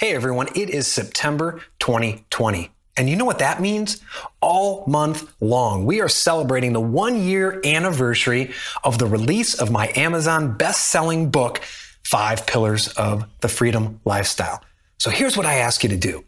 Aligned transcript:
Hey 0.00 0.14
everyone, 0.14 0.48
it 0.54 0.70
is 0.70 0.86
September 0.86 1.60
2020. 1.80 2.70
And 2.96 3.10
you 3.10 3.16
know 3.16 3.26
what 3.26 3.40
that 3.40 3.60
means? 3.60 4.00
All 4.40 4.82
month 4.86 5.30
long, 5.42 5.84
we 5.84 6.00
are 6.00 6.08
celebrating 6.08 6.72
the 6.72 6.80
one 6.80 7.20
year 7.20 7.60
anniversary 7.66 8.54
of 8.82 8.96
the 8.96 9.04
release 9.04 9.60
of 9.60 9.70
my 9.70 9.92
Amazon 9.96 10.56
best 10.56 10.86
selling 10.86 11.30
book, 11.30 11.60
Five 12.02 12.46
Pillars 12.46 12.88
of 12.94 13.26
the 13.40 13.48
Freedom 13.48 14.00
Lifestyle. 14.06 14.64
So 14.96 15.10
here's 15.10 15.36
what 15.36 15.44
I 15.44 15.56
ask 15.56 15.82
you 15.82 15.90
to 15.90 15.98
do 15.98 16.24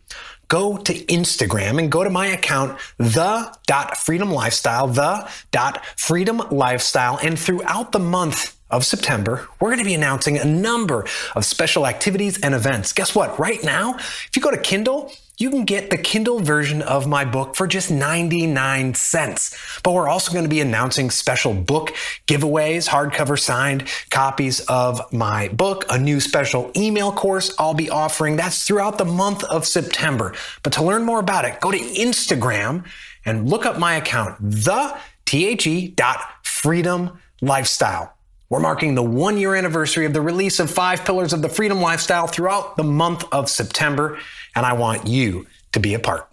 go 0.52 0.76
to 0.76 0.92
Instagram 1.06 1.78
and 1.78 1.90
go 1.90 2.04
to 2.04 2.10
my 2.10 2.26
account, 2.26 2.78
the.freedomlifestyle, 2.98 4.94
the.freedomlifestyle. 4.94 7.24
And 7.24 7.38
throughout 7.38 7.92
the 7.92 7.98
month 7.98 8.54
of 8.70 8.84
September, 8.84 9.48
we're 9.60 9.70
going 9.70 9.78
to 9.78 9.84
be 9.86 9.94
announcing 9.94 10.36
a 10.36 10.44
number 10.44 11.06
of 11.34 11.46
special 11.46 11.86
activities 11.86 12.38
and 12.38 12.54
events. 12.54 12.92
Guess 12.92 13.14
what? 13.14 13.38
Right 13.38 13.64
now, 13.64 13.94
if 13.94 14.32
you 14.34 14.42
go 14.42 14.50
to 14.50 14.58
Kindle, 14.58 15.10
you 15.38 15.50
can 15.50 15.64
get 15.64 15.90
the 15.90 15.96
Kindle 15.96 16.40
version 16.40 16.82
of 16.82 17.06
my 17.06 17.24
book 17.24 17.56
for 17.56 17.66
just 17.66 17.90
99 17.90 18.94
cents. 18.94 19.80
But 19.82 19.92
we're 19.92 20.08
also 20.08 20.32
going 20.32 20.44
to 20.44 20.48
be 20.48 20.60
announcing 20.60 21.10
special 21.10 21.54
book 21.54 21.94
giveaways, 22.26 22.88
hardcover 22.88 23.38
signed 23.38 23.88
copies 24.10 24.60
of 24.60 25.12
my 25.12 25.48
book, 25.48 25.84
a 25.88 25.98
new 25.98 26.20
special 26.20 26.70
email 26.76 27.12
course 27.12 27.54
I'll 27.58 27.74
be 27.74 27.90
offering. 27.90 28.36
That's 28.36 28.66
throughout 28.66 28.98
the 28.98 29.04
month 29.04 29.44
of 29.44 29.66
September. 29.66 30.34
But 30.62 30.74
to 30.74 30.84
learn 30.84 31.04
more 31.04 31.20
about 31.20 31.44
it, 31.44 31.60
go 31.60 31.70
to 31.70 31.78
Instagram 31.78 32.84
and 33.24 33.48
look 33.48 33.66
up 33.66 33.78
my 33.78 33.94
account, 33.94 34.36
the 34.40 34.96
the 35.30 35.88
dot 35.96 36.20
freedom 36.42 37.18
lifestyle. 37.40 38.12
We're 38.50 38.60
marking 38.60 38.94
the 38.94 39.02
one 39.02 39.38
year 39.38 39.54
anniversary 39.54 40.04
of 40.04 40.12
the 40.12 40.20
release 40.20 40.60
of 40.60 40.70
Five 40.70 41.06
Pillars 41.06 41.32
of 41.32 41.40
the 41.40 41.48
Freedom 41.48 41.80
Lifestyle 41.80 42.26
throughout 42.26 42.76
the 42.76 42.84
month 42.84 43.24
of 43.32 43.48
September, 43.48 44.18
and 44.54 44.66
I 44.66 44.72
want 44.72 45.06
you 45.06 45.46
to 45.72 45.80
be 45.80 45.94
a 45.94 45.98
part. 45.98 46.28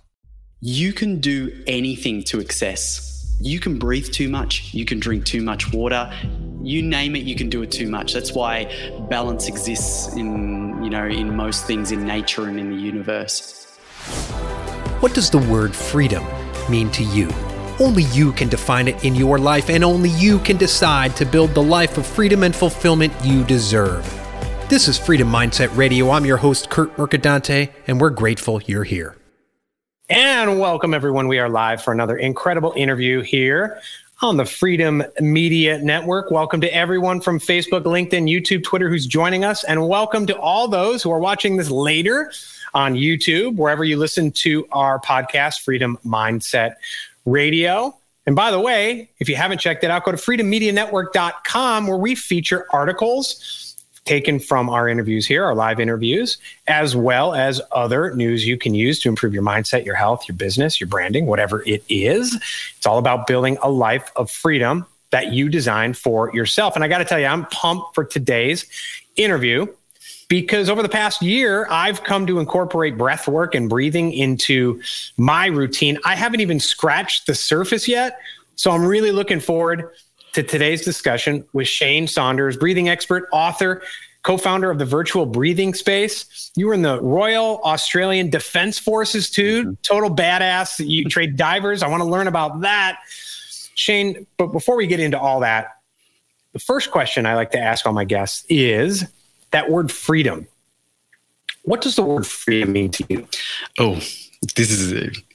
You 0.61 0.91
can 0.93 1.19
do 1.19 1.63
anything 1.67 2.23
to 2.25 2.39
excess. 2.39 3.37
You 3.41 3.61
can 3.61 3.79
breathe 3.79 4.11
too 4.11 4.27
much, 4.27 4.73
you 4.73 4.83
can 4.83 4.99
drink 4.99 5.23
too 5.23 5.41
much 5.41 5.71
water, 5.71 6.11
you 6.61 6.81
name 6.81 7.15
it, 7.15 7.23
you 7.23 7.35
can 7.35 7.49
do 7.49 7.61
it 7.61 7.71
too 7.71 7.89
much. 7.89 8.11
That's 8.11 8.33
why 8.33 8.65
balance 9.09 9.47
exists 9.47 10.13
in, 10.17 10.83
you 10.83 10.89
know, 10.89 11.05
in 11.05 11.37
most 11.37 11.65
things 11.65 11.93
in 11.93 12.05
nature 12.05 12.49
and 12.49 12.59
in 12.59 12.69
the 12.69 12.75
universe. 12.75 13.77
What 14.99 15.13
does 15.13 15.29
the 15.29 15.37
word 15.37 15.73
freedom 15.73 16.25
mean 16.69 16.91
to 16.91 17.03
you? 17.05 17.29
Only 17.79 18.03
you 18.03 18.33
can 18.33 18.49
define 18.49 18.89
it 18.89 19.05
in 19.05 19.15
your 19.15 19.39
life, 19.39 19.69
and 19.69 19.85
only 19.85 20.09
you 20.09 20.39
can 20.39 20.57
decide 20.57 21.15
to 21.15 21.25
build 21.25 21.53
the 21.53 21.63
life 21.63 21.97
of 21.97 22.05
freedom 22.05 22.43
and 22.43 22.53
fulfillment 22.53 23.13
you 23.23 23.45
deserve. 23.45 24.18
This 24.69 24.87
is 24.87 24.99
Freedom 24.99 25.27
Mindset 25.27 25.75
Radio. 25.75 26.11
I'm 26.11 26.25
your 26.25 26.37
host, 26.37 26.69
Kurt 26.69 26.95
Mercadante, 26.95 27.71
and 27.87 27.99
we're 27.99 28.11
grateful 28.11 28.61
you're 28.67 28.83
here. 28.83 29.17
And 30.11 30.59
welcome, 30.59 30.93
everyone. 30.93 31.27
We 31.27 31.39
are 31.39 31.49
live 31.49 31.81
for 31.81 31.91
another 31.91 32.15
incredible 32.15 32.73
interview 32.75 33.21
here 33.21 33.81
on 34.21 34.37
the 34.37 34.45
Freedom 34.45 35.01
Media 35.19 35.79
Network. 35.79 36.29
Welcome 36.29 36.61
to 36.61 36.71
everyone 36.71 37.19
from 37.19 37.39
Facebook, 37.39 37.81
LinkedIn, 37.81 38.29
YouTube, 38.29 38.63
Twitter 38.63 38.89
who's 38.89 39.07
joining 39.07 39.43
us, 39.43 39.63
and 39.63 39.87
welcome 39.87 40.27
to 40.27 40.37
all 40.37 40.67
those 40.67 41.01
who 41.01 41.09
are 41.09 41.19
watching 41.19 41.57
this 41.57 41.71
later 41.71 42.31
on 42.75 42.93
YouTube, 42.93 43.55
wherever 43.55 43.83
you 43.83 43.97
listen 43.97 44.31
to 44.33 44.67
our 44.71 44.99
podcast, 44.99 45.61
Freedom 45.61 45.97
Mindset 46.05 46.75
radio. 47.25 47.97
And 48.27 48.35
by 48.35 48.51
the 48.51 48.59
way, 48.59 49.09
if 49.17 49.27
you 49.29 49.35
haven't 49.35 49.57
checked 49.57 49.83
it 49.83 49.89
out, 49.89 50.03
go 50.03 50.11
to 50.11 50.17
freedommedianetwork.com 50.17 51.87
where 51.87 51.97
we 51.97 52.13
feature 52.13 52.67
articles 52.71 53.68
taken 54.09 54.39
from 54.39 54.71
our 54.71 54.89
interviews 54.89 55.27
here, 55.27 55.45
our 55.45 55.53
live 55.53 55.79
interviews, 55.79 56.39
as 56.65 56.95
well 56.95 57.35
as 57.35 57.61
other 57.71 58.15
news 58.15 58.43
you 58.43 58.57
can 58.57 58.73
use 58.73 58.99
to 58.99 59.07
improve 59.07 59.35
your 59.35 59.43
mindset, 59.43 59.85
your 59.85 59.93
health, 59.93 60.27
your 60.27 60.35
business, 60.35 60.81
your 60.81 60.87
branding, 60.87 61.27
whatever 61.27 61.61
it 61.67 61.83
is. 61.89 62.35
It's 62.75 62.87
all 62.87 62.97
about 62.97 63.27
building 63.27 63.59
a 63.61 63.69
life 63.69 64.11
of 64.15 64.31
freedom 64.31 64.87
that 65.11 65.31
you 65.31 65.47
design 65.47 65.93
for 65.93 66.33
yourself. 66.33 66.73
And 66.73 66.83
I 66.83 66.87
got 66.87 66.97
to 66.97 67.05
tell 67.05 67.19
you, 67.19 67.27
I'm 67.27 67.45
pumped 67.45 67.93
for 67.93 68.03
today's 68.03 68.65
interview 69.15 69.67
because 70.27 70.69
over 70.69 70.81
the 70.81 70.89
past 70.89 71.21
year, 71.21 71.67
I've 71.69 72.03
come 72.03 72.25
to 72.25 72.39
incorporate 72.39 72.97
breath 72.97 73.27
work 73.27 73.53
and 73.53 73.69
breathing 73.69 74.11
into 74.11 74.81
my 75.17 75.45
routine. 75.45 75.99
I 76.03 76.15
haven't 76.15 76.39
even 76.39 76.59
scratched 76.59 77.27
the 77.27 77.35
surface 77.35 77.87
yet. 77.87 78.19
So 78.55 78.71
I'm 78.71 78.85
really 78.85 79.11
looking 79.11 79.39
forward 79.39 79.91
to 80.33 80.43
today's 80.43 80.83
discussion 80.83 81.45
with 81.53 81.67
Shane 81.67 82.07
Saunders, 82.07 82.57
breathing 82.57 82.89
expert, 82.89 83.27
author, 83.31 83.81
co 84.23 84.37
founder 84.37 84.69
of 84.69 84.79
the 84.79 84.85
virtual 84.85 85.25
breathing 85.25 85.73
space. 85.73 86.51
You 86.55 86.67
were 86.67 86.73
in 86.73 86.81
the 86.81 87.01
Royal 87.01 87.61
Australian 87.63 88.29
Defense 88.29 88.79
Forces 88.79 89.29
too. 89.29 89.63
Mm-hmm. 89.63 89.73
Total 89.83 90.13
badass. 90.13 90.85
You 90.85 91.05
trade 91.05 91.35
divers. 91.35 91.83
I 91.83 91.87
want 91.87 92.01
to 92.01 92.09
learn 92.09 92.27
about 92.27 92.61
that. 92.61 92.99
Shane, 93.75 94.27
but 94.37 94.47
before 94.47 94.75
we 94.75 94.87
get 94.87 94.99
into 94.99 95.19
all 95.19 95.39
that, 95.39 95.77
the 96.51 96.59
first 96.59 96.91
question 96.91 97.25
I 97.25 97.35
like 97.35 97.51
to 97.51 97.59
ask 97.59 97.85
all 97.85 97.93
my 97.93 98.05
guests 98.05 98.45
is 98.49 99.05
that 99.51 99.69
word 99.69 99.91
freedom. 99.91 100.47
What 101.63 101.81
does 101.81 101.95
the 101.95 102.03
word 102.03 102.25
freedom 102.25 102.71
mean 102.73 102.91
to 102.91 103.05
you? 103.09 103.27
Oh, 103.77 103.95
this 104.55 104.71
is 104.71 104.91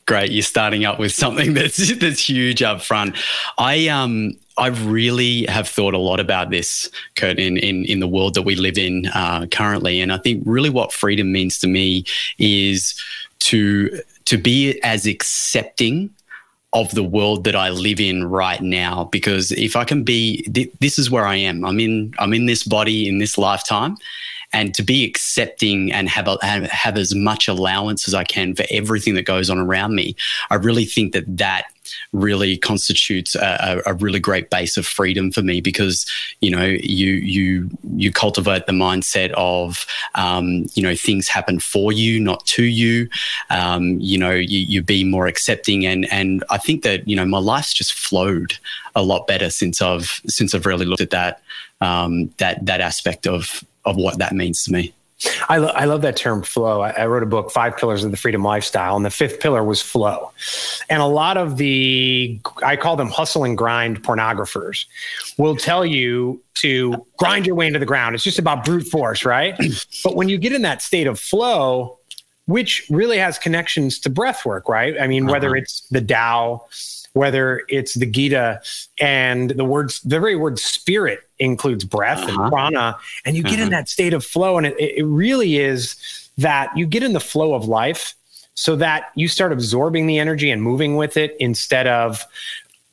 great. 0.07 0.31
You're 0.31 0.43
starting 0.43 0.85
up 0.85 0.99
with 0.99 1.13
something 1.13 1.55
that's 1.59 1.97
that's 1.97 2.29
huge 2.29 2.63
up 2.63 2.83
front. 2.83 3.17
I 3.59 3.89
um 3.89 4.33
I 4.57 4.69
really 4.69 5.47
have 5.47 5.69
thought 5.69 5.95
a 5.95 5.99
lot 5.99 6.21
about 6.21 6.51
this, 6.51 6.91
Kurt, 7.17 7.39
in 7.39 7.57
in, 7.57 7.85
in 7.85 8.01
the 8.01 8.09
world 8.09 8.35
that 8.35 8.43
we 8.43 8.55
live 8.55 8.79
in 8.79 9.07
uh, 9.07 9.47
currently, 9.51 10.01
and 10.01 10.13
I 10.13 10.19
think 10.19 10.43
really 10.47 10.71
what 10.71 10.93
freedom 10.93 11.33
means 11.33 11.59
to 11.59 11.67
me 11.67 12.05
is 12.39 12.95
to 13.41 14.01
to 14.27 14.39
be 14.39 14.81
as 14.83 15.07
accepting 15.07 16.11
of 16.75 16.91
the 16.91 17.05
world 17.05 17.45
that 17.45 17.55
I 17.55 17.71
live 17.71 18.01
in 18.01 18.25
right 18.25 18.61
now. 18.61 19.05
Because 19.05 19.53
if 19.53 19.77
I 19.77 19.85
can 19.85 20.03
be, 20.03 20.43
th- 20.43 20.73
this 20.81 20.99
is 20.99 21.11
where 21.11 21.25
I 21.25 21.37
am. 21.37 21.65
I'm 21.65 21.79
in, 21.79 22.13
I'm 22.19 22.35
in 22.35 22.47
this 22.47 22.65
body 22.65 23.09
in 23.09 23.19
this 23.19 23.39
lifetime, 23.39 23.97
and 24.55 24.73
to 24.73 24.85
be 24.85 25.05
accepting 25.05 25.93
and 25.93 26.09
have, 26.09 26.29
a, 26.29 26.39
have 26.69 26.97
as 26.97 27.13
much 27.13 27.49
allowance 27.49 28.07
as 28.07 28.15
I 28.15 28.23
can 28.23 28.55
for 28.55 28.65
everything 28.71 29.17
that 29.17 29.25
goes 29.25 29.51
on 29.51 29.59
around 29.59 29.97
me. 29.97 30.15
I 30.49 30.55
really 30.55 30.85
think 30.85 31.13
that 31.13 31.25
that 31.37 31.65
really 32.13 32.57
constitutes 32.57 33.35
a, 33.35 33.83
a, 33.85 33.95
really 33.95 34.21
great 34.21 34.49
base 34.49 34.77
of 34.77 34.87
freedom 34.87 35.31
for 35.31 35.43
me 35.43 35.61
because 35.61 36.07
you 36.41 36.51
know 36.51 36.65
you 36.65 37.13
you 37.13 37.69
you 37.95 38.11
cultivate 38.11 38.65
the 38.65 38.73
mindset 38.73 39.33
of 39.33 39.85
um, 40.15 40.65
you 40.75 40.83
know 40.83 40.95
things 40.95 41.29
happen 41.29 41.59
for 41.59 41.93
you 41.93 42.19
not 42.19 42.45
to 42.47 42.65
you 42.65 43.07
um, 43.51 43.99
you 44.01 44.17
know 44.17 44.31
you, 44.31 44.61
you 44.61 44.83
be 44.83 45.05
more 45.05 45.27
accepting 45.27 45.85
and 45.85 46.11
and 46.11 46.43
I 46.49 46.57
think 46.57 46.85
that 46.85 47.07
you 47.07 47.17
know 47.17 47.27
my 47.27 47.39
life's 47.39 47.75
just 47.75 47.93
flowed 47.93 48.57
a 48.95 49.03
lot 49.03 49.27
better 49.27 49.51
since 49.51 49.83
I've 49.83 50.23
since 50.27 50.55
I've 50.55 50.65
really 50.65 50.87
looked 50.87 51.03
at 51.03 51.11
that 51.11 51.43
um, 51.83 52.33
that 52.39 52.65
that 52.65 52.81
aspect 52.81 53.27
of 53.27 53.63
of 53.85 53.97
what 53.97 54.19
that 54.19 54.33
means 54.33 54.65
to 54.65 54.73
me. 54.73 54.95
I, 55.49 55.59
lo- 55.59 55.73
I 55.75 55.85
love 55.85 56.03
that 56.03 56.17
term 56.17 56.43
flow. 56.43 56.81
I, 56.81 56.91
I, 56.91 57.07
wrote 57.07 57.23
a 57.23 57.27
book, 57.27 57.51
Five 57.51 57.77
Pillars 57.77 58.05
of 58.05 58.11
the 58.11 58.17
Freedom 58.17 58.43
Lifestyle, 58.43 58.97
and 58.97 59.05
the 59.05 59.11
fifth 59.11 59.41
pillar 59.41 59.63
was 59.63 59.81
flow. 59.81 60.33
And 60.91 61.01
a 61.01 61.07
lot 61.07 61.37
of 61.37 61.57
the, 61.57 62.41
I 62.63 62.77
call 62.77 62.97
them 62.97 63.09
hustle 63.09 63.45
and 63.45 63.57
grind 63.57 64.03
pornographers, 64.03 64.87
will 65.39 65.57
tell 65.57 65.87
you 65.87 66.43
to 66.55 67.07
grind 67.17 67.47
your 67.47 67.55
way 67.55 67.67
into 67.67 67.79
the 67.79 67.87
ground. 67.87 68.15
It's 68.15 68.25
just 68.25 68.39
about 68.39 68.65
brute 68.65 68.87
force, 68.89 69.25
right? 69.25 69.57
but 70.05 70.17
when 70.17 70.29
you 70.29 70.37
get 70.37 70.53
in 70.53 70.63
that 70.63 70.83
state 70.83 71.07
of 71.07 71.19
flow, 71.19 71.99
which 72.47 72.87
really 72.91 73.19
has 73.19 73.39
connections 73.39 73.99
to 74.01 74.11
breath 74.11 74.45
work, 74.45 74.69
right? 74.69 75.01
I 75.01 75.07
mean, 75.07 75.25
uh-huh. 75.25 75.33
whether 75.33 75.57
it's 75.57 75.87
the 75.91 76.01
Tao, 76.01 76.67
whether 77.15 77.63
it's 77.69 77.95
the 77.95 78.07
Gita 78.07 78.61
and 78.99 79.51
the 79.51 79.65
words, 79.65 80.01
the 80.03 80.21
very 80.21 80.37
word 80.37 80.59
spirit 80.59 81.21
includes 81.39 81.85
breath 81.85 82.19
uh-huh. 82.19 82.43
and 82.43 82.53
prana, 82.53 82.99
and 83.25 83.37
you 83.37 83.43
get 83.43 83.55
uh-huh. 83.55 83.63
in 83.63 83.71
that 83.71 83.89
state 83.89 84.13
of 84.13 84.25
flow. 84.25 84.59
And 84.59 84.67
it, 84.67 84.79
it 84.79 85.05
really 85.05 85.57
is 85.57 85.97
that 86.37 86.77
you 86.77 86.87
get 86.87 87.03
in 87.03 87.13
the 87.13 87.21
flow 87.21 87.55
of 87.55 87.67
life 87.67 88.15
so 88.55 88.77
that 88.77 89.11
you 89.15 89.29
start 89.29 89.53
absorbing 89.53 90.07
the 90.07 90.19
energy 90.19 90.51
and 90.51 90.63
moving 90.63 90.97
with 90.97 91.17
it 91.17 91.37
instead 91.41 91.87
of 91.87 92.25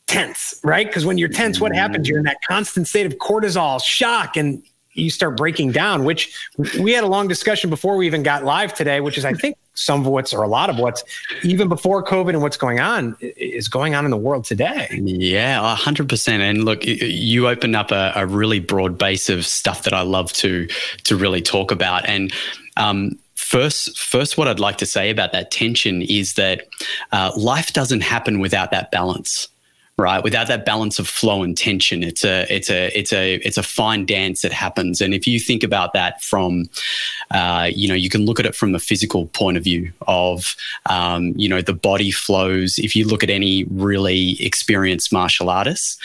tense, 0.07 0.59
right? 0.63 0.88
Because 0.88 1.06
when 1.06 1.17
you're 1.17 1.29
tense, 1.29 1.59
what 1.59 1.74
happens? 1.75 2.07
You're 2.07 2.19
in 2.19 2.25
that 2.25 2.38
constant 2.47 2.88
state 2.88 3.06
of 3.06 3.13
cortisol, 3.17 3.81
shock, 3.83 4.38
and 4.38 4.63
you 5.01 5.09
start 5.09 5.36
breaking 5.36 5.71
down, 5.71 6.03
which 6.03 6.36
we 6.80 6.94
had 6.94 7.03
a 7.03 7.07
long 7.07 7.27
discussion 7.27 7.69
before 7.69 7.98
we 7.98 8.06
even 8.06 8.24
got 8.24 8.44
live 8.44 8.74
today, 8.74 9.01
which 9.01 9.18
is, 9.18 9.25
I 9.25 9.33
think, 9.33 9.57
some 9.74 10.01
of 10.01 10.07
what's 10.07 10.33
or 10.33 10.44
a 10.44 10.48
lot 10.48 10.69
of 10.69 10.77
what's 10.77 11.03
even 11.44 11.68
before 11.69 12.03
COVID 12.03 12.30
and 12.30 12.42
what's 12.42 12.57
going 12.57 12.80
on 12.80 13.15
is 13.21 13.68
going 13.68 13.95
on 13.95 14.06
in 14.06 14.12
the 14.12 14.18
world 14.18 14.45
today. 14.45 14.88
Yeah, 14.92 15.75
hundred 15.75 16.09
percent. 16.09 16.44
And 16.44 16.65
look, 16.65 16.86
you 16.86 17.48
opened 17.48 17.75
up 17.75 17.92
a, 17.92 18.12
a, 18.15 18.25
really 18.25 18.59
broad 18.59 18.98
base 18.98 19.30
of 19.30 19.45
stuff 19.45 19.83
that 19.83 19.94
I 19.94 20.01
love 20.01 20.31
to 20.33 20.68
to 21.06 21.15
really 21.15 21.42
talk 21.42 21.71
about. 21.71 22.06
And 22.06 22.33
um, 22.77 23.18
first, 23.36 23.98
first, 23.98 24.38
what 24.38 24.48
I'd 24.48 24.59
like 24.59 24.77
to 24.80 24.86
say 24.86 25.09
about 25.09 25.31
that 25.31 25.51
tension 25.51 26.01
is 26.01 26.33
that 26.33 26.68
uh, 27.12 27.31
life 27.36 27.74
doesn't 27.74 28.01
happen 28.01 28.39
without 28.39 28.71
that 28.71 28.92
balance 28.92 29.48
right? 30.01 30.24
Without 30.24 30.48
that 30.48 30.65
balance 30.65 31.00
of 31.00 31.07
flow 31.07 31.44
and 31.44 31.56
tension, 31.57 32.03
it's 32.03 32.25
a 32.25 32.45
it's 32.53 32.69
a 32.69 32.88
it's 32.98 33.13
a 33.13 33.36
it's 33.36 33.57
a 33.57 33.63
fine 33.63 34.06
dance 34.06 34.42
that 34.42 34.51
happens. 34.51 35.00
And 35.00 35.13
if 35.13 35.27
you 35.27 35.39
think 35.39 35.63
about 35.63 35.94
that 35.94 36.21
from, 36.21 36.65
uh, 37.30 37.69
you 37.74 37.88
know, 37.88 37.94
you 37.94 38.09
can 38.09 38.25
look 38.25 38.39
at 38.39 38.45
it 38.45 38.56
from 38.56 38.71
the 38.71 38.80
physical 38.80 39.27
point 39.27 39.57
of 39.57 39.63
view 39.63 39.92
of, 40.07 40.56
um, 40.89 41.33
you 41.38 41.48
know, 41.48 41.62
the 41.62 41.74
body 41.74 42.12
flows. 42.12 42.80
If 42.80 42.95
you 42.95 43.07
look 43.07 43.24
at 43.24 43.30
any 43.30 43.65
really 43.65 44.42
experienced 44.44 45.13
martial 45.13 45.50
artists, 45.50 45.98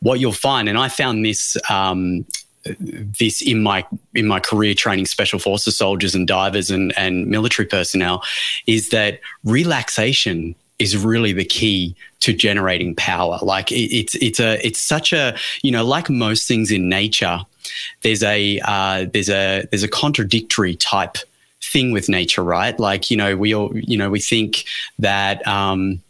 what 0.00 0.20
you'll 0.20 0.32
find, 0.32 0.68
and 0.68 0.78
I 0.78 0.88
found 0.88 1.24
this. 1.24 1.56
Um, 1.70 2.26
this 3.18 3.40
in 3.40 3.62
my 3.62 3.86
in 4.14 4.26
my 4.26 4.40
career 4.40 4.74
training 4.74 5.06
special 5.06 5.38
forces 5.38 5.78
soldiers 5.78 6.14
and 6.14 6.26
divers 6.26 6.70
and, 6.70 6.92
and 6.98 7.26
military 7.26 7.66
personnel 7.66 8.22
is 8.66 8.90
that 8.90 9.20
relaxation 9.44 10.54
is 10.78 10.96
really 10.96 11.32
the 11.32 11.44
key 11.44 11.94
to 12.20 12.32
generating 12.32 12.94
power. 12.94 13.38
Like 13.42 13.72
it, 13.72 13.94
it's 13.94 14.14
it's 14.16 14.40
a 14.40 14.64
it's 14.66 14.80
such 14.80 15.12
a 15.12 15.36
you 15.62 15.70
know 15.70 15.84
like 15.84 16.08
most 16.10 16.46
things 16.46 16.70
in 16.70 16.88
nature, 16.88 17.40
there's 18.02 18.22
a 18.22 18.60
uh, 18.64 19.06
there's 19.12 19.30
a 19.30 19.66
there's 19.70 19.82
a 19.82 19.88
contradictory 19.88 20.76
type 20.76 21.18
thing 21.62 21.92
with 21.92 22.08
nature, 22.08 22.42
right? 22.42 22.78
Like 22.78 23.10
you 23.10 23.16
know 23.16 23.36
we 23.36 23.54
all 23.54 23.76
you 23.76 23.96
know 23.96 24.10
we 24.10 24.20
think 24.20 24.64
that. 24.98 25.46
Um, 25.46 26.02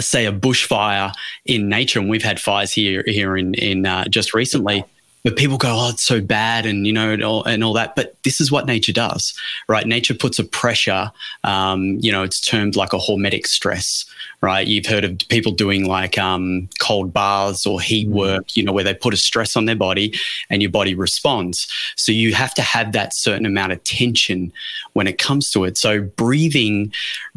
say 0.00 0.26
a 0.26 0.32
bushfire 0.32 1.14
in 1.46 1.68
nature, 1.68 2.00
and 2.00 2.10
we've 2.10 2.22
had 2.22 2.40
fires 2.40 2.72
here 2.72 3.04
here 3.06 3.36
in 3.36 3.54
in 3.54 3.86
uh, 3.86 4.04
just 4.08 4.34
recently 4.34 4.84
but 5.24 5.36
people 5.36 5.58
go, 5.58 5.70
oh, 5.70 5.90
it's 5.90 6.04
so 6.04 6.20
bad, 6.20 6.66
and 6.66 6.86
you 6.86 6.92
know, 6.92 7.10
and 7.10 7.24
all, 7.24 7.42
and 7.44 7.64
all, 7.64 7.72
that. 7.72 7.96
But 7.96 8.14
this 8.22 8.40
is 8.40 8.52
what 8.52 8.66
nature 8.66 8.92
does, 8.92 9.34
right? 9.68 9.86
Nature 9.86 10.14
puts 10.14 10.38
a 10.38 10.44
pressure. 10.44 11.10
Um, 11.42 11.98
you 12.00 12.12
know, 12.12 12.22
it's 12.22 12.40
termed 12.40 12.76
like 12.76 12.92
a 12.92 12.98
hormetic 12.98 13.46
stress, 13.46 14.04
right? 14.40 14.66
You've 14.66 14.86
heard 14.86 15.04
of 15.04 15.18
people 15.28 15.52
doing 15.52 15.86
like 15.86 16.16
um, 16.16 16.68
cold 16.78 17.12
baths 17.12 17.66
or 17.66 17.80
heat 17.80 18.08
mm. 18.08 18.12
work, 18.12 18.56
you 18.56 18.62
know, 18.62 18.72
where 18.72 18.84
they 18.84 18.94
put 18.94 19.14
a 19.14 19.16
stress 19.16 19.56
on 19.56 19.64
their 19.64 19.76
body 19.76 20.14
and 20.48 20.62
your 20.62 20.70
body 20.70 20.94
responds. 20.94 21.66
So 21.96 22.12
you 22.12 22.34
have 22.34 22.54
to 22.54 22.62
have 22.62 22.92
that 22.92 23.14
certain 23.14 23.46
amount 23.46 23.72
of 23.72 23.82
tension 23.84 24.52
when 24.92 25.06
it 25.06 25.18
comes 25.18 25.50
to 25.52 25.64
it. 25.64 25.76
So 25.76 26.02
breathing 26.02 26.92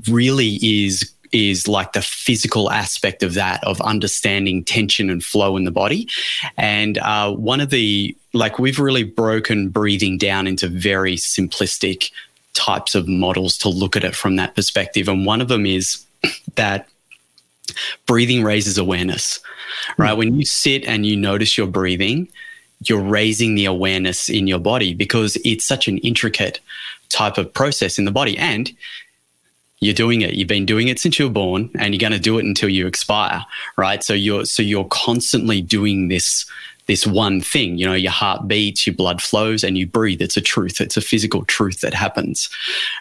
really 0.07 0.59
is 0.61 1.11
is 1.31 1.67
like 1.67 1.93
the 1.93 2.01
physical 2.01 2.71
aspect 2.71 3.23
of 3.23 3.33
that 3.33 3.63
of 3.63 3.79
understanding 3.81 4.63
tension 4.63 5.09
and 5.09 5.23
flow 5.23 5.57
in 5.57 5.65
the 5.65 5.71
body. 5.71 6.07
And 6.57 6.97
uh, 6.99 7.33
one 7.33 7.61
of 7.61 7.69
the 7.69 8.15
like 8.33 8.59
we've 8.59 8.79
really 8.79 9.03
broken 9.03 9.69
breathing 9.69 10.17
down 10.17 10.47
into 10.47 10.67
very 10.67 11.15
simplistic 11.15 12.11
types 12.53 12.95
of 12.95 13.07
models 13.07 13.57
to 13.57 13.69
look 13.69 13.95
at 13.95 14.03
it 14.03 14.15
from 14.15 14.35
that 14.35 14.55
perspective. 14.55 15.07
And 15.07 15.25
one 15.25 15.41
of 15.41 15.47
them 15.47 15.65
is 15.65 16.03
that 16.55 16.87
breathing 18.05 18.43
raises 18.43 18.77
awareness 18.77 19.39
right? 19.97 20.15
Mm. 20.15 20.17
when 20.17 20.35
you 20.35 20.45
sit 20.45 20.83
and 20.85 21.05
you 21.05 21.15
notice 21.15 21.55
your 21.55 21.67
breathing 21.67 22.27
you're 22.85 23.01
raising 23.01 23.55
the 23.55 23.65
awareness 23.65 24.29
in 24.29 24.47
your 24.47 24.59
body 24.59 24.93
because 24.93 25.37
it's 25.43 25.65
such 25.65 25.87
an 25.87 25.97
intricate 25.99 26.59
type 27.09 27.37
of 27.37 27.53
process 27.53 27.97
in 27.99 28.05
the 28.05 28.11
body. 28.11 28.37
And 28.37 28.71
you're 29.81 29.93
doing 29.93 30.21
it. 30.21 30.33
You've 30.33 30.47
been 30.47 30.65
doing 30.65 30.89
it 30.89 30.99
since 30.99 31.17
you 31.19 31.25
were 31.25 31.33
born, 31.33 31.69
and 31.79 31.93
you're 31.93 31.99
going 31.99 32.13
to 32.13 32.19
do 32.19 32.37
it 32.37 32.45
until 32.45 32.69
you 32.69 32.85
expire, 32.85 33.45
right? 33.77 34.03
So 34.03 34.13
you're 34.13 34.45
so 34.45 34.61
you're 34.61 34.85
constantly 34.85 35.61
doing 35.61 36.09
this 36.09 36.45
this 36.87 37.07
one 37.07 37.39
thing. 37.39 37.77
You 37.77 37.85
know, 37.85 37.93
your 37.93 38.11
heart 38.11 38.47
beats, 38.47 38.85
your 38.85 38.95
blood 38.95 39.21
flows, 39.21 39.63
and 39.63 39.77
you 39.77 39.87
breathe. 39.87 40.21
It's 40.21 40.37
a 40.37 40.41
truth. 40.41 40.81
It's 40.81 40.97
a 40.97 41.01
physical 41.01 41.45
truth 41.45 41.81
that 41.81 41.93
happens, 41.93 42.49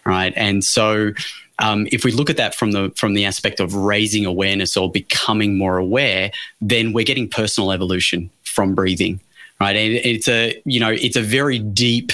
right? 0.04 0.32
And 0.36 0.64
so. 0.64 1.12
Um, 1.60 1.88
if 1.90 2.04
we 2.04 2.12
look 2.12 2.30
at 2.30 2.36
that 2.36 2.54
from 2.54 2.70
the 2.70 2.92
from 2.94 3.14
the 3.14 3.24
aspect 3.24 3.58
of 3.58 3.74
raising 3.74 4.24
awareness 4.24 4.76
or 4.76 4.88
becoming 4.88 5.58
more 5.58 5.76
aware, 5.76 6.30
then 6.60 6.92
we're 6.92 7.04
getting 7.04 7.28
personal 7.28 7.72
evolution 7.72 8.30
from 8.44 8.76
breathing, 8.76 9.20
right? 9.60 9.74
And 9.74 9.94
it's 9.94 10.28
a 10.28 10.62
you 10.64 10.78
know 10.78 10.90
it's 10.90 11.16
a 11.16 11.20
very 11.20 11.58
deep 11.58 12.12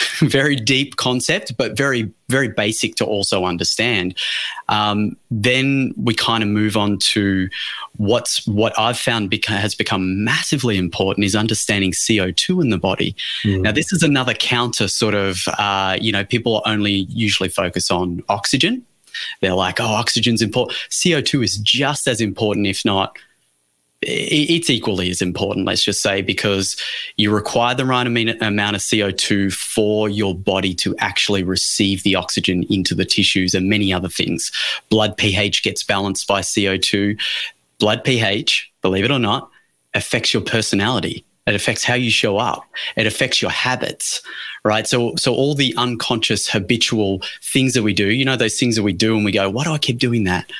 very 0.20 0.56
deep 0.56 0.96
concept, 0.96 1.56
but 1.56 1.76
very, 1.76 2.10
very 2.28 2.48
basic 2.48 2.94
to 2.96 3.04
also 3.04 3.44
understand. 3.44 4.16
Um, 4.68 5.16
then 5.30 5.92
we 5.96 6.14
kind 6.14 6.42
of 6.42 6.48
move 6.48 6.76
on 6.76 6.98
to 6.98 7.48
what's 7.96 8.46
what 8.46 8.78
I've 8.78 8.98
found 8.98 9.30
beca- 9.30 9.58
has 9.58 9.74
become 9.74 10.24
massively 10.24 10.78
important 10.78 11.24
is 11.24 11.34
understanding 11.34 11.92
CO2 11.92 12.62
in 12.62 12.70
the 12.70 12.78
body. 12.78 13.14
Mm. 13.44 13.62
Now, 13.62 13.72
this 13.72 13.92
is 13.92 14.02
another 14.02 14.34
counter 14.34 14.88
sort 14.88 15.14
of, 15.14 15.38
uh, 15.58 15.96
you 16.00 16.12
know, 16.12 16.24
people 16.24 16.62
only 16.66 17.06
usually 17.10 17.48
focus 17.48 17.90
on 17.90 18.22
oxygen. 18.28 18.84
They're 19.40 19.54
like, 19.54 19.80
oh, 19.80 19.86
oxygen's 19.86 20.40
important. 20.40 20.78
CO2 20.90 21.44
is 21.44 21.58
just 21.58 22.06
as 22.06 22.20
important, 22.20 22.66
if 22.66 22.84
not 22.84 23.16
it's 24.02 24.70
equally 24.70 25.10
as 25.10 25.20
important, 25.20 25.66
let's 25.66 25.84
just 25.84 26.02
say, 26.02 26.22
because 26.22 26.76
you 27.16 27.30
require 27.30 27.74
the 27.74 27.84
right 27.84 28.06
amount 28.06 28.76
of 28.76 28.82
CO2 28.82 29.52
for 29.52 30.08
your 30.08 30.34
body 30.34 30.74
to 30.74 30.96
actually 30.98 31.42
receive 31.42 32.02
the 32.02 32.16
oxygen 32.16 32.64
into 32.70 32.94
the 32.94 33.04
tissues 33.04 33.54
and 33.54 33.68
many 33.68 33.92
other 33.92 34.08
things. 34.08 34.50
Blood 34.88 35.16
pH 35.16 35.62
gets 35.62 35.84
balanced 35.84 36.26
by 36.26 36.40
CO2. 36.40 37.20
Blood 37.78 38.02
pH, 38.04 38.72
believe 38.80 39.04
it 39.04 39.10
or 39.10 39.18
not, 39.18 39.50
affects 39.92 40.32
your 40.32 40.42
personality. 40.42 41.24
It 41.46 41.54
affects 41.54 41.84
how 41.84 41.94
you 41.94 42.10
show 42.10 42.36
up. 42.36 42.62
It 42.96 43.06
affects 43.06 43.40
your 43.40 43.50
habits, 43.50 44.22
right? 44.64 44.86
So, 44.86 45.16
so 45.16 45.34
all 45.34 45.54
the 45.54 45.74
unconscious, 45.76 46.48
habitual 46.48 47.22
things 47.42 47.72
that 47.74 47.82
we 47.82 47.94
do, 47.94 48.08
you 48.08 48.24
know, 48.24 48.36
those 48.36 48.58
things 48.58 48.76
that 48.76 48.82
we 48.82 48.92
do, 48.92 49.16
and 49.16 49.24
we 49.24 49.32
go, 49.32 49.48
"Why 49.48 49.64
do 49.64 49.72
I 49.72 49.78
keep 49.78 49.98
doing 49.98 50.24
that?" 50.24 50.50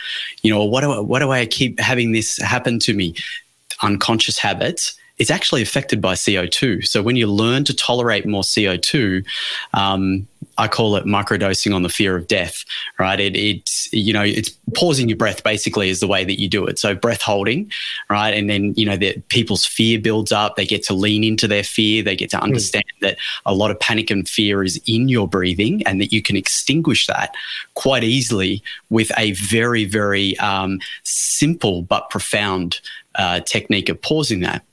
You 0.43 0.53
know, 0.53 0.65
what 0.65 0.81
do 0.81 0.93
I, 0.93 1.01
what 1.01 1.19
do 1.21 1.31
I 1.31 1.47
keep 1.47 1.79
having 1.79 2.13
this 2.13 2.39
happen 2.39 2.79
to 2.81 2.95
me? 2.95 3.15
Unconscious 3.83 4.39
habits 4.39 4.97
it's 5.21 5.31
actually 5.31 5.61
affected 5.61 6.01
by 6.01 6.15
CO2. 6.15 6.87
So 6.87 7.03
when 7.03 7.15
you 7.15 7.27
learn 7.27 7.65
to 7.65 7.77
tolerate 7.77 8.25
more 8.27 8.43
CO2, 8.43 9.23
um, 9.75 10.27
I 10.61 10.69
call 10.69 10.95
it 10.97 11.07
microdosing 11.07 11.75
on 11.75 11.83
the 11.83 11.89
fear 11.89 12.17
of 12.17 12.29
death, 12.29 12.67
right? 12.99 13.19
It, 13.19 13.35
it's, 13.35 13.91
you 13.95 14.13
know, 14.13 14.23
it's 14.23 14.51
pausing 14.75 15.09
your 15.09 15.17
breath 15.17 15.43
basically 15.43 15.89
is 15.89 16.01
the 16.01 16.07
way 16.07 16.23
that 16.23 16.39
you 16.39 16.51
do 16.51 16.67
it. 16.67 16.79
So 16.79 16.95
breath 16.95 17.23
holding, 17.23 17.73
right? 18.11 18.35
And 18.35 18.51
then, 18.51 18.75
you 18.77 18.85
know, 18.85 18.97
that 18.99 19.27
people's 19.29 19.65
fear 19.65 19.99
builds 19.99 20.33
up. 20.33 20.57
They 20.57 20.67
get 20.67 20.83
to 20.85 20.95
lean 20.95 21.25
into 21.25 21.49
their 21.49 21.65
fear. 21.65 22.03
They 22.03 22.15
get 22.15 22.29
to 22.31 22.37
hmm. 22.37 22.45
understand 22.45 22.85
mm. 22.97 23.09
that 23.09 23.17
a 23.47 23.55
lot 23.55 23.71
of 23.71 23.81
panic 23.81 24.11
and 24.11 24.29
fear 24.29 24.63
is 24.63 24.79
in 24.87 25.09
your 25.09 25.27
breathing 25.27 25.83
and 25.87 25.99
that 25.99 26.13
you 26.13 26.21
can 26.21 26.37
extinguish 26.37 27.07
that 27.07 27.35
quite 27.73 28.05
easily 28.05 28.63
with 28.91 29.11
a 29.17 29.33
very, 29.33 29.87
very 29.87 30.39
um, 30.41 30.79
simple 31.05 31.81
but 31.81 32.11
profound 32.11 32.81
uh, 33.17 33.41
technique 33.41 33.89
of 33.89 34.01
pausing 34.01 34.41
that. 34.41 34.65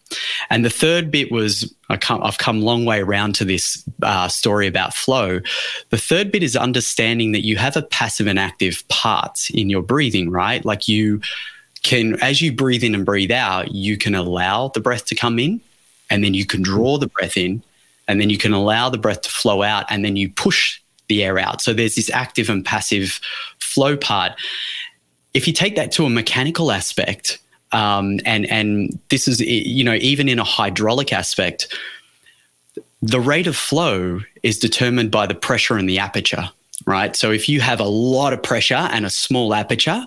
And 0.49 0.63
the 0.63 0.69
third 0.69 1.11
bit 1.11 1.31
was 1.31 1.73
I 1.89 1.97
have 2.01 2.37
come 2.37 2.61
a 2.61 2.65
long 2.65 2.85
way 2.85 3.01
around 3.01 3.35
to 3.35 3.45
this 3.45 3.83
uh, 4.01 4.27
story 4.27 4.67
about 4.67 4.93
flow. 4.93 5.41
The 5.89 5.97
third 5.97 6.31
bit 6.31 6.43
is 6.43 6.55
understanding 6.55 7.33
that 7.33 7.45
you 7.45 7.57
have 7.57 7.75
a 7.75 7.81
passive 7.81 8.27
and 8.27 8.39
active 8.39 8.87
part 8.87 9.49
in 9.51 9.69
your 9.69 9.81
breathing, 9.81 10.29
right? 10.29 10.63
Like 10.63 10.87
you 10.87 11.21
can, 11.83 12.21
as 12.21 12.41
you 12.41 12.51
breathe 12.51 12.83
in 12.83 12.95
and 12.95 13.05
breathe 13.05 13.31
out, 13.31 13.71
you 13.71 13.97
can 13.97 14.15
allow 14.15 14.69
the 14.69 14.79
breath 14.79 15.05
to 15.07 15.15
come 15.15 15.39
in 15.39 15.61
and 16.09 16.23
then 16.23 16.33
you 16.33 16.45
can 16.45 16.61
draw 16.61 16.97
the 16.97 17.07
breath 17.07 17.37
in 17.37 17.61
and 18.07 18.21
then 18.21 18.29
you 18.29 18.37
can 18.37 18.53
allow 18.53 18.89
the 18.89 18.97
breath 18.97 19.21
to 19.21 19.29
flow 19.29 19.61
out 19.61 19.85
and 19.89 20.05
then 20.05 20.15
you 20.15 20.29
push 20.29 20.79
the 21.07 21.23
air 21.23 21.37
out. 21.37 21.61
So 21.61 21.73
there's 21.73 21.95
this 21.95 22.09
active 22.09 22.49
and 22.49 22.63
passive 22.63 23.19
flow 23.59 23.97
part. 23.97 24.33
If 25.33 25.47
you 25.47 25.53
take 25.53 25.75
that 25.75 25.91
to 25.93 26.05
a 26.05 26.09
mechanical 26.09 26.71
aspect, 26.71 27.39
um, 27.71 28.19
and 28.25 28.45
and 28.45 28.99
this 29.09 29.27
is 29.27 29.39
you 29.39 29.83
know 29.83 29.95
even 29.95 30.29
in 30.29 30.39
a 30.39 30.43
hydraulic 30.43 31.11
aspect, 31.11 31.73
the 33.01 33.19
rate 33.19 33.47
of 33.47 33.55
flow 33.55 34.21
is 34.43 34.59
determined 34.59 35.11
by 35.11 35.27
the 35.27 35.35
pressure 35.35 35.77
in 35.77 35.85
the 35.85 35.99
aperture. 35.99 36.49
Right. 36.85 37.15
So 37.15 37.31
if 37.31 37.49
you 37.49 37.59
have 37.59 37.79
a 37.79 37.85
lot 37.85 38.33
of 38.33 38.41
pressure 38.41 38.75
and 38.75 39.05
a 39.05 39.09
small 39.09 39.53
aperture, 39.53 40.05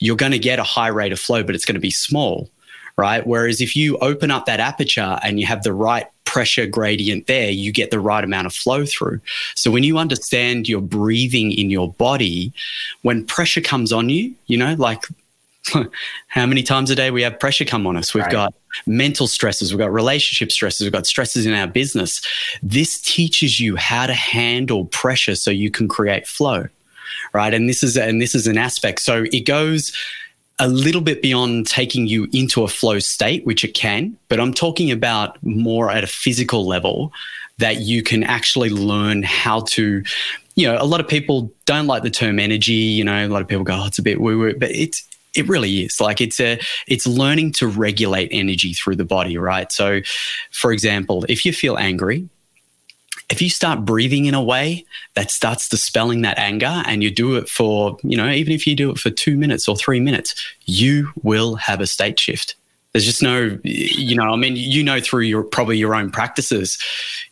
you're 0.00 0.16
going 0.16 0.32
to 0.32 0.38
get 0.38 0.58
a 0.58 0.64
high 0.64 0.88
rate 0.88 1.12
of 1.12 1.20
flow, 1.20 1.42
but 1.42 1.54
it's 1.54 1.64
going 1.64 1.76
to 1.76 1.80
be 1.80 1.92
small. 1.92 2.50
Right. 2.96 3.24
Whereas 3.24 3.60
if 3.60 3.76
you 3.76 3.96
open 3.98 4.30
up 4.30 4.44
that 4.46 4.58
aperture 4.58 5.18
and 5.22 5.38
you 5.38 5.46
have 5.46 5.62
the 5.62 5.72
right 5.72 6.06
pressure 6.24 6.66
gradient 6.66 7.28
there, 7.28 7.48
you 7.50 7.72
get 7.72 7.90
the 7.90 8.00
right 8.00 8.22
amount 8.22 8.46
of 8.46 8.52
flow 8.52 8.84
through. 8.84 9.20
So 9.54 9.70
when 9.70 9.84
you 9.84 9.96
understand 9.96 10.68
your 10.68 10.82
breathing 10.82 11.52
in 11.52 11.70
your 11.70 11.92
body, 11.92 12.52
when 13.02 13.24
pressure 13.24 13.62
comes 13.62 13.92
on 13.92 14.10
you, 14.10 14.34
you 14.46 14.58
know, 14.58 14.74
like 14.74 15.04
how 16.28 16.46
many 16.46 16.62
times 16.62 16.90
a 16.90 16.94
day 16.94 17.10
we 17.10 17.22
have 17.22 17.38
pressure 17.38 17.64
come 17.64 17.86
on 17.86 17.96
us. 17.96 18.14
We've 18.14 18.24
right. 18.24 18.32
got 18.32 18.54
mental 18.86 19.26
stresses, 19.26 19.72
we've 19.72 19.78
got 19.78 19.92
relationship 19.92 20.52
stresses, 20.52 20.84
we've 20.84 20.92
got 20.92 21.06
stresses 21.06 21.46
in 21.46 21.54
our 21.54 21.66
business. 21.66 22.24
This 22.62 23.00
teaches 23.00 23.60
you 23.60 23.76
how 23.76 24.06
to 24.06 24.14
handle 24.14 24.86
pressure 24.86 25.34
so 25.34 25.50
you 25.50 25.70
can 25.70 25.88
create 25.88 26.26
flow. 26.26 26.66
Right. 27.32 27.52
And 27.52 27.68
this 27.68 27.82
is 27.82 27.96
and 27.96 28.22
this 28.22 28.34
is 28.34 28.46
an 28.46 28.56
aspect. 28.56 29.00
So 29.00 29.24
it 29.32 29.44
goes 29.44 29.92
a 30.58 30.68
little 30.68 31.00
bit 31.00 31.22
beyond 31.22 31.66
taking 31.66 32.06
you 32.06 32.26
into 32.32 32.64
a 32.64 32.68
flow 32.68 32.98
state, 32.98 33.46
which 33.46 33.64
it 33.64 33.74
can, 33.74 34.16
but 34.28 34.40
I'm 34.40 34.52
talking 34.52 34.90
about 34.90 35.40
more 35.42 35.90
at 35.90 36.02
a 36.02 36.08
physical 36.08 36.66
level 36.66 37.12
that 37.58 37.80
you 37.80 38.02
can 38.02 38.22
actually 38.22 38.70
learn 38.70 39.22
how 39.22 39.60
to 39.68 40.02
you 40.58 40.66
know, 40.66 40.76
a 40.80 40.84
lot 40.84 40.98
of 40.98 41.06
people 41.06 41.52
don't 41.66 41.86
like 41.86 42.02
the 42.02 42.10
term 42.10 42.40
energy. 42.40 42.72
You 42.72 43.04
know, 43.04 43.24
a 43.24 43.28
lot 43.28 43.42
of 43.42 43.46
people 43.46 43.62
go, 43.62 43.80
oh, 43.80 43.86
it's 43.86 44.00
a 44.00 44.02
bit 44.02 44.20
woo 44.20 44.36
woo, 44.40 44.54
but 44.58 44.72
it's 44.72 45.07
it 45.38 45.48
really 45.48 45.80
is. 45.80 46.00
Like 46.00 46.20
it's 46.20 46.40
a 46.40 46.60
it's 46.86 47.06
learning 47.06 47.52
to 47.52 47.66
regulate 47.66 48.28
energy 48.32 48.72
through 48.72 48.96
the 48.96 49.04
body 49.04 49.38
right? 49.38 49.70
So 49.72 50.00
for 50.50 50.72
example 50.72 51.24
if 51.28 51.44
you 51.44 51.52
feel 51.52 51.76
angry 51.76 52.28
if 53.28 53.42
you 53.42 53.50
start 53.50 53.84
breathing 53.84 54.24
in 54.24 54.34
a 54.34 54.42
way 54.42 54.86
that 55.14 55.30
starts 55.30 55.68
dispelling 55.68 56.22
that 56.22 56.38
anger 56.38 56.82
and 56.86 57.02
you 57.02 57.10
do 57.10 57.36
it 57.36 57.48
for 57.48 57.98
you 58.02 58.16
know 58.16 58.30
even 58.30 58.52
if 58.52 58.66
you 58.66 58.74
do 58.74 58.90
it 58.90 58.98
for 58.98 59.10
2 59.10 59.36
minutes 59.36 59.68
or 59.68 59.76
3 59.76 60.00
minutes 60.00 60.34
you 60.64 61.10
will 61.22 61.56
have 61.56 61.80
a 61.80 61.86
state 61.86 62.18
shift. 62.18 62.54
There's 62.92 63.04
just 63.04 63.22
no 63.22 63.58
you 63.64 64.16
know 64.16 64.24
i 64.32 64.36
mean 64.36 64.56
you 64.56 64.82
know 64.82 64.98
through 64.98 65.20
your 65.20 65.44
probably 65.44 65.76
your 65.76 65.94
own 65.94 66.10
practices 66.10 66.78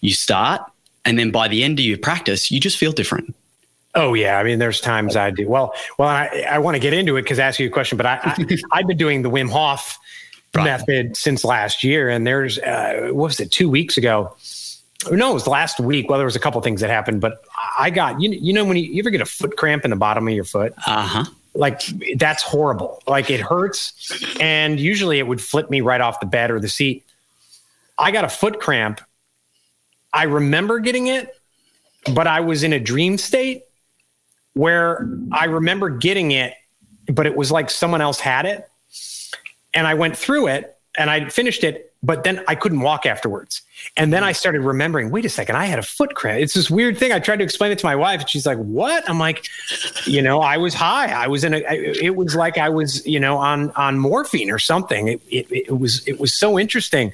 you 0.00 0.12
start 0.12 0.60
and 1.04 1.18
then 1.18 1.30
by 1.30 1.48
the 1.48 1.64
end 1.64 1.78
of 1.78 1.84
your 1.84 1.98
practice 1.98 2.50
you 2.50 2.60
just 2.60 2.76
feel 2.76 2.92
different 2.92 3.34
Oh 3.96 4.12
yeah, 4.12 4.38
I 4.38 4.42
mean, 4.42 4.58
there's 4.58 4.80
times 4.80 5.16
I 5.16 5.30
do 5.30 5.48
well. 5.48 5.74
Well, 5.98 6.08
I, 6.08 6.46
I 6.50 6.58
want 6.58 6.74
to 6.74 6.78
get 6.78 6.92
into 6.92 7.16
it 7.16 7.22
because 7.22 7.38
I 7.38 7.46
ask 7.46 7.58
you 7.58 7.66
a 7.66 7.70
question, 7.70 7.96
but 7.96 8.04
I, 8.04 8.20
I 8.22 8.76
have 8.78 8.86
been 8.86 8.98
doing 8.98 9.22
the 9.22 9.30
Wim 9.30 9.50
Hof 9.50 9.98
right. 10.54 10.64
method 10.64 11.16
since 11.16 11.44
last 11.44 11.82
year, 11.82 12.10
and 12.10 12.26
there's 12.26 12.58
uh, 12.58 13.08
what 13.12 13.24
was 13.24 13.40
it 13.40 13.50
two 13.50 13.70
weeks 13.70 13.96
ago? 13.96 14.36
No, 15.10 15.30
it 15.30 15.34
was 15.34 15.46
last 15.46 15.80
week. 15.80 16.10
Well, 16.10 16.18
there 16.18 16.26
was 16.26 16.36
a 16.36 16.40
couple 16.40 16.60
things 16.60 16.82
that 16.82 16.90
happened, 16.90 17.22
but 17.22 17.42
I 17.78 17.88
got 17.88 18.20
you. 18.20 18.30
You 18.30 18.52
know 18.52 18.66
when 18.66 18.76
you, 18.76 18.84
you 18.84 19.00
ever 19.00 19.10
get 19.10 19.22
a 19.22 19.26
foot 19.26 19.56
cramp 19.56 19.84
in 19.84 19.90
the 19.90 19.96
bottom 19.96 20.28
of 20.28 20.34
your 20.34 20.44
foot? 20.44 20.74
Uh 20.86 21.06
huh. 21.06 21.24
Like 21.54 21.80
that's 22.16 22.42
horrible. 22.42 23.02
Like 23.06 23.30
it 23.30 23.40
hurts, 23.40 24.22
and 24.40 24.78
usually 24.78 25.18
it 25.18 25.26
would 25.26 25.40
flip 25.40 25.70
me 25.70 25.80
right 25.80 26.02
off 26.02 26.20
the 26.20 26.26
bed 26.26 26.50
or 26.50 26.60
the 26.60 26.68
seat. 26.68 27.02
I 27.96 28.10
got 28.10 28.24
a 28.24 28.28
foot 28.28 28.60
cramp. 28.60 29.00
I 30.12 30.24
remember 30.24 30.80
getting 30.80 31.06
it, 31.06 31.34
but 32.12 32.26
I 32.26 32.40
was 32.40 32.62
in 32.62 32.74
a 32.74 32.80
dream 32.80 33.16
state 33.16 33.65
where 34.56 35.06
I 35.32 35.44
remember 35.44 35.90
getting 35.90 36.30
it, 36.30 36.54
but 37.12 37.26
it 37.26 37.36
was 37.36 37.52
like 37.52 37.68
someone 37.68 38.00
else 38.00 38.18
had 38.18 38.46
it. 38.46 38.66
And 39.74 39.86
I 39.86 39.92
went 39.92 40.16
through 40.16 40.46
it 40.48 40.78
and 40.96 41.10
I 41.10 41.28
finished 41.28 41.62
it, 41.62 41.92
but 42.02 42.24
then 42.24 42.42
I 42.48 42.54
couldn't 42.54 42.80
walk 42.80 43.04
afterwards. 43.04 43.60
And 43.98 44.14
then 44.14 44.24
I 44.24 44.32
started 44.32 44.62
remembering, 44.62 45.10
wait 45.10 45.26
a 45.26 45.28
second, 45.28 45.56
I 45.56 45.66
had 45.66 45.78
a 45.78 45.82
foot 45.82 46.14
cramp. 46.14 46.40
It's 46.40 46.54
this 46.54 46.70
weird 46.70 46.96
thing. 46.96 47.12
I 47.12 47.18
tried 47.18 47.36
to 47.36 47.44
explain 47.44 47.70
it 47.70 47.78
to 47.80 47.84
my 47.84 47.96
wife, 47.96 48.20
and 48.20 48.30
she's 48.30 48.46
like, 48.46 48.56
"What?" 48.56 49.06
I'm 49.10 49.18
like, 49.18 49.46
you 50.06 50.22
know, 50.22 50.40
I 50.40 50.56
was 50.56 50.72
high. 50.72 51.12
I 51.12 51.26
was 51.26 51.44
in 51.44 51.52
a. 51.52 51.58
It 51.58 52.16
was 52.16 52.34
like 52.34 52.56
I 52.56 52.70
was, 52.70 53.06
you 53.06 53.20
know, 53.20 53.36
on 53.36 53.72
on 53.72 53.98
morphine 53.98 54.50
or 54.50 54.58
something. 54.58 55.08
It 55.08 55.20
it, 55.30 55.46
it 55.50 55.78
was 55.78 56.06
it 56.08 56.18
was 56.18 56.38
so 56.38 56.58
interesting. 56.58 57.12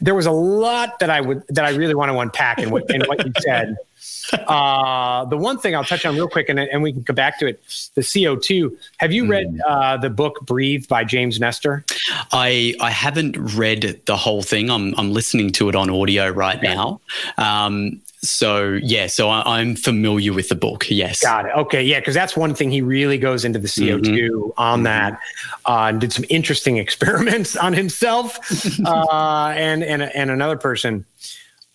There 0.00 0.14
was 0.14 0.26
a 0.26 0.32
lot 0.32 1.00
that 1.00 1.10
I 1.10 1.20
would 1.20 1.42
that 1.48 1.64
I 1.64 1.70
really 1.70 1.96
want 1.96 2.12
to 2.12 2.18
unpack 2.20 2.60
in 2.60 2.70
what 2.70 2.88
in 2.88 3.02
what 3.02 3.26
you 3.26 3.32
said. 3.40 3.76
uh, 4.32 5.24
the 5.26 5.36
one 5.36 5.58
thing 5.58 5.74
I'll 5.74 5.84
touch 5.84 6.04
on 6.04 6.14
real 6.14 6.28
quick, 6.28 6.48
and, 6.48 6.58
and 6.58 6.82
we 6.82 6.92
can 6.92 7.04
come 7.04 7.16
back 7.16 7.38
to 7.40 7.46
it 7.46 7.62
the 7.94 8.02
CO2. 8.02 8.76
Have 8.98 9.12
you 9.12 9.26
read 9.26 9.48
hmm. 9.48 9.60
uh, 9.66 9.96
the 9.96 10.10
book 10.10 10.40
Breathe 10.42 10.86
by 10.88 11.04
James 11.04 11.40
Nestor? 11.40 11.84
I, 12.32 12.74
I 12.80 12.90
haven't 12.90 13.36
read 13.56 14.00
the 14.06 14.16
whole 14.16 14.42
thing. 14.42 14.70
I'm, 14.70 14.94
I'm 14.98 15.12
listening 15.12 15.50
to 15.52 15.68
it 15.68 15.76
on 15.76 15.90
audio 15.90 16.28
right 16.30 16.62
now. 16.62 17.00
Um, 17.38 18.00
so 18.24 18.78
yeah, 18.80 19.08
so 19.08 19.28
I, 19.28 19.60
am 19.60 19.74
familiar 19.74 20.32
with 20.32 20.48
the 20.48 20.54
book. 20.54 20.88
Yes, 20.88 21.20
got 21.20 21.46
it. 21.46 21.52
Okay, 21.56 21.82
yeah, 21.82 21.98
because 21.98 22.14
that's 22.14 22.36
one 22.36 22.54
thing 22.54 22.70
he 22.70 22.80
really 22.80 23.18
goes 23.18 23.44
into 23.44 23.58
the 23.58 23.66
CO2 23.66 24.00
mm-hmm. 24.00 24.50
on 24.56 24.78
mm-hmm. 24.78 24.84
that, 24.84 25.20
uh, 25.66 25.86
and 25.88 26.00
did 26.00 26.12
some 26.12 26.24
interesting 26.28 26.76
experiments 26.78 27.56
on 27.56 27.72
himself 27.72 28.38
uh, 28.86 29.52
and 29.56 29.82
and 29.82 30.02
and 30.02 30.30
another 30.30 30.56
person. 30.56 31.04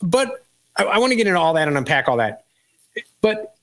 But 0.01 0.45
I, 0.77 0.84
I 0.84 0.98
want 1.00 1.12
to 1.12 1.15
get 1.15 1.27
into 1.27 1.39
all 1.39 1.53
that 1.53 1.67
and 1.67 1.77
unpack 1.77 2.07
all 2.07 2.17
that. 2.17 2.46
But 3.22 3.55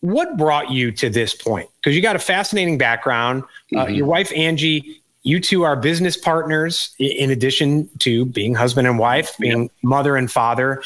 what 0.00 0.36
brought 0.36 0.70
you 0.70 0.92
to 0.92 1.10
this 1.10 1.34
point? 1.34 1.68
Because 1.76 1.94
you 1.94 2.02
got 2.02 2.16
a 2.16 2.20
fascinating 2.20 2.78
background. 2.78 3.44
Uh, 3.74 3.84
mm-hmm. 3.84 3.94
Your 3.94 4.06
wife, 4.06 4.32
Angie, 4.34 5.00
you 5.22 5.40
two 5.40 5.62
are 5.64 5.76
business 5.76 6.16
partners 6.16 6.94
in 6.98 7.30
addition 7.30 7.88
to 7.98 8.24
being 8.24 8.54
husband 8.54 8.88
and 8.88 8.98
wife, 8.98 9.36
being 9.38 9.62
yep. 9.62 9.70
mother 9.82 10.16
and 10.16 10.30
father. 10.30 10.82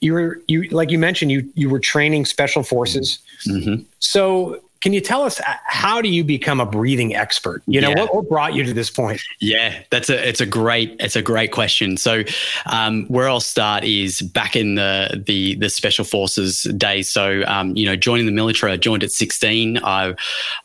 You 0.00 0.14
were 0.14 0.42
you 0.46 0.62
like 0.70 0.90
you 0.90 0.98
mentioned 0.98 1.30
you 1.30 1.50
you 1.54 1.68
were 1.68 1.80
training 1.80 2.24
special 2.24 2.62
forces. 2.62 3.18
Mm-hmm. 3.46 3.82
So 3.98 4.60
can 4.84 4.92
you 4.92 5.00
tell 5.00 5.22
us 5.22 5.40
uh, 5.40 5.44
how 5.64 6.02
do 6.02 6.10
you 6.10 6.22
become 6.22 6.60
a 6.60 6.66
breathing 6.66 7.14
expert? 7.14 7.62
You 7.66 7.80
know, 7.80 7.88
yeah. 7.88 8.00
what, 8.00 8.14
what, 8.14 8.28
brought 8.28 8.52
you 8.52 8.64
to 8.64 8.74
this 8.74 8.90
point? 8.90 9.18
Yeah, 9.40 9.82
that's 9.88 10.10
a 10.10 10.28
it's 10.28 10.42
a 10.42 10.46
great 10.46 10.94
it's 11.00 11.16
a 11.16 11.22
great 11.22 11.52
question. 11.52 11.96
So, 11.96 12.22
um, 12.66 13.06
where 13.06 13.26
I'll 13.26 13.40
start 13.40 13.82
is 13.84 14.20
back 14.20 14.56
in 14.56 14.74
the 14.74 15.22
the 15.26 15.54
the 15.54 15.70
special 15.70 16.04
forces 16.04 16.64
days. 16.76 17.08
So, 17.10 17.44
um, 17.46 17.74
you 17.74 17.86
know, 17.86 17.96
joining 17.96 18.26
the 18.26 18.32
military, 18.32 18.72
I 18.72 18.76
joined 18.76 19.02
at 19.02 19.10
16. 19.10 19.78
I, 19.82 20.14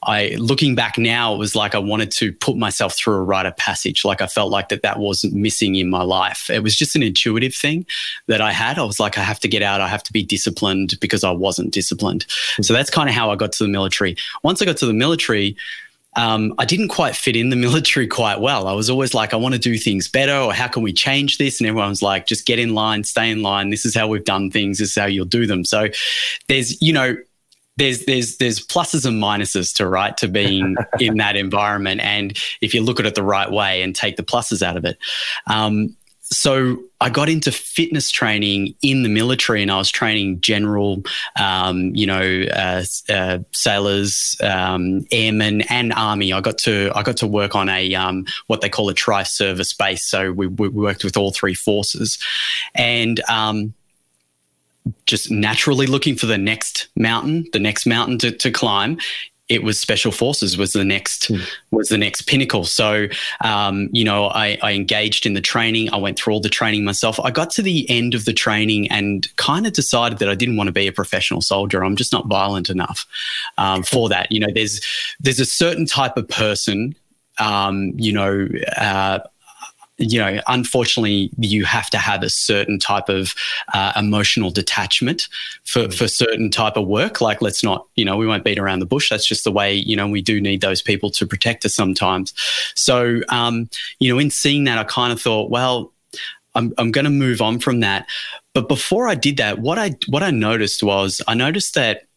I 0.04 0.36
looking 0.38 0.76
back 0.76 0.98
now, 0.98 1.34
it 1.34 1.38
was 1.38 1.56
like 1.56 1.74
I 1.74 1.80
wanted 1.80 2.12
to 2.12 2.34
put 2.34 2.58
myself 2.58 2.98
through 2.98 3.14
a 3.14 3.24
rite 3.24 3.46
of 3.46 3.56
passage. 3.56 4.04
Like 4.04 4.22
I 4.22 4.28
felt 4.28 4.52
like 4.52 4.68
that 4.68 4.82
that 4.82 5.00
wasn't 5.00 5.34
missing 5.34 5.76
in 5.76 5.90
my 5.90 6.04
life. 6.04 6.50
It 6.50 6.62
was 6.62 6.76
just 6.76 6.94
an 6.98 7.04
intuitive 7.04 7.56
thing 7.56 7.86
that 8.28 8.42
I 8.42 8.52
had. 8.52 8.78
I 8.80 8.84
was 8.84 9.00
like, 9.00 9.18
I 9.18 9.22
have 9.22 9.40
to 9.40 9.48
get 9.48 9.62
out. 9.62 9.80
I 9.80 9.88
have 9.88 10.04
to 10.04 10.12
be 10.12 10.24
disciplined 10.24 11.00
because 11.00 11.24
I 11.24 11.32
wasn't 11.32 11.72
disciplined. 11.72 12.26
Mm-hmm. 12.28 12.64
So 12.64 12.74
that's 12.74 12.90
kind 12.90 13.08
of 13.08 13.16
how 13.16 13.32
I 13.32 13.38
got 13.38 13.54
to 13.54 13.64
the 13.64 13.70
military 13.70 14.09
military. 14.10 14.40
Once 14.44 14.62
I 14.62 14.66
got 14.66 14.78
to 14.78 14.86
the 14.86 14.94
military, 14.94 15.56
um, 16.16 16.54
I 16.58 16.66
didn't 16.66 16.90
quite 16.90 17.16
fit 17.16 17.36
in 17.36 17.50
the 17.50 17.56
military 17.68 18.08
quite 18.08 18.40
well. 18.40 18.68
I 18.68 18.74
was 18.74 18.90
always 18.90 19.14
like, 19.14 19.34
I 19.34 19.38
want 19.38 19.54
to 19.56 19.60
do 19.60 19.78
things 19.78 20.08
better, 20.08 20.36
or 20.36 20.54
how 20.54 20.68
can 20.68 20.84
we 20.84 20.94
change 20.94 21.38
this? 21.38 21.60
And 21.60 21.68
everyone 21.68 21.90
was 21.90 22.02
like, 22.02 22.28
just 22.28 22.46
get 22.46 22.60
in 22.60 22.74
line, 22.74 23.04
stay 23.04 23.30
in 23.30 23.42
line. 23.42 23.70
This 23.70 23.86
is 23.86 23.96
how 23.96 24.08
we've 24.08 24.26
done 24.26 24.52
things. 24.52 24.80
This 24.80 24.90
is 24.90 24.96
how 24.96 25.08
you'll 25.08 25.26
do 25.26 25.46
them. 25.46 25.66
So 25.66 25.88
there's, 26.48 26.82
you 26.82 26.94
know, 26.94 27.16
there's 27.78 28.04
there's 28.04 28.38
there's 28.38 28.60
pluses 28.60 29.06
and 29.06 29.24
minuses 29.24 29.74
to 29.76 29.88
right 29.88 30.18
to 30.18 30.28
being 30.28 30.76
in 31.00 31.16
that 31.18 31.38
environment, 31.38 32.02
and 32.02 32.38
if 32.60 32.74
you 32.74 32.84
look 32.84 33.00
at 33.00 33.06
it 33.06 33.16
the 33.16 33.24
right 33.24 33.50
way 33.50 33.82
and 33.82 33.96
take 33.96 34.18
the 34.18 34.24
pluses 34.24 34.62
out 34.62 34.76
of 34.76 34.84
it. 34.84 34.98
Um, 35.48 35.96
so 36.32 36.78
I 37.02 37.10
got 37.10 37.28
into 37.28 37.52
fitness 37.52 38.12
training 38.12 38.76
in 38.82 39.04
the 39.04 39.10
military, 39.10 39.62
and 39.62 39.72
I 39.72 39.78
was 39.78 39.90
training 39.90 40.42
general, 40.42 41.02
um, 41.40 41.96
you 41.96 42.06
know, 42.06 42.44
uh, 42.54 42.84
uh, 43.10 43.40
sailors, 43.52 44.36
um, 44.44 45.06
airmen, 45.12 45.62
and 45.70 45.92
army. 45.94 46.32
I 46.32 46.42
got 46.42 46.58
to 46.60 46.92
I 46.96 47.02
got 47.02 47.18
to 47.18 47.28
work 47.28 47.56
on 47.56 47.68
a 47.70 47.96
um, 47.96 48.26
what 48.48 48.62
they 48.62 48.70
call 48.70 48.90
a 48.90 48.94
tri-service 48.94 49.74
base. 49.74 50.06
So 50.06 50.32
we, 50.32 50.48
we 50.48 50.70
worked 50.70 51.04
with 51.04 51.18
all 51.18 51.32
three 51.32 51.56
forces, 51.56 52.20
and 52.76 53.20
um, 53.28 53.74
just 55.08 55.32
naturally 55.32 55.88
looking 55.88 56.16
for 56.16 56.28
the 56.28 56.38
next 56.38 56.90
mountain, 56.96 57.46
the 57.54 57.60
next 57.60 57.86
mountain 57.86 58.18
to, 58.20 58.32
to 58.32 58.52
climb 58.52 59.00
it 59.50 59.64
was 59.64 59.80
special 59.80 60.12
forces 60.12 60.58
was 60.58 60.74
the 60.74 60.86
next 60.86 61.30
mm. 61.30 61.42
was 61.72 61.90
the 61.90 61.98
next 61.98 62.24
pinnacle. 62.24 62.64
So 62.64 63.08
um, 63.42 63.90
you 63.92 64.04
know, 64.04 64.28
I, 64.28 64.58
I, 64.62 64.74
engaged 64.74 65.26
in 65.26 65.34
the 65.34 65.42
training. 65.42 65.92
I 65.92 65.98
went 65.98 66.18
through 66.18 66.34
all 66.34 66.40
the 66.40 66.50
training 66.50 66.86
myself. 66.86 67.20
I 67.20 67.32
got 67.32 67.50
to 67.52 67.62
the 67.62 67.90
end 67.90 68.14
of 68.14 68.26
the 68.26 68.34
training 68.34 68.90
and 68.92 69.28
kind 69.36 69.66
of 69.66 69.74
decided 69.74 70.20
that 70.20 70.30
I 70.30 70.36
didn't 70.36 70.56
want 70.56 70.68
to 70.68 70.72
be 70.72 70.88
a 70.88 70.94
professional 70.94 71.42
soldier. 71.42 71.84
I'm 71.84 71.96
just 71.96 72.14
not 72.14 72.28
violent 72.28 72.70
enough 72.70 73.06
um, 73.58 73.84
for 73.84 74.08
that. 74.10 74.32
You 74.32 74.40
know, 74.40 74.54
there's 74.54 74.80
there's 75.20 75.40
a 75.40 75.46
certain 75.46 75.86
type 75.86 76.16
of 76.16 76.28
person. 76.28 76.96
Um, 77.40 77.94
you 77.96 78.12
know, 78.12 78.48
uh, 78.76 79.20
you 80.00 80.18
know, 80.18 80.42
unfortunately, 80.48 81.30
you 81.38 81.66
have 81.66 81.90
to 81.90 81.98
have 81.98 82.24
a 82.24 82.30
certain 82.30 82.80
type 82.80 83.10
of 83.10 83.36
uh, 83.74 83.92
emotional 83.96 84.50
detachment 84.50 85.28
for, 85.66 85.82
mm. 85.82 85.94
for 85.94 86.08
certain 86.08 86.50
type 86.50 86.78
of 86.78 86.88
work. 86.88 87.20
Like, 87.20 87.42
let's 87.42 87.64
not, 87.64 87.86
you 87.96 88.06
know, 88.06 88.16
we 88.16 88.26
won't 88.26 88.46
beat 88.46 88.58
around 88.58 88.80
the 88.80 88.86
bush. 88.86 89.10
That's 89.10 89.28
just 89.28 89.44
the 89.44 89.52
way, 89.52 89.74
you 89.74 89.96
know, 89.96 90.08
we 90.08 90.22
do 90.22 90.40
need 90.40 90.62
those 90.62 90.82
people 90.82 91.10
to 91.12 91.28
protect 91.28 91.66
us 91.66 91.76
sometimes. 91.76 92.34
So, 92.76 93.22
um, 93.30 93.70
you 94.00 94.12
know, 94.12 94.20
in 94.20 94.32
seeing 94.32 94.64
that, 94.64 94.78
I 94.78 94.86
kind 94.86 95.12
of 95.12 95.22
thought, 95.22 95.50
well, 95.50 95.92
I'm, 96.56 96.74
I'm 96.78 96.92
going 96.92 97.06
to 97.06 97.12
move 97.12 97.42
on 97.42 97.60
from 97.60 97.82
that. 97.82 98.08
But 98.54 98.68
before 98.68 99.08
I 99.08 99.16
did 99.16 99.38
that, 99.38 99.60
what 99.60 99.78
I 99.78 99.96
what 100.08 100.24
I 100.24 100.32
noticed 100.32 100.82
was 100.82 101.22
I 101.28 101.36
noticed 101.36 101.76
that 101.76 102.08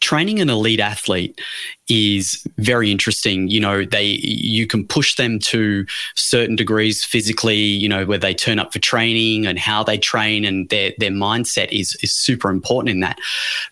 training 0.00 0.40
an 0.40 0.48
elite 0.48 0.80
athlete 0.80 1.40
is 1.88 2.42
very 2.56 2.90
interesting. 2.90 3.48
You 3.48 3.60
know, 3.60 3.84
they 3.84 4.04
you 4.22 4.66
can 4.66 4.86
push 4.86 5.16
them 5.16 5.38
to 5.40 5.84
certain 6.14 6.56
degrees 6.56 7.04
physically. 7.04 7.56
You 7.56 7.88
know, 7.88 8.06
where 8.06 8.18
they 8.18 8.34
turn 8.34 8.58
up 8.58 8.72
for 8.72 8.78
training 8.78 9.46
and 9.46 9.58
how 9.58 9.82
they 9.82 9.98
train, 9.98 10.44
and 10.44 10.68
their 10.70 10.92
their 10.98 11.10
mindset 11.10 11.70
is 11.72 11.96
is 12.02 12.14
super 12.14 12.50
important 12.50 12.90
in 12.90 13.00
that. 13.00 13.18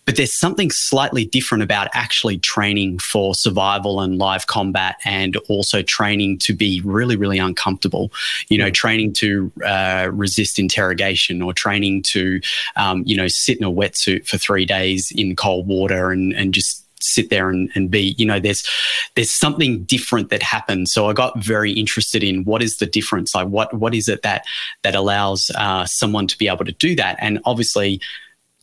But 0.05 0.17
there's 0.17 0.33
something 0.33 0.71
slightly 0.71 1.25
different 1.25 1.65
about 1.65 1.89
actually 1.95 2.39
training 2.39 2.99
for 2.99 3.35
survival 3.35 4.01
and 4.01 4.19
live 4.19 4.47
combat, 4.47 4.97
and 5.05 5.37
also 5.49 5.83
training 5.83 6.39
to 6.41 6.55
be 6.55 6.83
really 6.85 7.17
really 7.17 7.39
uncomfortable. 7.39 8.13
You 8.49 8.59
know, 8.59 8.71
training 8.71 9.15
to 9.15 9.51
uh, 9.65 10.11
resist 10.13 10.59
interrogation 10.59 11.41
or 11.41 11.55
training 11.55 12.03
to 12.03 12.41
um, 12.77 13.05
you 13.07 13.17
know 13.17 13.29
sit 13.29 13.57
in 13.57 13.65
a 13.65 13.73
wetsuit 13.73 14.27
for 14.27 14.37
three 14.37 14.67
days 14.67 15.11
in 15.17 15.35
cold 15.35 15.67
water 15.67 16.11
and 16.11 16.35
and 16.35 16.53
just 16.53 16.82
sit 17.03 17.31
there 17.31 17.49
and, 17.49 17.71
and 17.75 17.91
be 17.91 18.15
you 18.19 18.27
know 18.27 18.39
there's 18.41 18.67
there's 19.15 19.31
something 19.31 19.85
different 19.85 20.31
that 20.31 20.43
happens 20.43 20.93
so 20.93 21.09
i 21.09 21.13
got 21.13 21.39
very 21.43 21.73
interested 21.73 22.23
in 22.23 22.45
what 22.45 22.63
is 22.63 22.79
the 22.79 22.87
difference 22.87 23.35
like 23.35 23.49
what 23.49 23.73
what 23.75 23.95
is 23.95 24.09
it 24.09 24.23
that 24.23 24.45
that 24.83 24.95
allows 24.95 25.51
uh, 25.57 25.85
someone 25.85 26.27
to 26.27 26.39
be 26.39 26.49
able 26.49 26.65
to 26.65 26.73
do 26.73 26.95
that 26.95 27.17
and 27.21 27.41
obviously 27.45 28.01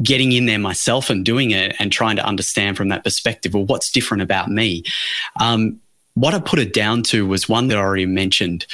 getting 0.01 0.31
in 0.31 0.46
there 0.46 0.60
myself 0.60 1.10
and 1.10 1.25
doing 1.25 1.51
it 1.51 1.75
and 1.79 1.91
trying 1.91 2.15
to 2.15 2.25
understand 2.25 2.77
from 2.77 2.89
that 2.89 3.03
perspective 3.03 3.53
well 3.53 3.65
what's 3.65 3.91
different 3.91 4.22
about 4.22 4.50
me 4.50 4.84
um, 5.39 5.79
what 6.19 6.34
I 6.34 6.39
put 6.39 6.60
it 6.60 6.74
down 6.74 7.03
to 7.03 7.25
was 7.25 7.48
one 7.48 7.69
that 7.69 7.77
I 7.77 7.81
already 7.81 8.05
mentioned. 8.05 8.65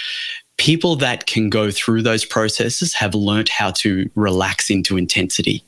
People 0.58 0.96
that 0.98 1.28
can 1.28 1.50
go 1.50 1.70
through 1.70 2.02
those 2.02 2.26
processes 2.26 2.94
have 2.96 3.14
learnt 3.14 3.50
how 3.50 3.72
to 3.72 4.10
relax 4.16 4.70
into 4.70 4.98
intensity. 4.98 5.64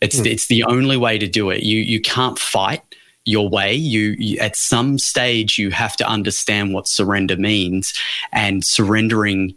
It's 0.00 0.20
mm. 0.20 0.26
it's 0.26 0.48
the 0.48 0.64
only 0.64 0.96
way 0.96 1.16
to 1.18 1.26
do 1.26 1.50
it. 1.50 1.62
You 1.62 1.78
you 1.78 2.00
can't 2.00 2.38
fight 2.38 2.82
your 3.24 3.48
way. 3.48 3.74
You, 3.74 4.14
you, 4.18 4.38
at 4.38 4.56
some 4.56 4.98
stage 4.98 5.58
you 5.58 5.70
have 5.70 5.96
to 5.96 6.06
understand 6.06 6.74
what 6.74 6.88
surrender 6.88 7.36
means, 7.36 7.92
and 8.32 8.64
surrendering 8.64 9.54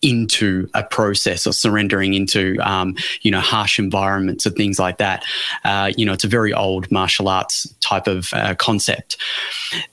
into 0.00 0.68
a 0.74 0.84
process 0.84 1.44
or 1.46 1.52
surrendering 1.52 2.14
into 2.14 2.56
um, 2.60 2.96
you 3.22 3.30
know 3.30 3.40
harsh 3.40 3.78
environments 3.78 4.46
and 4.46 4.54
things 4.54 4.78
like 4.78 4.98
that. 4.98 5.24
Uh, 5.64 5.90
you 5.96 6.06
know, 6.06 6.12
it's 6.12 6.24
a 6.24 6.28
very 6.28 6.52
old 6.52 6.90
martial 6.90 7.28
arts 7.28 7.66
type 7.80 8.06
of 8.06 8.28
uh, 8.32 8.54
concept. 8.54 9.16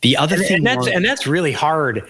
The 0.02 0.18
other 0.18 0.36
and, 0.36 0.46
thing, 0.46 0.58
and 0.58 0.66
that's, 0.66 0.88
and 0.88 1.06
that's 1.06 1.28
really 1.28 1.52
hard 1.52 2.08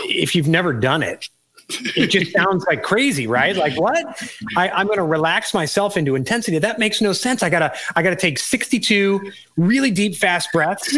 if 0.00 0.34
you've 0.34 0.48
never 0.48 0.72
done 0.72 1.02
it 1.02 1.28
it 1.68 2.06
just 2.08 2.32
sounds 2.32 2.64
like 2.66 2.82
crazy, 2.82 3.26
right? 3.26 3.54
Like 3.54 3.78
what? 3.78 4.22
I, 4.56 4.70
I'm 4.70 4.86
going 4.86 4.98
to 4.98 5.04
relax 5.04 5.52
myself 5.52 5.96
into 5.96 6.14
intensity. 6.16 6.58
That 6.58 6.78
makes 6.78 7.00
no 7.00 7.12
sense. 7.12 7.42
I 7.42 7.50
gotta, 7.50 7.74
I 7.94 8.02
gotta 8.02 8.16
take 8.16 8.38
62 8.38 9.30
really 9.56 9.90
deep, 9.90 10.16
fast 10.16 10.50
breaths, 10.52 10.96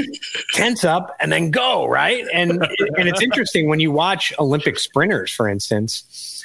tense 0.54 0.84
up, 0.84 1.16
and 1.18 1.32
then 1.32 1.50
go, 1.50 1.86
right? 1.86 2.24
And 2.32 2.52
and 2.52 3.08
it's 3.08 3.22
interesting 3.22 3.68
when 3.68 3.80
you 3.80 3.90
watch 3.90 4.32
Olympic 4.38 4.78
sprinters, 4.78 5.32
for 5.32 5.48
instance. 5.48 6.44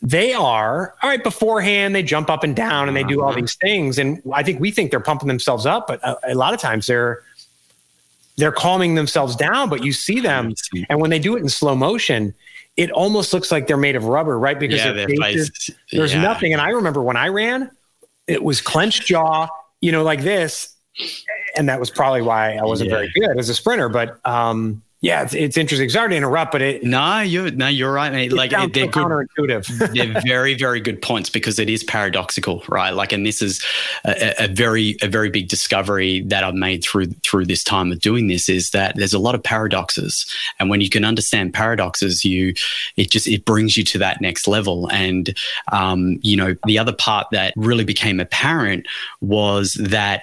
They 0.00 0.32
are 0.32 0.94
all 1.02 1.10
right 1.10 1.22
beforehand. 1.22 1.94
They 1.94 2.04
jump 2.04 2.30
up 2.30 2.44
and 2.44 2.54
down 2.54 2.86
and 2.86 2.96
they 2.96 3.02
do 3.02 3.20
all 3.20 3.30
uh-huh. 3.30 3.40
these 3.40 3.56
things, 3.56 3.98
and 3.98 4.22
I 4.32 4.42
think 4.42 4.60
we 4.60 4.70
think 4.70 4.90
they're 4.90 5.00
pumping 5.00 5.28
themselves 5.28 5.66
up, 5.66 5.88
but 5.88 6.02
a, 6.04 6.32
a 6.32 6.34
lot 6.34 6.54
of 6.54 6.60
times 6.60 6.86
they're 6.86 7.22
they're 8.36 8.52
calming 8.52 8.94
themselves 8.94 9.34
down. 9.34 9.68
But 9.68 9.84
you 9.84 9.92
see 9.92 10.20
them, 10.20 10.54
and 10.88 11.00
when 11.00 11.10
they 11.10 11.18
do 11.18 11.36
it 11.36 11.40
in 11.40 11.48
slow 11.48 11.74
motion, 11.74 12.32
it 12.78 12.92
almost 12.92 13.34
looks 13.34 13.50
like 13.50 13.66
they're 13.66 13.76
made 13.76 13.96
of 13.96 14.04
rubber, 14.04 14.38
right? 14.38 14.58
Because 14.58 14.78
yeah, 14.84 15.04
faces, 15.20 15.70
there's 15.90 16.14
yeah. 16.14 16.22
nothing. 16.22 16.52
And 16.52 16.62
I 16.62 16.70
remember 16.70 17.02
when 17.02 17.16
I 17.16 17.26
ran, 17.26 17.72
it 18.28 18.40
was 18.40 18.60
clenched 18.60 19.06
jaw, 19.06 19.48
you 19.80 19.90
know, 19.90 20.04
like 20.04 20.22
this. 20.22 20.76
And 21.56 21.68
that 21.68 21.80
was 21.80 21.90
probably 21.90 22.22
why 22.22 22.54
I 22.54 22.62
wasn't 22.62 22.90
yeah. 22.90 22.96
very 22.96 23.12
good 23.16 23.36
as 23.36 23.48
a 23.48 23.54
sprinter. 23.54 23.88
But 23.88 24.24
um, 24.24 24.84
yeah, 25.00 25.22
it's, 25.22 25.32
it's 25.32 25.56
interesting. 25.56 25.88
Sorry 25.90 26.10
to 26.10 26.16
interrupt, 26.16 26.50
but 26.50 26.60
it. 26.60 26.82
No, 26.82 27.20
you're 27.20 27.52
no, 27.52 27.68
you're 27.68 27.92
right, 27.92 28.12
mate. 28.12 28.32
Like 28.32 28.50
they're 28.50 28.62
so 28.62 28.88
counterintuitive. 28.88 29.94
they're 29.94 30.20
very, 30.22 30.54
very 30.54 30.80
good 30.80 31.00
points 31.00 31.30
because 31.30 31.60
it 31.60 31.70
is 31.70 31.84
paradoxical, 31.84 32.64
right? 32.68 32.90
Like, 32.90 33.12
and 33.12 33.24
this 33.24 33.40
is 33.40 33.64
a, 34.04 34.44
a, 34.44 34.48
very, 34.48 34.96
a 35.00 35.06
very 35.06 35.30
big 35.30 35.48
discovery 35.48 36.22
that 36.22 36.42
I've 36.42 36.56
made 36.56 36.82
through 36.82 37.06
through 37.22 37.46
this 37.46 37.62
time 37.62 37.92
of 37.92 38.00
doing 38.00 38.26
this 38.26 38.48
is 38.48 38.70
that 38.70 38.96
there's 38.96 39.14
a 39.14 39.20
lot 39.20 39.36
of 39.36 39.42
paradoxes, 39.44 40.26
and 40.58 40.68
when 40.68 40.80
you 40.80 40.90
can 40.90 41.04
understand 41.04 41.54
paradoxes, 41.54 42.24
you 42.24 42.54
it 42.96 43.08
just 43.08 43.28
it 43.28 43.44
brings 43.44 43.76
you 43.76 43.84
to 43.84 43.98
that 43.98 44.20
next 44.20 44.48
level. 44.48 44.90
And 44.90 45.32
um, 45.70 46.18
you 46.22 46.36
know, 46.36 46.56
the 46.66 46.80
other 46.80 46.92
part 46.92 47.28
that 47.30 47.54
really 47.56 47.84
became 47.84 48.18
apparent 48.18 48.88
was 49.20 49.74
that 49.74 50.22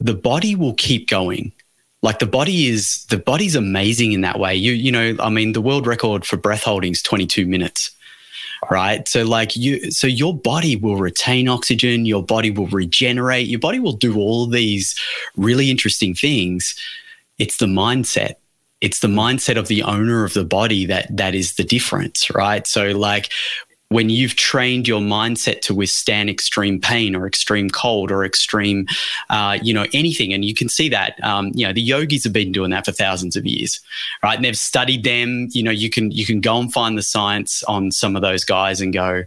the 0.00 0.14
body 0.14 0.54
will 0.54 0.74
keep 0.74 1.08
going 1.08 1.52
like 2.06 2.20
the 2.20 2.26
body 2.26 2.68
is 2.68 3.04
the 3.06 3.18
body's 3.18 3.56
amazing 3.56 4.12
in 4.12 4.20
that 4.20 4.38
way. 4.38 4.54
You 4.54 4.72
you 4.72 4.92
know, 4.92 5.16
I 5.18 5.28
mean, 5.28 5.54
the 5.54 5.60
world 5.60 5.88
record 5.88 6.24
for 6.24 6.36
breath 6.36 6.62
holding 6.62 6.92
is 6.92 7.02
22 7.02 7.46
minutes. 7.46 7.90
Right. 8.70 9.06
So 9.08 9.24
like 9.24 9.56
you 9.56 9.90
so 9.90 10.06
your 10.06 10.32
body 10.32 10.76
will 10.76 10.98
retain 10.98 11.48
oxygen, 11.48 12.06
your 12.06 12.22
body 12.22 12.50
will 12.52 12.68
regenerate, 12.68 13.48
your 13.48 13.58
body 13.58 13.80
will 13.80 13.98
do 14.06 14.16
all 14.16 14.46
these 14.46 14.94
really 15.36 15.68
interesting 15.68 16.14
things. 16.14 16.78
It's 17.38 17.56
the 17.56 17.66
mindset 17.66 18.36
it's 18.82 19.00
the 19.00 19.08
mindset 19.08 19.56
of 19.56 19.68
the 19.68 19.82
owner 19.82 20.22
of 20.24 20.34
the 20.34 20.44
body 20.44 20.84
that 20.84 21.08
that 21.16 21.34
is 21.34 21.54
the 21.54 21.64
difference 21.64 22.28
right 22.34 22.66
so 22.66 22.90
like 22.90 23.30
when 23.88 24.10
you've 24.10 24.34
trained 24.34 24.88
your 24.88 25.00
mindset 25.00 25.60
to 25.60 25.74
withstand 25.74 26.28
extreme 26.28 26.80
pain 26.80 27.14
or 27.14 27.26
extreme 27.26 27.70
cold 27.70 28.10
or 28.10 28.24
extreme, 28.24 28.86
uh, 29.30 29.58
you 29.62 29.72
know, 29.72 29.86
anything, 29.92 30.32
and 30.32 30.44
you 30.44 30.54
can 30.54 30.68
see 30.68 30.88
that, 30.88 31.22
um, 31.22 31.52
you 31.54 31.66
know, 31.66 31.72
the 31.72 31.80
yogis 31.80 32.24
have 32.24 32.32
been 32.32 32.50
doing 32.50 32.70
that 32.70 32.84
for 32.84 32.92
thousands 32.92 33.36
of 33.36 33.46
years, 33.46 33.80
right? 34.22 34.34
And 34.34 34.44
they've 34.44 34.58
studied 34.58 35.04
them. 35.04 35.48
You 35.52 35.62
know, 35.62 35.70
you 35.70 35.88
can 35.88 36.10
you 36.10 36.26
can 36.26 36.40
go 36.40 36.58
and 36.58 36.72
find 36.72 36.98
the 36.98 37.02
science 37.02 37.62
on 37.64 37.92
some 37.92 38.16
of 38.16 38.22
those 38.22 38.44
guys 38.44 38.80
and 38.80 38.92
go, 38.92 39.22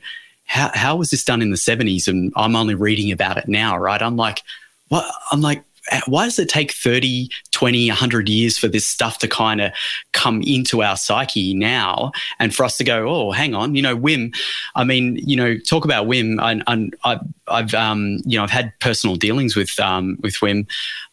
how 0.46 0.72
how 0.74 0.96
was 0.98 1.10
this 1.10 1.24
done 1.24 1.42
in 1.42 1.52
the 1.52 1.58
seventies? 1.58 2.08
And 2.08 2.34
I'm 2.36 2.56
only 2.56 2.76
reading 2.76 3.12
about 3.12 3.38
it 3.38 3.48
now, 3.48 3.78
right? 3.78 4.02
I'm 4.02 4.18
like, 4.18 4.44
what? 4.90 5.10
I'm 5.32 5.42
like, 5.42 5.64
why 6.06 6.26
does 6.26 6.40
it 6.40 6.50
take 6.50 6.74
30, 6.74 7.30
20, 7.52 7.90
100 7.90 8.30
years 8.30 8.58
for 8.58 8.68
this 8.68 8.88
stuff 8.88 9.20
to 9.20 9.28
kind 9.28 9.62
of 9.62 9.72
come 10.14 10.42
into 10.42 10.84
our 10.84 10.98
psyche 10.98 11.54
now 11.54 12.12
and 12.40 12.54
for 12.54 12.64
us 12.64 12.78
to 12.78 12.84
go, 12.84 13.08
oh, 13.08 13.32
hang 13.32 13.56
on, 13.56 13.76
you 13.76 13.82
know, 13.82 13.98
Wim, 13.98 14.36
I 14.76 14.84
mean, 14.84 15.18
you 15.18 15.36
know, 15.36 15.58
talk 15.58 15.86
about 15.86 16.08
Wim. 16.08 16.40
I, 16.40 16.62
I, 17.04 17.20
I've, 17.48 17.74
um, 17.74 18.22
you 18.26 18.38
know, 18.38 18.44
I've 18.44 18.52
had 18.52 18.74
personal 18.80 19.16
dealings 19.16 19.56
with, 19.56 19.78
um, 19.80 20.18
with 20.22 20.36
Wim. 20.36 20.68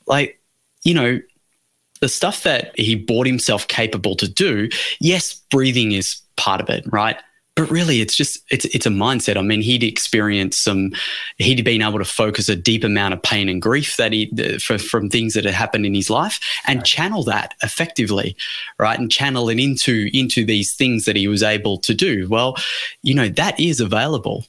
Like, 0.07 0.41
you 0.85 0.95
know, 0.95 1.21
the 2.01 2.09
stuff 2.09 2.43
that 2.43 2.79
he 2.79 2.95
bought 2.95 3.27
himself 3.27 3.69
capable 3.69 4.15
to 4.17 4.29
do, 4.29 4.69
yes, 5.01 5.35
breathing 5.51 5.93
is 5.93 6.21
part 6.37 6.61
of 6.61 6.69
it, 6.69 6.85
right? 6.93 7.17
But 7.57 7.71
really 7.71 8.03
it's 8.03 8.15
just 8.15 8.39
it's 8.51 8.67
it's 8.67 8.87
a 8.87 8.91
mindset. 8.91 9.37
I 9.37 9.43
mean 9.43 9.63
he'd 9.63 9.83
experienced 9.83 10.63
some 10.63 10.93
he'd 11.39 11.65
been 11.65 11.83
able 11.83 11.99
to 11.99 12.05
focus 12.05 12.49
a 12.49 12.55
deep 12.55 12.85
amount 12.85 13.15
of 13.15 13.23
pain 13.23 13.49
and 13.49 13.61
grief 13.61 13.97
that 13.97 14.13
he 14.13 14.31
for, 14.59 14.79
from 14.79 15.09
things 15.09 15.35
that 15.35 15.45
had 15.45 15.55
happened 15.55 15.87
in 15.87 15.95
his 15.95 16.11
life 16.11 16.39
and 16.69 16.79
right. 16.79 16.87
channel 16.87 17.25
that 17.25 17.55
effectively 17.63 18.37
right? 18.79 18.99
And 18.99 19.11
channel 19.11 19.49
it 19.49 19.59
into 19.59 20.11
into 20.13 20.45
these 20.45 20.75
things 20.75 21.07
that 21.07 21.17
he 21.17 21.27
was 21.27 21.43
able 21.43 21.79
to 21.79 21.95
do. 21.95 22.29
Well 22.29 22.57
you 23.03 23.15
know 23.15 23.29
that 23.31 23.59
is 23.59 23.81
available 23.81 24.45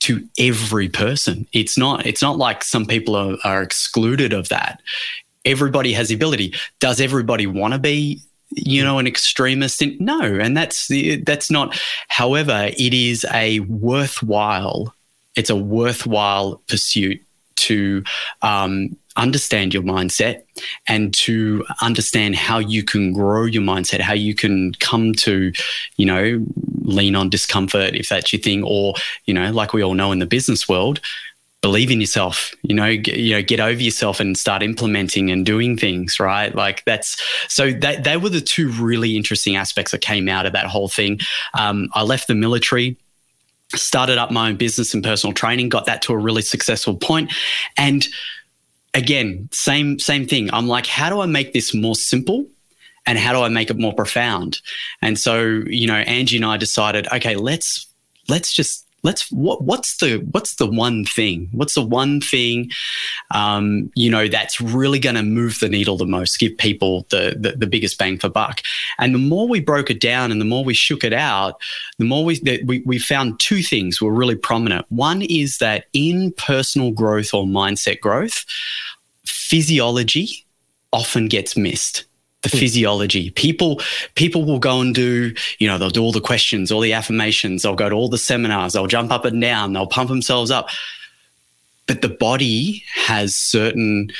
to 0.00 0.26
every 0.38 0.88
person. 0.88 1.46
It's 1.52 1.78
not 1.78 2.06
it's 2.06 2.22
not 2.22 2.38
like 2.38 2.64
some 2.64 2.86
people 2.86 3.14
are, 3.14 3.36
are 3.44 3.62
excluded 3.62 4.32
of 4.32 4.48
that. 4.48 4.82
Everybody 5.44 5.92
has 5.92 6.08
the 6.08 6.16
ability. 6.16 6.54
Does 6.80 7.00
everybody 7.00 7.46
want 7.46 7.72
to 7.72 7.78
be 7.78 8.20
you 8.50 8.82
know, 8.82 8.98
an 8.98 9.06
extremist. 9.06 9.82
In, 9.82 9.96
no, 10.00 10.20
and 10.20 10.56
that's 10.56 10.90
that's 11.24 11.50
not. 11.50 11.80
However, 12.08 12.70
it 12.76 12.94
is 12.94 13.26
a 13.32 13.60
worthwhile. 13.60 14.94
It's 15.36 15.50
a 15.50 15.56
worthwhile 15.56 16.60
pursuit 16.68 17.22
to 17.56 18.04
um, 18.42 18.96
understand 19.16 19.74
your 19.74 19.82
mindset 19.82 20.42
and 20.86 21.12
to 21.12 21.64
understand 21.82 22.36
how 22.36 22.58
you 22.58 22.82
can 22.82 23.12
grow 23.12 23.44
your 23.44 23.62
mindset, 23.62 24.00
how 24.00 24.14
you 24.14 24.34
can 24.34 24.72
come 24.74 25.12
to, 25.12 25.52
you 25.96 26.06
know, 26.06 26.44
lean 26.82 27.14
on 27.14 27.28
discomfort 27.28 27.94
if 27.94 28.08
that's 28.08 28.32
your 28.32 28.40
thing, 28.40 28.62
or 28.62 28.94
you 29.26 29.34
know, 29.34 29.50
like 29.50 29.72
we 29.72 29.82
all 29.82 29.94
know 29.94 30.12
in 30.12 30.20
the 30.20 30.26
business 30.26 30.68
world, 30.68 31.00
believe 31.60 31.90
in 31.90 32.00
yourself 32.00 32.54
you 32.62 32.74
know 32.74 32.96
get, 32.96 33.18
you 33.18 33.34
know 33.34 33.42
get 33.42 33.58
over 33.58 33.80
yourself 33.82 34.20
and 34.20 34.38
start 34.38 34.62
implementing 34.62 35.30
and 35.30 35.44
doing 35.44 35.76
things 35.76 36.20
right? 36.20 36.54
Like 36.54 36.84
that's 36.84 37.20
so 37.48 37.72
that 37.72 38.04
they 38.04 38.16
were 38.16 38.28
the 38.28 38.40
two 38.40 38.70
really 38.72 39.16
interesting 39.16 39.56
aspects 39.56 39.92
that 39.92 40.00
came 40.00 40.28
out 40.28 40.46
of 40.46 40.52
that 40.52 40.66
whole 40.66 40.88
thing. 40.88 41.20
Um, 41.58 41.88
i 41.94 42.02
left 42.02 42.28
the 42.28 42.34
military 42.34 42.96
started 43.74 44.16
up 44.16 44.30
my 44.30 44.48
own 44.48 44.56
business 44.56 44.94
and 44.94 45.04
personal 45.04 45.34
training 45.34 45.68
got 45.68 45.84
that 45.86 46.00
to 46.02 46.12
a 46.12 46.16
really 46.16 46.42
successful 46.42 46.96
point. 46.96 47.32
And 47.76 48.06
again 48.94 49.48
same 49.52 49.98
same 49.98 50.26
thing. 50.26 50.52
I'm 50.52 50.68
like 50.68 50.86
how 50.86 51.10
do 51.10 51.20
i 51.20 51.26
make 51.26 51.52
this 51.52 51.74
more 51.74 51.96
simple? 51.96 52.46
And 53.06 53.18
how 53.18 53.32
do 53.32 53.40
i 53.40 53.48
make 53.48 53.70
it 53.70 53.78
more 53.78 53.94
profound? 53.94 54.60
And 55.02 55.18
so 55.18 55.62
you 55.66 55.88
know 55.88 55.94
angie 55.94 56.36
and 56.36 56.46
i 56.46 56.56
decided 56.56 57.08
okay 57.12 57.34
let's 57.34 57.86
let's 58.28 58.52
just 58.52 58.87
let's 59.08 59.32
what 59.32 59.62
what's 59.62 59.96
the 59.96 60.18
what's 60.32 60.56
the 60.56 60.66
one 60.66 61.06
thing? 61.06 61.48
What's 61.52 61.74
the 61.74 61.84
one 61.84 62.20
thing 62.20 62.70
um, 63.30 63.90
you 63.94 64.10
know 64.10 64.28
that's 64.28 64.60
really 64.60 64.98
going 64.98 65.16
to 65.16 65.22
move 65.22 65.58
the 65.60 65.68
needle 65.70 65.96
the 65.96 66.04
most 66.04 66.38
give 66.38 66.56
people 66.58 67.06
the, 67.08 67.34
the, 67.40 67.52
the 67.52 67.66
biggest 67.66 67.98
bang 67.98 68.18
for 68.18 68.28
buck? 68.28 68.60
And 68.98 69.14
the 69.14 69.18
more 69.18 69.48
we 69.48 69.60
broke 69.60 69.90
it 69.90 70.00
down 70.00 70.30
and 70.30 70.40
the 70.40 70.44
more 70.44 70.62
we 70.62 70.74
shook 70.74 71.04
it 71.04 71.14
out 71.14 71.58
the 71.98 72.04
more 72.04 72.22
we 72.22 72.38
we, 72.64 72.80
we 72.84 72.98
found 72.98 73.40
two 73.40 73.62
things 73.62 74.00
were 74.00 74.12
really 74.12 74.36
prominent. 74.36 74.84
One 74.90 75.22
is 75.22 75.58
that 75.58 75.86
in 75.94 76.32
personal 76.32 76.90
growth 76.92 77.32
or 77.32 77.44
mindset 77.44 78.00
growth 78.00 78.44
physiology 79.24 80.44
often 80.92 81.28
gets 81.28 81.56
missed 81.56 82.04
the 82.42 82.48
hmm. 82.48 82.58
physiology. 82.58 83.30
People 83.30 83.80
people 84.14 84.44
will 84.44 84.58
go 84.58 84.80
and 84.80 84.94
do, 84.94 85.34
you 85.58 85.66
know, 85.66 85.78
they'll 85.78 85.90
do 85.90 86.02
all 86.02 86.12
the 86.12 86.20
questions, 86.20 86.70
all 86.70 86.80
the 86.80 86.92
affirmations, 86.92 87.62
they'll 87.62 87.74
go 87.74 87.88
to 87.88 87.94
all 87.94 88.08
the 88.08 88.18
seminars, 88.18 88.72
they'll 88.72 88.86
jump 88.86 89.10
up 89.10 89.24
and 89.24 89.40
down, 89.40 89.72
they'll 89.72 89.86
pump 89.86 90.08
themselves 90.08 90.50
up. 90.50 90.68
But 91.86 92.02
the 92.02 92.10
body 92.10 92.84
has 92.94 93.34
certain, 93.34 94.10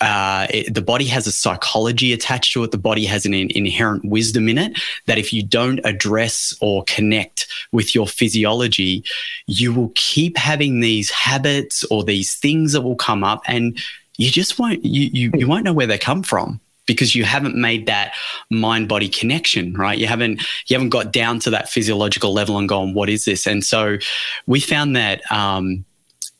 uh, 0.00 0.46
it, 0.48 0.72
the 0.72 0.80
body 0.80 1.06
has 1.06 1.26
a 1.26 1.32
psychology 1.32 2.12
attached 2.12 2.52
to 2.52 2.62
it. 2.62 2.70
The 2.70 2.78
body 2.78 3.04
has 3.04 3.26
an 3.26 3.34
in, 3.34 3.50
inherent 3.50 4.04
wisdom 4.04 4.48
in 4.48 4.58
it 4.58 4.78
that 5.06 5.18
if 5.18 5.32
you 5.32 5.42
don't 5.42 5.80
address 5.82 6.56
or 6.60 6.84
connect 6.84 7.48
with 7.72 7.96
your 7.96 8.06
physiology, 8.06 9.02
you 9.48 9.74
will 9.74 9.90
keep 9.96 10.36
having 10.36 10.78
these 10.78 11.10
habits 11.10 11.82
or 11.90 12.04
these 12.04 12.36
things 12.36 12.72
that 12.74 12.82
will 12.82 12.94
come 12.94 13.24
up 13.24 13.42
and 13.46 13.76
you 14.18 14.30
just 14.30 14.56
won't, 14.56 14.84
you, 14.84 15.10
you, 15.12 15.30
you 15.34 15.48
won't 15.48 15.64
know 15.64 15.72
where 15.72 15.88
they 15.88 15.98
come 15.98 16.22
from 16.22 16.60
because 16.86 17.14
you 17.14 17.24
haven't 17.24 17.56
made 17.56 17.86
that 17.86 18.14
mind 18.50 18.88
body 18.88 19.08
connection, 19.08 19.74
right? 19.74 19.98
You 19.98 20.06
haven't 20.06 20.42
you 20.66 20.74
haven't 20.74 20.90
got 20.90 21.12
down 21.12 21.38
to 21.40 21.50
that 21.50 21.68
physiological 21.68 22.32
level 22.32 22.58
and 22.58 22.68
gone, 22.68 22.94
what 22.94 23.08
is 23.08 23.24
this? 23.24 23.46
And 23.46 23.64
so 23.64 23.98
we 24.46 24.60
found 24.60 24.96
that 24.96 25.20
um, 25.30 25.84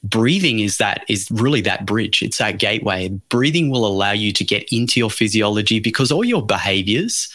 breathing 0.03 0.61
is 0.61 0.79
that 0.79 1.05
is 1.09 1.29
really 1.31 1.61
that 1.63 1.87
bridge. 1.87 2.23
It's 2.23 2.39
that 2.39 2.59
gateway. 2.59 3.09
Breathing 3.29 3.71
will 3.71 3.87
allow 3.87 4.13
you 4.13 4.33
to 4.33 4.45
get 4.45 4.67
into 4.73 5.01
your 5.01 5.11
physiology 5.11 5.81
because 5.81 6.13
all 6.13 6.25
your 6.25 6.45
behaviors 6.45 7.33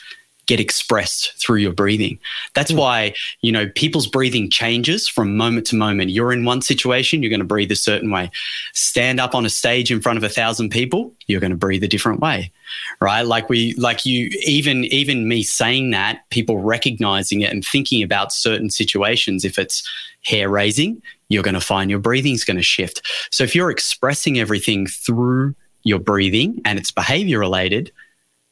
get 0.47 0.59
expressed 0.59 1.33
through 1.39 1.57
your 1.57 1.71
breathing. 1.71 2.19
That's 2.55 2.71
mm. 2.71 2.77
why, 2.77 3.13
you 3.41 3.51
know, 3.51 3.69
people's 3.69 4.07
breathing 4.07 4.49
changes 4.49 5.07
from 5.07 5.37
moment 5.37 5.67
to 5.67 5.75
moment. 5.75 6.09
You're 6.11 6.33
in 6.33 6.45
one 6.45 6.61
situation, 6.61 7.21
you're 7.21 7.29
going 7.29 7.39
to 7.39 7.45
breathe 7.45 7.71
a 7.71 7.75
certain 7.75 8.11
way. 8.11 8.31
Stand 8.73 9.19
up 9.19 9.35
on 9.35 9.45
a 9.45 9.49
stage 9.49 9.91
in 9.91 10.01
front 10.01 10.17
of 10.17 10.23
a 10.23 10.29
thousand 10.29 10.69
people, 10.69 11.13
you're 11.27 11.39
going 11.39 11.51
to 11.51 11.57
breathe 11.57 11.83
a 11.83 11.87
different 11.87 12.19
way. 12.19 12.51
Right? 12.99 13.23
Like 13.23 13.49
we 13.49 13.73
like 13.73 14.05
you 14.05 14.29
even 14.45 14.85
even 14.85 15.27
me 15.27 15.43
saying 15.43 15.91
that, 15.91 16.29
people 16.29 16.59
recognizing 16.59 17.41
it 17.41 17.51
and 17.51 17.65
thinking 17.65 18.03
about 18.03 18.33
certain 18.33 18.69
situations 18.69 19.45
if 19.45 19.57
it's 19.57 19.87
hair 20.23 20.49
raising, 20.49 21.01
you're 21.29 21.43
going 21.43 21.55
to 21.55 21.61
find 21.61 21.89
your 21.89 21.99
breathing's 21.99 22.43
going 22.43 22.57
to 22.57 22.63
shift. 22.63 23.01
So 23.31 23.43
if 23.43 23.55
you're 23.55 23.71
expressing 23.71 24.39
everything 24.39 24.85
through 24.85 25.55
your 25.83 25.99
breathing 25.99 26.61
and 26.63 26.77
it's 26.77 26.91
behavior 26.91 27.39
related, 27.39 27.91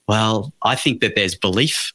well, 0.07 0.53
I 0.63 0.75
think 0.75 1.01
that 1.01 1.15
there's 1.15 1.35
belief. 1.35 1.93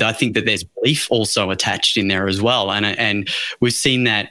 I 0.00 0.14
think 0.14 0.34
that 0.34 0.46
there's 0.46 0.64
belief 0.64 1.06
also 1.10 1.50
attached 1.50 1.98
in 1.98 2.08
there 2.08 2.26
as 2.26 2.40
well, 2.40 2.72
and 2.72 2.86
and 2.86 3.28
we've 3.60 3.74
seen 3.74 4.04
that 4.04 4.30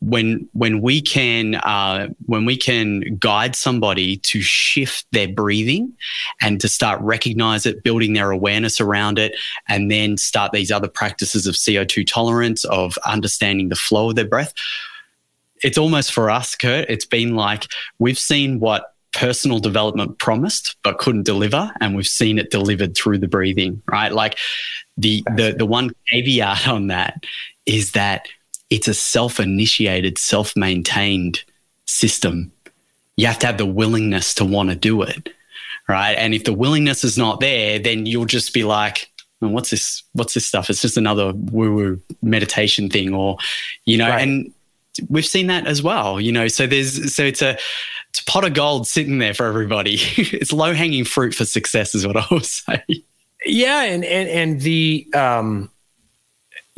when 0.00 0.48
when 0.52 0.80
we 0.80 1.00
can 1.00 1.56
uh, 1.56 2.08
when 2.26 2.44
we 2.44 2.56
can 2.56 3.16
guide 3.18 3.56
somebody 3.56 4.18
to 4.18 4.40
shift 4.40 5.06
their 5.12 5.28
breathing 5.28 5.92
and 6.40 6.60
to 6.60 6.68
start 6.68 7.00
recognize 7.00 7.66
it, 7.66 7.82
building 7.82 8.12
their 8.12 8.30
awareness 8.30 8.80
around 8.80 9.18
it, 9.18 9.34
and 9.68 9.90
then 9.90 10.16
start 10.16 10.52
these 10.52 10.70
other 10.70 10.88
practices 10.88 11.46
of 11.46 11.56
CO 11.64 11.84
two 11.84 12.04
tolerance, 12.04 12.64
of 12.66 12.96
understanding 13.06 13.68
the 13.68 13.76
flow 13.76 14.10
of 14.10 14.16
their 14.16 14.28
breath. 14.28 14.54
It's 15.62 15.78
almost 15.78 16.12
for 16.12 16.30
us, 16.30 16.54
Kurt. 16.54 16.88
It's 16.88 17.06
been 17.06 17.34
like 17.34 17.66
we've 17.98 18.18
seen 18.18 18.60
what 18.60 18.94
personal 19.12 19.58
development 19.58 20.18
promised 20.18 20.76
but 20.84 20.98
couldn't 20.98 21.24
deliver 21.24 21.72
and 21.80 21.96
we've 21.96 22.06
seen 22.06 22.38
it 22.38 22.50
delivered 22.50 22.94
through 22.94 23.18
the 23.18 23.26
breathing 23.26 23.82
right 23.90 24.12
like 24.12 24.36
the 24.98 25.24
the 25.34 25.54
the 25.56 25.64
one 25.64 25.90
caveat 26.10 26.68
on 26.68 26.88
that 26.88 27.24
is 27.64 27.92
that 27.92 28.28
it's 28.70 28.88
a 28.88 28.94
self-initiated 28.94 30.18
self-maintained 30.18 31.42
system 31.86 32.52
you 33.16 33.26
have 33.26 33.38
to 33.38 33.46
have 33.46 33.58
the 33.58 33.66
willingness 33.66 34.34
to 34.34 34.44
want 34.44 34.68
to 34.68 34.76
do 34.76 35.02
it 35.02 35.30
right 35.88 36.14
and 36.14 36.34
if 36.34 36.44
the 36.44 36.52
willingness 36.52 37.04
is 37.04 37.16
not 37.16 37.40
there 37.40 37.78
then 37.78 38.06
you'll 38.06 38.24
just 38.24 38.52
be 38.52 38.64
like 38.64 39.10
what's 39.40 39.70
this 39.70 40.02
what's 40.12 40.34
this 40.34 40.44
stuff 40.44 40.68
it's 40.68 40.82
just 40.82 40.96
another 40.96 41.32
woo 41.32 41.74
woo 41.74 42.02
meditation 42.22 42.88
thing 42.88 43.14
or 43.14 43.36
you 43.84 43.96
know 43.96 44.08
right. 44.08 44.22
and 44.22 44.52
we've 45.08 45.26
seen 45.26 45.46
that 45.46 45.66
as 45.66 45.82
well 45.82 46.20
you 46.20 46.32
know 46.32 46.48
so 46.48 46.66
there's 46.66 47.14
so 47.14 47.22
it's 47.22 47.40
a 47.40 47.56
it's 48.10 48.20
a 48.20 48.24
pot 48.24 48.44
of 48.44 48.54
gold 48.54 48.86
sitting 48.86 49.18
there 49.18 49.34
for 49.34 49.46
everybody. 49.46 49.94
it's 50.16 50.52
low 50.52 50.74
hanging 50.74 51.04
fruit 51.04 51.34
for 51.34 51.44
success, 51.44 51.94
is 51.94 52.06
what 52.06 52.16
I 52.16 52.26
would 52.30 52.44
say. 52.44 52.82
Yeah, 53.44 53.82
and 53.82 54.04
and 54.04 54.28
and 54.28 54.60
the 54.60 55.06
um, 55.14 55.70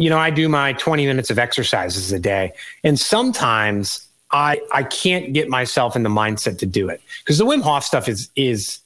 you 0.01 0.09
know, 0.09 0.17
I 0.17 0.31
do 0.31 0.49
my 0.49 0.73
20 0.73 1.05
minutes 1.05 1.31
of 1.31 1.39
exercises 1.39 2.11
a 2.11 2.19
day, 2.19 2.55
and 2.83 2.99
sometimes 2.99 4.09
I 4.31 4.59
I 4.73 4.83
can't 4.83 5.35
get 5.35 5.51
myself 5.51 5.95
in 5.95 6.05
the 6.05 6.09
mindset 6.09 6.59
to 6.61 6.67
do 6.67 6.89
it 6.89 7.03
because 7.23 7.37
the 7.37 7.45
Wim 7.45 7.61
Hof 7.61 7.85
stuff 7.85 8.09
is 8.09 8.31
is 8.35 8.79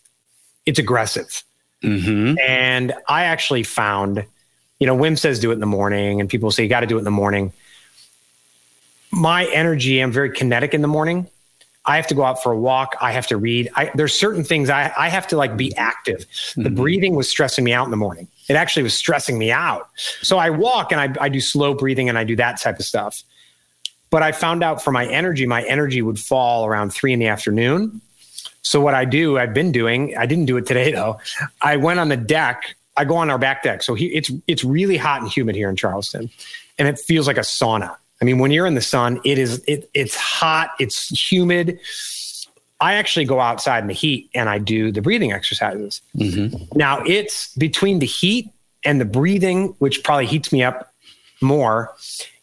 it's 0.66 0.80
aggressive, 0.80 1.44
mm-hmm. 1.84 2.36
and 2.44 2.94
I 3.08 3.24
actually 3.24 3.62
found, 3.62 4.24
you 4.80 4.88
know, 4.88 4.96
Wim 4.96 5.16
says 5.16 5.38
do 5.38 5.52
it 5.52 5.54
in 5.54 5.60
the 5.60 5.66
morning, 5.66 6.20
and 6.20 6.28
people 6.28 6.50
say 6.50 6.64
you 6.64 6.68
got 6.68 6.80
to 6.80 6.86
do 6.86 6.96
it 6.96 6.98
in 6.98 7.04
the 7.04 7.12
morning. 7.12 7.52
My 9.12 9.44
energy, 9.52 10.00
I'm 10.00 10.10
very 10.10 10.30
kinetic 10.30 10.74
in 10.74 10.82
the 10.82 10.88
morning. 10.88 11.28
I 11.84 11.94
have 11.94 12.08
to 12.08 12.16
go 12.16 12.24
out 12.24 12.42
for 12.42 12.50
a 12.50 12.58
walk. 12.58 12.96
I 13.00 13.12
have 13.12 13.28
to 13.28 13.36
read. 13.36 13.70
I, 13.76 13.92
there's 13.94 14.18
certain 14.18 14.42
things 14.42 14.68
I, 14.68 14.92
I 14.98 15.10
have 15.10 15.28
to 15.28 15.36
like 15.36 15.56
be 15.56 15.76
active. 15.76 16.26
The 16.56 16.62
mm-hmm. 16.62 16.74
breathing 16.74 17.14
was 17.14 17.28
stressing 17.28 17.62
me 17.62 17.72
out 17.72 17.84
in 17.84 17.92
the 17.92 17.96
morning. 17.96 18.26
It 18.48 18.54
actually 18.54 18.82
was 18.82 18.94
stressing 18.94 19.38
me 19.38 19.50
out. 19.50 19.88
So 20.22 20.38
I 20.38 20.50
walk 20.50 20.92
and 20.92 21.00
I, 21.00 21.24
I 21.24 21.28
do 21.28 21.40
slow 21.40 21.74
breathing 21.74 22.08
and 22.08 22.18
I 22.18 22.24
do 22.24 22.36
that 22.36 22.60
type 22.60 22.78
of 22.78 22.84
stuff. 22.84 23.22
But 24.10 24.22
I 24.22 24.32
found 24.32 24.62
out 24.62 24.82
for 24.82 24.92
my 24.92 25.06
energy, 25.06 25.46
my 25.46 25.62
energy 25.62 26.02
would 26.02 26.18
fall 26.18 26.66
around 26.66 26.92
three 26.92 27.12
in 27.12 27.18
the 27.18 27.26
afternoon. 27.26 28.00
So 28.62 28.80
what 28.80 28.94
I 28.94 29.04
do, 29.04 29.38
I've 29.38 29.54
been 29.54 29.72
doing, 29.72 30.16
I 30.16 30.26
didn't 30.26 30.46
do 30.46 30.56
it 30.56 30.66
today 30.66 30.92
though. 30.92 31.18
I 31.62 31.76
went 31.76 32.00
on 32.00 32.08
the 32.08 32.16
deck. 32.16 32.76
I 32.96 33.04
go 33.04 33.16
on 33.16 33.28
our 33.30 33.38
back 33.38 33.62
deck. 33.62 33.82
So 33.82 33.94
he, 33.94 34.06
it's 34.06 34.30
it's 34.46 34.62
really 34.62 34.96
hot 34.96 35.20
and 35.20 35.30
humid 35.30 35.56
here 35.56 35.68
in 35.68 35.76
Charleston, 35.76 36.30
and 36.78 36.86
it 36.86 36.98
feels 36.98 37.26
like 37.26 37.36
a 37.36 37.40
sauna. 37.40 37.96
I 38.22 38.24
mean, 38.24 38.38
when 38.38 38.52
you're 38.52 38.66
in 38.66 38.74
the 38.74 38.80
sun, 38.80 39.20
it 39.24 39.38
is 39.38 39.62
it 39.66 39.90
it's 39.94 40.14
hot, 40.14 40.70
it's 40.78 41.08
humid. 41.08 41.80
I 42.80 42.94
actually 42.94 43.24
go 43.24 43.40
outside 43.40 43.78
in 43.78 43.86
the 43.86 43.94
heat 43.94 44.30
and 44.34 44.48
I 44.48 44.58
do 44.58 44.90
the 44.90 45.00
breathing 45.00 45.32
exercises. 45.32 46.02
Mm-hmm. 46.16 46.78
Now 46.78 47.02
it's 47.04 47.54
between 47.54 48.00
the 48.00 48.06
heat 48.06 48.50
and 48.84 49.00
the 49.00 49.04
breathing, 49.04 49.74
which 49.78 50.04
probably 50.04 50.26
heats 50.26 50.52
me 50.52 50.62
up 50.62 50.92
more, 51.40 51.94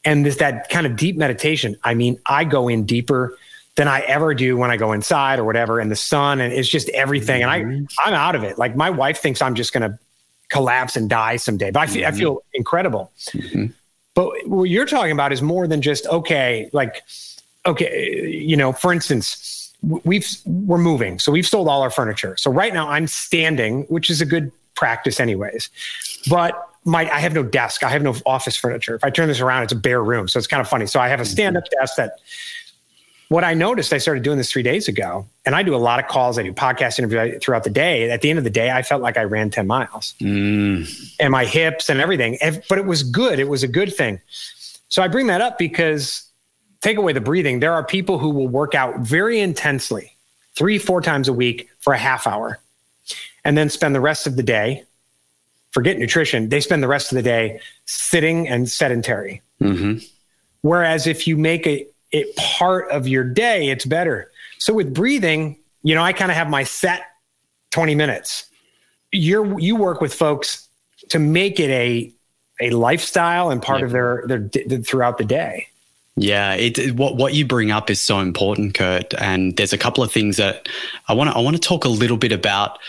and 0.03 0.25
this 0.25 0.37
that 0.37 0.69
kind 0.69 0.85
of 0.85 0.95
deep 0.95 1.17
meditation. 1.17 1.75
I 1.83 1.93
mean, 1.93 2.19
I 2.25 2.43
go 2.43 2.67
in 2.67 2.85
deeper 2.85 3.37
than 3.75 3.87
I 3.87 4.01
ever 4.01 4.33
do 4.33 4.57
when 4.57 4.71
I 4.71 4.77
go 4.77 4.91
inside 4.91 5.39
or 5.39 5.43
whatever 5.43 5.79
in 5.79 5.89
the 5.89 5.95
sun, 5.95 6.41
and 6.41 6.53
it's 6.53 6.67
just 6.67 6.89
everything. 6.89 7.41
Mm-hmm. 7.41 7.71
And 7.71 7.89
I 7.99 8.07
I'm 8.07 8.13
out 8.13 8.35
of 8.35 8.43
it. 8.43 8.57
Like 8.57 8.75
my 8.75 8.89
wife 8.89 9.19
thinks 9.19 9.41
I'm 9.41 9.55
just 9.55 9.73
gonna 9.73 9.99
collapse 10.49 10.95
and 10.95 11.09
die 11.09 11.37
someday, 11.37 11.71
but 11.71 11.81
I 11.81 11.87
feel, 11.87 12.03
mm-hmm. 12.03 12.15
I 12.15 12.19
feel 12.19 12.43
incredible. 12.53 13.11
Mm-hmm. 13.31 13.67
But 14.13 14.47
what 14.47 14.65
you're 14.65 14.85
talking 14.85 15.13
about 15.13 15.31
is 15.31 15.41
more 15.41 15.67
than 15.67 15.81
just 15.81 16.05
okay, 16.07 16.69
like 16.73 17.03
okay, 17.65 18.27
you 18.27 18.57
know, 18.57 18.73
for 18.73 18.91
instance, 18.91 19.60
we've 19.81 20.27
we're 20.45 20.77
moving, 20.77 21.19
so 21.19 21.31
we've 21.31 21.47
sold 21.47 21.67
all 21.67 21.81
our 21.81 21.89
furniture. 21.89 22.37
So 22.37 22.51
right 22.51 22.73
now 22.73 22.89
I'm 22.89 23.07
standing, 23.07 23.83
which 23.83 24.09
is 24.09 24.21
a 24.21 24.25
good 24.25 24.51
practice 24.75 25.19
anyways. 25.19 25.69
But 26.29 26.67
my 26.85 27.09
I 27.11 27.19
have 27.19 27.33
no 27.33 27.43
desk, 27.43 27.83
I 27.83 27.89
have 27.89 28.01
no 28.01 28.15
office 28.25 28.55
furniture. 28.55 28.95
If 28.95 29.03
I 29.03 29.09
turn 29.09 29.27
this 29.27 29.39
around, 29.39 29.63
it's 29.63 29.73
a 29.73 29.77
bare 29.77 30.03
room, 30.03 30.27
so 30.27 30.37
it's 30.37 30.47
kind 30.47 30.61
of 30.61 30.67
funny. 30.67 30.85
So 30.85 30.99
I 30.99 31.07
have 31.07 31.19
a 31.19 31.25
stand-up 31.25 31.63
desk 31.69 31.95
that 31.97 32.19
what 33.31 33.45
I 33.45 33.53
noticed, 33.53 33.93
I 33.93 33.97
started 33.97 34.23
doing 34.23 34.37
this 34.37 34.51
three 34.51 34.61
days 34.61 34.89
ago, 34.89 35.25
and 35.45 35.55
I 35.55 35.63
do 35.63 35.73
a 35.73 35.77
lot 35.77 35.99
of 35.99 36.09
calls. 36.09 36.37
I 36.37 36.43
do 36.43 36.51
podcast 36.51 36.99
interviews 36.99 37.41
throughout 37.41 37.63
the 37.63 37.69
day. 37.69 38.11
At 38.11 38.19
the 38.19 38.29
end 38.29 38.37
of 38.37 38.43
the 38.43 38.49
day, 38.49 38.71
I 38.71 38.81
felt 38.81 39.01
like 39.01 39.15
I 39.15 39.23
ran 39.23 39.49
10 39.49 39.67
miles 39.67 40.15
mm. 40.19 41.15
and 41.17 41.31
my 41.31 41.45
hips 41.45 41.87
and 41.87 42.01
everything. 42.01 42.37
But 42.67 42.77
it 42.77 42.85
was 42.85 43.03
good. 43.03 43.39
It 43.39 43.47
was 43.47 43.63
a 43.63 43.69
good 43.69 43.95
thing. 43.95 44.19
So 44.89 45.01
I 45.01 45.07
bring 45.07 45.27
that 45.27 45.39
up 45.39 45.57
because 45.57 46.29
take 46.81 46.97
away 46.97 47.13
the 47.13 47.21
breathing. 47.21 47.59
There 47.59 47.73
are 47.73 47.83
people 47.83 48.19
who 48.19 48.29
will 48.29 48.47
work 48.47 48.75
out 48.75 48.99
very 48.99 49.39
intensely, 49.39 50.15
three, 50.55 50.77
four 50.77 51.01
times 51.01 51.27
a 51.27 51.33
week 51.33 51.69
for 51.79 51.93
a 51.93 51.97
half 51.97 52.27
hour, 52.27 52.59
and 53.43 53.57
then 53.57 53.69
spend 53.69 53.95
the 53.95 54.01
rest 54.01 54.27
of 54.27 54.35
the 54.35 54.43
day, 54.43 54.83
forget 55.71 55.97
nutrition, 55.97 56.49
they 56.49 56.61
spend 56.61 56.83
the 56.83 56.87
rest 56.87 57.11
of 57.11 57.15
the 57.15 57.21
day 57.21 57.59
sitting 57.85 58.47
and 58.47 58.69
sedentary. 58.69 59.41
Mm-hmm. 59.61 59.99
Whereas 60.61 61.07
if 61.07 61.27
you 61.27 61.37
make 61.37 61.65
a 61.65 61.87
it 62.11 62.35
part 62.35 62.91
of 62.91 63.07
your 63.07 63.23
day, 63.23 63.69
it's 63.69 63.85
better. 63.85 64.31
So 64.57 64.73
with 64.73 64.93
breathing, 64.93 65.57
you 65.81 65.95
know, 65.95 66.03
I 66.03 66.13
kind 66.13 66.29
of 66.29 66.35
have 66.35 66.49
my 66.49 66.63
set 66.63 67.03
20 67.71 67.95
minutes. 67.95 68.47
You're 69.11 69.59
you 69.59 69.75
work 69.75 70.01
with 70.01 70.13
folks 70.13 70.67
to 71.09 71.19
make 71.19 71.59
it 71.59 71.69
a 71.69 72.13
a 72.59 72.69
lifestyle 72.71 73.49
and 73.49 73.61
part 73.61 73.81
of 73.81 73.91
their, 73.91 74.23
their 74.27 74.39
their 74.39 74.79
throughout 74.79 75.17
the 75.17 75.25
day. 75.25 75.67
Yeah, 76.17 76.53
it, 76.55 76.95
what 76.95 77.15
what 77.15 77.33
you 77.33 77.45
bring 77.45 77.71
up 77.71 77.89
is 77.89 78.01
so 78.01 78.19
important, 78.19 78.73
Kurt. 78.73 79.13
And 79.15 79.55
there's 79.55 79.73
a 79.73 79.77
couple 79.77 80.03
of 80.03 80.11
things 80.11 80.37
that 80.37 80.67
I 81.07 81.13
want 81.13 81.29
to 81.29 81.37
I 81.37 81.39
want 81.39 81.55
to 81.55 81.61
talk 81.61 81.85
a 81.85 81.89
little 81.89 82.17
bit 82.17 82.31
about 82.31 82.79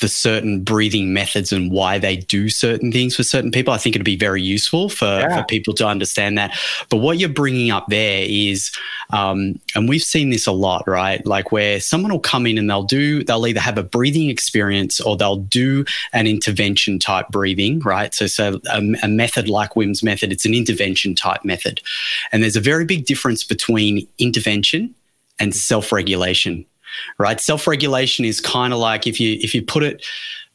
the 0.00 0.08
certain 0.08 0.62
breathing 0.62 1.14
methods 1.14 1.52
and 1.52 1.70
why 1.70 1.98
they 1.98 2.16
do 2.16 2.50
certain 2.50 2.92
things 2.92 3.16
for 3.16 3.22
certain 3.22 3.50
people. 3.50 3.72
I 3.72 3.78
think 3.78 3.96
it'd 3.96 4.04
be 4.04 4.16
very 4.16 4.42
useful 4.42 4.90
for, 4.90 5.06
yeah. 5.06 5.38
for 5.38 5.44
people 5.46 5.72
to 5.74 5.86
understand 5.86 6.36
that. 6.36 6.54
But 6.90 6.98
what 6.98 7.18
you're 7.18 7.30
bringing 7.30 7.70
up 7.70 7.86
there 7.88 8.26
is, 8.28 8.70
um, 9.10 9.58
and 9.74 9.88
we've 9.88 10.02
seen 10.02 10.28
this 10.28 10.46
a 10.46 10.52
lot, 10.52 10.86
right? 10.86 11.24
Like 11.24 11.50
where 11.50 11.80
someone 11.80 12.12
will 12.12 12.20
come 12.20 12.46
in 12.46 12.58
and 12.58 12.68
they'll 12.68 12.82
do, 12.82 13.24
they'll 13.24 13.46
either 13.46 13.60
have 13.60 13.78
a 13.78 13.82
breathing 13.82 14.28
experience 14.28 15.00
or 15.00 15.16
they'll 15.16 15.36
do 15.36 15.86
an 16.12 16.26
intervention 16.26 16.98
type 16.98 17.28
breathing, 17.28 17.80
right? 17.80 18.14
So, 18.14 18.26
so 18.26 18.60
a, 18.70 18.82
a 19.02 19.08
method 19.08 19.48
like 19.48 19.76
Wim's 19.76 20.02
method, 20.02 20.30
it's 20.30 20.44
an 20.44 20.52
intervention 20.52 21.14
type 21.14 21.42
method. 21.42 21.80
And 22.32 22.42
there's 22.42 22.56
a 22.56 22.60
very 22.60 22.84
big 22.84 23.06
difference 23.06 23.44
between 23.44 24.06
intervention 24.18 24.94
and 25.38 25.54
self 25.54 25.90
regulation 25.90 26.66
right? 27.18 27.40
Self 27.40 27.66
regulation 27.66 28.24
is 28.24 28.40
kind 28.40 28.72
of 28.72 28.78
like 28.78 29.06
if 29.06 29.20
you 29.20 29.38
if 29.40 29.54
you 29.54 29.62
put 29.62 29.82
it 29.82 30.04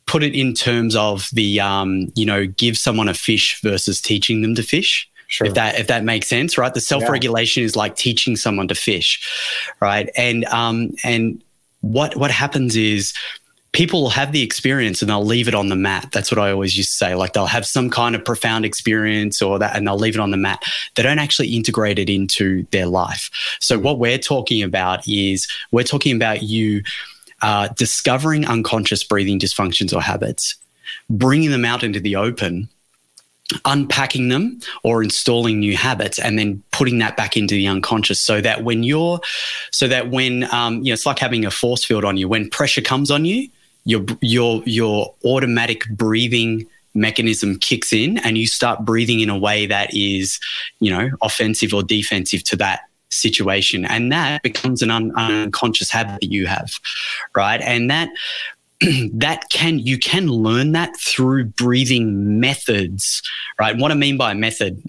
put 0.08 0.24
it 0.24 0.36
in 0.36 0.54
terms 0.54 0.96
of 0.96 1.30
the 1.34 1.60
um, 1.60 2.12
you 2.16 2.26
know 2.26 2.46
give 2.46 2.78
someone 2.78 3.08
a 3.08 3.14
fish 3.14 3.62
versus 3.62 4.02
teaching 4.02 4.42
them 4.42 4.56
to 4.56 4.64
fish. 4.64 5.08
Sure. 5.28 5.48
If 5.48 5.54
that 5.54 5.80
if 5.80 5.88
that 5.88 6.04
makes 6.04 6.28
sense, 6.28 6.58
right? 6.58 6.74
The 6.74 6.82
self 6.82 7.08
regulation 7.08 7.62
yeah. 7.62 7.66
is 7.66 7.76
like 7.78 7.96
teaching 7.96 8.36
someone 8.36 8.68
to 8.68 8.76
fish, 8.76 9.26
right? 9.80 10.10
And 10.18 10.44
um, 10.46 10.92
and 11.04 11.42
what 11.80 12.16
what 12.18 12.32
happens 12.32 12.76
is 12.76 13.14
people 13.74 14.02
will 14.02 14.10
have 14.10 14.32
the 14.32 14.42
experience 14.42 15.02
and 15.02 15.10
they'll 15.10 15.26
leave 15.26 15.48
it 15.48 15.56
on 15.56 15.70
the 15.70 15.76
mat. 15.76 16.10
That's 16.12 16.30
what 16.32 16.40
I 16.40 16.52
always 16.52 16.76
used 16.76 16.90
to 16.90 16.96
say. 16.96 17.16
Like 17.16 17.34
they'll 17.34 17.46
have 17.46 17.66
some 17.66 17.90
kind 17.90 18.16
of 18.16 18.26
profound 18.26 18.66
experience 18.66 19.42
or 19.42 19.60
that, 19.60 19.76
and 19.76 19.88
they'll 19.88 19.98
leave 19.98 20.16
it 20.16 20.20
on 20.20 20.32
the 20.32 20.38
mat. 20.38 20.62
They 20.96 21.04
don't 21.04 21.20
actually 21.20 21.56
integrate 21.56 21.98
it 21.98 22.10
into 22.10 22.66
their 22.72 22.88
life. 22.88 23.30
So 23.62 23.80
what 23.80 24.00
we're 24.00 24.18
talking 24.18 24.62
about 24.62 25.08
is 25.08 25.48
we're 25.72 25.84
talking 25.84 26.16
about 26.16 26.44
you 26.44 26.84
uh, 27.42 27.70
discovering 27.70 28.46
unconscious 28.46 29.04
breathing 29.04 29.40
dysfunctions 29.40 29.96
or 29.96 30.02
habits, 30.02 30.56
bringing 31.10 31.52
them 31.52 31.66
out 31.66 31.84
into 31.84 32.00
the 32.00 32.16
open 32.16 32.70
unpacking 33.66 34.30
them 34.30 34.60
or 34.84 35.04
installing 35.04 35.60
new 35.60 35.76
habits 35.76 36.18
and 36.18 36.40
then 36.40 36.64
putting 36.72 37.00
that 37.00 37.18
back 37.18 37.36
into 37.36 37.54
the 37.54 37.68
unconscious 37.68 38.18
so 38.18 38.40
that 38.40 38.64
when 38.64 38.82
you're 38.82 39.20
so 39.72 39.90
that 39.90 40.10
when 40.10 40.48
um, 40.54 40.78
you 40.78 40.86
know 40.86 40.94
it's 40.94 41.06
like 41.06 41.20
having 41.20 41.46
a 41.46 41.52
force 41.52 41.84
field 41.84 42.06
on 42.06 42.16
you 42.16 42.30
when 42.30 42.50
pressure 42.50 42.82
comes 42.82 43.12
on 43.12 43.26
you 43.26 43.50
your 43.86 44.04
your 44.22 44.64
your 44.66 45.14
automatic 45.26 45.88
breathing 45.90 46.68
mechanism 46.94 47.58
kicks 47.58 47.94
in 47.94 48.18
and 48.20 48.38
you 48.38 48.46
start 48.46 48.84
breathing 48.84 49.22
in 49.22 49.30
a 49.30 49.38
way 49.38 49.66
that 49.66 49.94
is 49.94 50.40
you 50.80 50.92
know 50.92 51.10
offensive 51.22 51.74
or 51.74 51.84
defensive 51.84 52.44
to 52.44 52.56
that 52.56 52.82
situation. 53.10 53.86
And 53.86 54.12
that 54.12 54.42
becomes 54.42 54.82
an 54.82 54.90
un- 54.90 55.12
unconscious 55.16 55.92
habit 55.92 56.22
that 56.22 56.32
you 56.32 56.48
have 56.48 56.72
right? 57.36 57.62
And 57.62 57.90
that 57.92 58.10
that 59.14 59.50
can 59.50 59.80
you 59.80 59.98
can 59.98 60.28
learn 60.28 60.72
that 60.72 60.96
through 60.98 61.46
breathing 61.46 62.40
methods 62.40 63.22
right 63.60 63.78
what 63.78 63.92
i 63.92 63.94
mean 63.94 64.18
by 64.18 64.34
method 64.34 64.82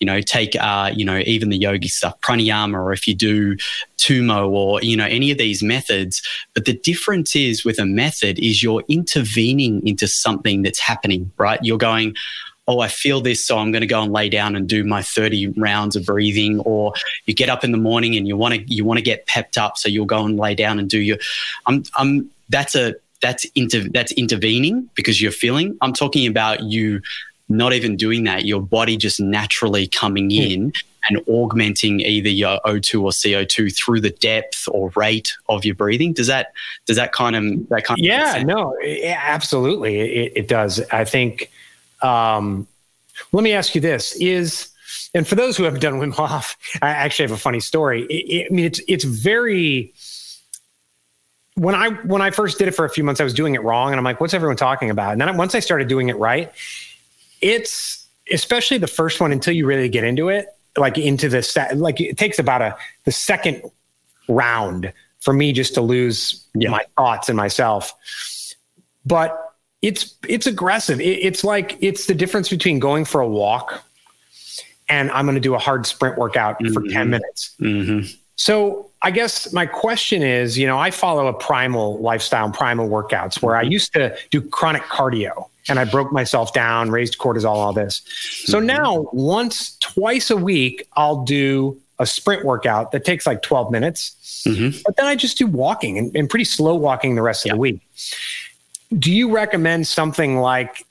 you 0.00 0.06
know 0.06 0.20
take 0.20 0.56
uh 0.60 0.90
you 0.94 1.04
know 1.04 1.18
even 1.26 1.50
the 1.50 1.56
yogi 1.56 1.88
stuff 1.88 2.18
pranayama 2.20 2.74
or 2.74 2.92
if 2.92 3.06
you 3.06 3.14
do 3.14 3.56
Tummo 3.98 4.48
or 4.48 4.82
you 4.82 4.96
know 4.96 5.06
any 5.06 5.30
of 5.30 5.38
these 5.38 5.62
methods 5.62 6.22
but 6.54 6.64
the 6.64 6.74
difference 6.74 7.36
is 7.36 7.64
with 7.64 7.78
a 7.78 7.86
method 7.86 8.38
is 8.38 8.62
you're 8.62 8.84
intervening 8.88 9.86
into 9.86 10.08
something 10.08 10.62
that's 10.62 10.80
happening 10.80 11.30
right 11.38 11.60
you're 11.62 11.78
going 11.78 12.14
oh, 12.66 12.80
I 12.80 12.88
feel 12.88 13.20
this, 13.20 13.46
so 13.46 13.58
I'm 13.58 13.72
going 13.72 13.82
to 13.82 13.86
go 13.86 14.00
and 14.00 14.10
lay 14.10 14.30
down 14.30 14.56
and 14.56 14.66
do 14.66 14.84
my 14.84 15.02
30 15.02 15.48
rounds 15.48 15.96
of 15.96 16.06
breathing. 16.06 16.60
Or 16.60 16.94
you 17.26 17.34
get 17.34 17.50
up 17.50 17.62
in 17.62 17.72
the 17.72 17.76
morning 17.76 18.16
and 18.16 18.26
you 18.26 18.38
want 18.38 18.54
to 18.54 18.74
you 18.74 18.86
want 18.86 18.96
to 18.96 19.02
get 19.02 19.26
pepped 19.26 19.58
up, 19.58 19.76
so 19.76 19.90
you'll 19.90 20.06
go 20.06 20.24
and 20.24 20.38
lay 20.38 20.54
down 20.54 20.78
and 20.78 20.88
do 20.88 20.98
your. 20.98 21.18
I'm 21.66 21.84
I'm 21.94 22.30
that's 22.48 22.74
a 22.74 22.94
that's 23.24 23.46
inter, 23.54 23.88
that's 23.90 24.12
intervening 24.12 24.90
because 24.94 25.20
you're 25.20 25.32
feeling. 25.32 25.78
I'm 25.80 25.94
talking 25.94 26.26
about 26.26 26.62
you 26.62 27.00
not 27.48 27.72
even 27.72 27.96
doing 27.96 28.24
that, 28.24 28.44
your 28.44 28.60
body 28.60 28.98
just 28.98 29.18
naturally 29.18 29.86
coming 29.86 30.26
hmm. 30.26 30.36
in 30.36 30.72
and 31.08 31.22
augmenting 31.26 32.00
either 32.00 32.28
your 32.28 32.60
O2 32.66 33.02
or 33.02 33.10
CO2 33.10 33.74
through 33.74 34.02
the 34.02 34.10
depth 34.10 34.68
or 34.68 34.90
rate 34.94 35.34
of 35.48 35.64
your 35.64 35.74
breathing. 35.74 36.12
Does 36.12 36.26
that 36.26 36.52
does 36.84 36.96
that 36.96 37.12
kind 37.12 37.34
of 37.34 37.68
that 37.70 37.84
kind 37.84 37.98
yeah, 37.98 38.36
of 38.36 38.46
no, 38.46 38.76
yeah, 38.82 39.20
absolutely, 39.22 40.00
it, 40.00 40.32
it, 40.36 40.48
does. 40.48 40.80
I 40.90 41.04
think. 41.04 41.50
Um, 42.02 42.66
let 43.32 43.42
me 43.42 43.52
ask 43.52 43.74
you 43.74 43.80
this: 43.80 44.14
Is 44.16 44.68
and 45.14 45.26
for 45.26 45.34
those 45.34 45.56
who 45.56 45.62
haven't 45.64 45.80
done 45.80 45.94
Wim 45.94 46.12
Hof, 46.12 46.56
I 46.82 46.90
actually 46.90 47.24
have 47.24 47.32
a 47.32 47.40
funny 47.40 47.60
story. 47.60 48.02
It, 48.10 48.48
I 48.50 48.54
mean, 48.54 48.66
it's 48.66 48.80
it's 48.86 49.04
very 49.04 49.94
when 51.54 51.74
I 51.74 51.90
when 51.90 52.20
I 52.20 52.30
first 52.30 52.58
did 52.58 52.68
it 52.68 52.72
for 52.72 52.84
a 52.84 52.90
few 52.90 53.04
months, 53.04 53.20
I 53.20 53.24
was 53.24 53.34
doing 53.34 53.54
it 53.54 53.62
wrong, 53.62 53.92
and 53.92 53.98
I'm 53.98 54.04
like, 54.04 54.20
"What's 54.20 54.34
everyone 54.34 54.56
talking 54.56 54.90
about?" 54.90 55.12
And 55.12 55.20
then 55.20 55.36
once 55.36 55.54
I 55.54 55.60
started 55.60 55.88
doing 55.88 56.08
it 56.08 56.16
right, 56.16 56.52
it's 57.40 58.06
especially 58.32 58.78
the 58.78 58.86
first 58.86 59.20
one 59.20 59.32
until 59.32 59.54
you 59.54 59.66
really 59.66 59.88
get 59.88 60.04
into 60.04 60.28
it, 60.28 60.48
like 60.76 60.98
into 60.98 61.28
the 61.28 61.42
set. 61.42 61.76
Like 61.76 62.00
it 62.00 62.16
takes 62.16 62.38
about 62.38 62.62
a 62.62 62.76
the 63.04 63.12
second 63.12 63.62
round 64.28 64.92
for 65.20 65.32
me 65.32 65.52
just 65.52 65.74
to 65.74 65.80
lose 65.80 66.46
yeah. 66.54 66.70
my 66.70 66.84
thoughts 66.96 67.28
and 67.28 67.36
myself. 67.36 67.94
But 69.06 69.54
it's 69.80 70.14
it's 70.28 70.46
aggressive. 70.46 71.00
It, 71.00 71.04
it's 71.04 71.44
like 71.44 71.78
it's 71.80 72.06
the 72.06 72.14
difference 72.14 72.48
between 72.48 72.78
going 72.78 73.04
for 73.04 73.20
a 73.20 73.28
walk 73.28 73.84
and 74.88 75.10
I'm 75.12 75.24
going 75.24 75.36
to 75.36 75.40
do 75.40 75.54
a 75.54 75.58
hard 75.58 75.86
sprint 75.86 76.18
workout 76.18 76.58
mm-hmm. 76.58 76.72
for 76.72 76.82
ten 76.82 77.10
minutes. 77.10 77.54
Mm-hmm. 77.60 78.06
So 78.36 78.90
I 79.04 79.10
guess 79.10 79.52
my 79.52 79.66
question 79.66 80.22
is, 80.22 80.56
you 80.56 80.66
know, 80.66 80.78
I 80.78 80.90
follow 80.90 81.26
a 81.26 81.34
primal 81.34 81.98
lifestyle, 81.98 82.50
primal 82.50 82.88
workouts 82.88 83.42
where 83.42 83.54
I 83.54 83.62
mm-hmm. 83.62 83.72
used 83.72 83.92
to 83.92 84.16
do 84.30 84.40
chronic 84.40 84.82
cardio 84.84 85.50
and 85.68 85.78
I 85.78 85.84
broke 85.84 86.10
myself 86.10 86.54
down, 86.54 86.90
raised 86.90 87.18
cortisol, 87.18 87.54
all 87.54 87.74
this. 87.74 88.00
So 88.46 88.56
mm-hmm. 88.58 88.66
now 88.66 89.06
once, 89.12 89.76
twice 89.80 90.30
a 90.30 90.36
week, 90.38 90.88
I'll 90.94 91.22
do 91.22 91.78
a 91.98 92.06
sprint 92.06 92.46
workout 92.46 92.92
that 92.92 93.04
takes 93.04 93.26
like 93.26 93.42
12 93.42 93.70
minutes. 93.70 94.44
Mm-hmm. 94.48 94.80
But 94.86 94.96
then 94.96 95.04
I 95.04 95.16
just 95.16 95.36
do 95.36 95.46
walking 95.46 95.98
and, 95.98 96.16
and 96.16 96.28
pretty 96.28 96.46
slow 96.46 96.74
walking 96.74 97.14
the 97.14 97.22
rest 97.22 97.44
of 97.44 97.52
the 97.52 97.58
week. 97.58 97.80
Do 98.98 99.12
you 99.12 99.30
recommend 99.30 99.86
something 99.86 100.38
like, 100.38 100.86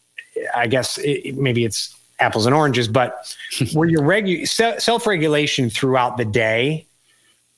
I 0.55 0.67
guess 0.67 0.99
it, 0.99 1.35
maybe 1.35 1.65
it's 1.65 1.95
apples 2.19 2.45
and 2.45 2.53
oranges, 2.53 2.87
but 2.87 3.35
where 3.73 3.89
your 3.89 4.03
regu- 4.03 4.47
self 4.79 5.07
regulation 5.07 5.71
throughout 5.71 6.17
the 6.17 6.25
day 6.25 6.85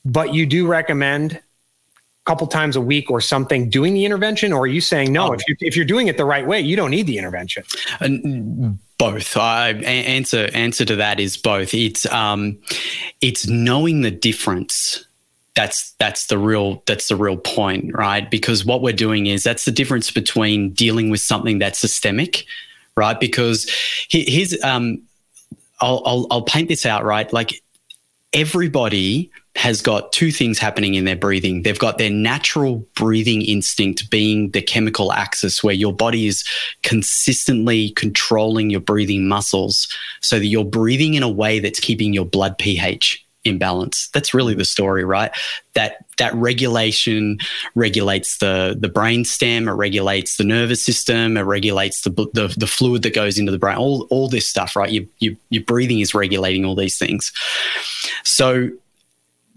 but 0.05 0.33
you 0.33 0.45
do 0.45 0.67
recommend 0.67 1.33
a 1.33 1.41
couple 2.25 2.47
times 2.47 2.75
a 2.75 2.81
week 2.81 3.09
or 3.09 3.19
something 3.19 3.69
doing 3.69 3.93
the 3.93 4.05
intervention? 4.05 4.53
Or 4.53 4.61
are 4.61 4.67
you 4.67 4.81
saying 4.81 5.11
no 5.11 5.29
oh. 5.29 5.33
if, 5.33 5.41
you, 5.47 5.55
if 5.59 5.75
you're 5.75 5.85
doing 5.85 6.07
it 6.07 6.17
the 6.17 6.25
right 6.25 6.45
way 6.45 6.61
you 6.61 6.75
don't 6.75 6.91
need 6.91 7.07
the 7.07 7.17
intervention? 7.17 7.63
And 7.99 8.79
both. 8.97 9.35
I, 9.35 9.69
answer 9.71 10.49
answer 10.53 10.85
to 10.85 10.95
that 10.97 11.19
is 11.19 11.35
both. 11.35 11.73
It's 11.73 12.05
um 12.11 12.57
it's 13.19 13.47
knowing 13.47 14.01
the 14.01 14.11
difference. 14.11 15.05
That's 15.55 15.91
that's 15.93 16.27
the 16.27 16.37
real 16.37 16.83
that's 16.85 17.07
the 17.07 17.15
real 17.15 17.37
point 17.37 17.93
right? 17.93 18.29
Because 18.29 18.65
what 18.65 18.81
we're 18.81 18.93
doing 18.93 19.25
is 19.25 19.43
that's 19.43 19.65
the 19.65 19.71
difference 19.71 20.11
between 20.11 20.71
dealing 20.73 21.09
with 21.09 21.21
something 21.21 21.59
that's 21.59 21.79
systemic 21.79 22.45
right? 22.97 23.19
Because 23.19 23.69
here's 24.09 24.61
um 24.63 25.01
I'll, 25.81 26.01
I'll, 26.05 26.27
I'll 26.31 26.41
paint 26.43 26.69
this 26.69 26.85
out 26.85 27.03
right? 27.03 27.31
Like 27.33 27.61
everybody 28.31 29.31
has 29.55 29.81
got 29.81 30.11
two 30.11 30.31
things 30.31 30.59
happening 30.59 30.95
in 30.95 31.05
their 31.05 31.15
breathing. 31.15 31.63
They've 31.63 31.79
got 31.79 31.97
their 31.97 32.09
natural 32.09 32.85
breathing 32.95 33.41
instinct 33.41 34.09
being 34.09 34.51
the 34.51 34.61
chemical 34.61 35.13
axis 35.13 35.63
where 35.63 35.73
your 35.73 35.93
body 35.93 36.27
is 36.27 36.43
consistently 36.83 37.91
controlling 37.91 38.69
your 38.69 38.81
breathing 38.81 39.27
muscles 39.27 39.87
so 40.21 40.39
that 40.39 40.47
you're 40.47 40.65
breathing 40.65 41.13
in 41.13 41.23
a 41.23 41.29
way 41.29 41.59
that's 41.59 41.79
keeping 41.79 42.13
your 42.13 42.25
blood 42.25 42.57
pH 42.57 43.25
in 43.45 43.59
balance. 43.59 44.09
That's 44.13 44.33
really 44.33 44.55
the 44.55 44.65
story, 44.65 45.05
right? 45.05 45.31
That 45.75 46.03
that 46.17 46.33
regulation 46.33 47.37
regulates 47.75 48.39
the 48.39 48.75
the 48.77 48.89
brain 48.89 49.23
stem, 49.23 49.69
it 49.69 49.73
regulates 49.73 50.37
the 50.37 50.43
nervous 50.43 50.83
system, 50.83 51.37
it 51.37 51.41
regulates 51.41 52.01
the 52.01 52.09
the, 52.33 52.53
the 52.57 52.67
fluid 52.67 53.03
that 53.03 53.13
goes 53.13 53.37
into 53.37 53.51
the 53.51 53.59
brain. 53.59 53.77
All 53.77 54.07
all 54.09 54.27
this 54.27 54.49
stuff, 54.49 54.75
right? 54.75 54.91
Your, 54.91 55.03
you, 55.19 55.37
your 55.49 55.63
breathing 55.63 55.99
is 55.99 56.15
regulating 56.15 56.65
all 56.65 56.75
these 56.75 56.97
things. 56.97 57.31
So 58.23 58.71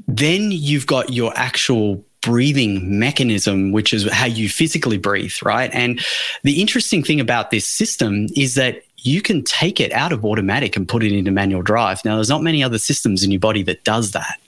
then 0.09 0.51
you've 0.51 0.87
got 0.87 1.13
your 1.13 1.33
actual 1.37 2.03
breathing 2.23 2.99
mechanism, 2.99 3.71
which 3.71 3.93
is 3.95 4.11
how 4.11 4.27
you 4.27 4.49
physically 4.49 4.99
breathe, 4.99 5.35
right? 5.45 5.71
And 5.73 6.01
the 6.43 6.61
interesting 6.61 7.05
thing 7.05 7.21
about 7.21 7.51
this 7.51 7.67
system 7.67 8.27
is 8.35 8.55
that 8.55 8.83
you 8.99 9.23
can 9.23 9.45
take 9.45 9.79
it 9.81 9.93
out 9.93 10.13
of 10.13 10.25
automatic 10.25 10.77
and 10.77 10.89
put 10.89 11.05
it 11.05 11.13
into 11.13 11.31
manual 11.31 11.63
drive. 11.63 12.05
Now, 12.05 12.17
there's 12.17 12.29
not 12.29 12.43
many 12.43 12.63
other 12.63 12.79
systems 12.79 13.23
in 13.23 13.31
your 13.31 13.39
body 13.39 13.63
that 13.65 13.85
does 13.85 14.11
that. 14.13 14.41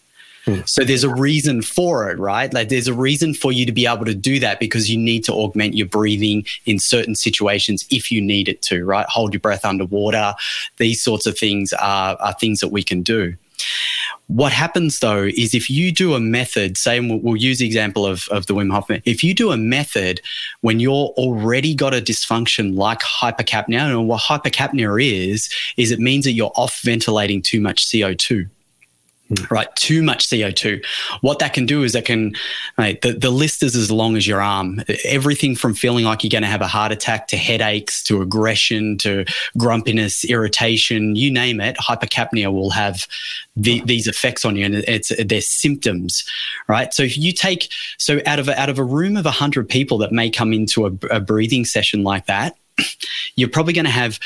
Hmm. 0.47 0.61
So 0.65 0.83
there's 0.85 1.05
a 1.05 1.15
reason 1.15 1.63
for 1.63 2.11
it, 2.11 2.19
right? 2.19 2.53
Like 2.53 2.71
there's 2.71 2.89
a 2.89 2.95
reason 2.95 3.35
for 3.35 3.53
you 3.53 3.67
to 3.67 3.73
be 3.73 3.87
able 3.87 4.07
to 4.07 4.15
do 4.15 4.41
that 4.41 4.59
because 4.59 4.91
you 4.91 4.99
need 4.99 5.23
to 5.25 5.33
augment 5.33 5.75
your 5.75 5.87
breathing 5.87 6.47
in 6.65 6.79
certain 6.79 7.15
situations 7.15 7.87
if 7.91 8.11
you 8.11 8.23
need 8.23 8.49
it 8.49 8.63
to, 8.63 8.85
right? 8.85 9.07
Hold 9.09 9.35
your 9.35 9.41
breath 9.41 9.65
underwater. 9.65 10.35
These 10.79 11.03
sorts 11.03 11.27
of 11.27 11.39
things 11.39 11.73
are, 11.75 12.17
are 12.19 12.35
things 12.35 12.61
that 12.61 12.69
we 12.69 12.83
can 12.83 13.03
do. 13.03 13.37
What 14.27 14.53
happens 14.53 15.01
though 15.01 15.25
is 15.25 15.55
if 15.55 15.69
you 15.69 15.91
do 15.91 16.15
a 16.15 16.21
method, 16.21 16.77
say, 16.77 17.01
we'll, 17.01 17.19
we'll, 17.19 17.37
use 17.37 17.59
the 17.59 17.67
example 17.67 18.07
of, 18.07 18.29
of 18.31 18.47
the 18.47 18.55
Wim 18.55 18.71
Hof, 18.71 18.91
if 19.05 19.25
you 19.25 19.35
do 19.35 19.51
a 19.51 19.57
method 19.57 20.21
when 20.61 20.79
you're 20.79 20.93
already 20.93 21.75
got 21.75 21.95
a 21.95 22.01
dysfunction 22.01 22.77
like 22.77 23.01
hypercapnia, 23.01 23.91
and 23.91 24.07
what 24.07 24.23
hypercapnia 24.23 25.03
is, 25.03 25.51
is 25.77 25.91
it 25.91 25.99
means 25.99 26.25
that 26.27 26.33
you're 26.33 26.53
off 26.55 26.81
ventilating 26.83 27.43
too 27.43 27.61
much 27.61 27.87
CO2 27.87 28.49
Mm. 29.31 29.49
right? 29.49 29.69
Too 29.77 30.03
much 30.03 30.27
CO2. 30.27 30.85
What 31.21 31.39
that 31.39 31.53
can 31.53 31.65
do 31.65 31.85
is 31.85 31.93
that 31.93 32.05
can, 32.05 32.35
the, 32.77 33.17
the 33.17 33.31
list 33.31 33.63
is 33.63 33.77
as 33.77 33.89
long 33.89 34.17
as 34.17 34.27
your 34.27 34.41
arm. 34.41 34.83
Everything 35.05 35.55
from 35.55 35.73
feeling 35.73 36.05
like 36.05 36.25
you're 36.25 36.31
going 36.31 36.43
to 36.43 36.49
have 36.49 36.63
a 36.63 36.67
heart 36.67 36.91
attack 36.91 37.29
to 37.29 37.37
headaches 37.37 38.03
to 38.05 38.23
aggression 38.23 38.99
to 38.99 39.25
grumpiness, 39.57 40.25
irritation, 40.25 41.15
you 41.15 41.31
name 41.31 41.61
it, 41.61 41.77
hypercapnia 41.77 42.53
will 42.53 42.71
have 42.71 43.07
the, 43.55 43.81
these 43.85 44.09
effects 44.09 44.45
on 44.45 44.57
you 44.57 44.65
and 44.65 44.75
it's 44.75 45.13
their 45.25 45.41
symptoms, 45.41 46.29
right? 46.67 46.93
So 46.93 47.05
if 47.05 47.17
you 47.17 47.33
take, 47.33 47.71
so 47.99 48.21
out 48.27 48.41
of 48.41 48.49
a, 48.49 48.61
out 48.61 48.69
of 48.69 48.81
a 48.81 48.85
room 48.85 49.17
of 49.17 49.27
100 49.27 49.69
people 49.69 49.99
that 49.99 50.11
may 50.11 50.29
come 50.29 50.53
into 50.53 50.87
a, 50.87 50.93
a 51.09 51.21
breathing 51.21 51.65
session 51.65 52.03
like 52.03 52.27
that, 52.27 52.57
you're 53.37 53.49
probably 53.49 53.75
going 53.75 53.85
to 53.85 53.93
have 53.93 54.19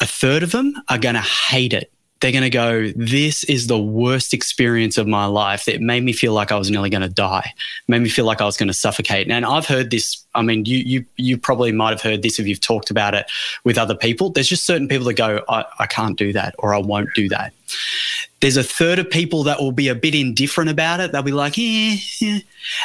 a 0.00 0.06
third 0.06 0.42
of 0.42 0.50
them 0.50 0.74
are 0.88 0.98
going 0.98 1.14
to 1.14 1.20
hate 1.20 1.72
it 1.72 1.92
they're 2.20 2.32
going 2.32 2.42
to 2.42 2.50
go, 2.50 2.88
This 2.96 3.44
is 3.44 3.66
the 3.66 3.78
worst 3.78 4.34
experience 4.34 4.98
of 4.98 5.06
my 5.06 5.26
life. 5.26 5.68
It 5.68 5.80
made 5.80 6.02
me 6.02 6.12
feel 6.12 6.32
like 6.32 6.50
I 6.50 6.56
was 6.56 6.70
nearly 6.70 6.90
going 6.90 7.02
to 7.02 7.08
die, 7.08 7.52
it 7.54 7.88
made 7.88 8.02
me 8.02 8.08
feel 8.08 8.24
like 8.24 8.40
I 8.40 8.44
was 8.44 8.56
going 8.56 8.68
to 8.68 8.74
suffocate. 8.74 9.30
And 9.30 9.44
I've 9.44 9.66
heard 9.66 9.90
this. 9.90 10.24
I 10.34 10.42
mean, 10.42 10.64
you, 10.64 10.78
you, 10.78 11.04
you 11.16 11.38
probably 11.38 11.72
might 11.72 11.90
have 11.90 12.02
heard 12.02 12.22
this 12.22 12.38
if 12.38 12.46
you've 12.46 12.60
talked 12.60 12.90
about 12.90 13.14
it 13.14 13.26
with 13.64 13.78
other 13.78 13.94
people. 13.94 14.30
There's 14.30 14.48
just 14.48 14.66
certain 14.66 14.88
people 14.88 15.06
that 15.06 15.14
go, 15.14 15.42
I, 15.48 15.64
I 15.78 15.86
can't 15.86 16.16
do 16.16 16.32
that 16.32 16.54
or 16.58 16.74
I 16.74 16.78
won't 16.78 17.08
do 17.14 17.28
that. 17.30 17.52
There's 18.40 18.56
a 18.56 18.62
third 18.62 18.98
of 18.98 19.10
people 19.10 19.42
that 19.44 19.58
will 19.58 19.72
be 19.72 19.88
a 19.88 19.94
bit 19.94 20.14
indifferent 20.14 20.70
about 20.70 21.00
it. 21.00 21.10
They'll 21.10 21.22
be 21.22 21.32
like, 21.32 21.56
yeah, 21.56 21.96
yeah. 22.20 22.38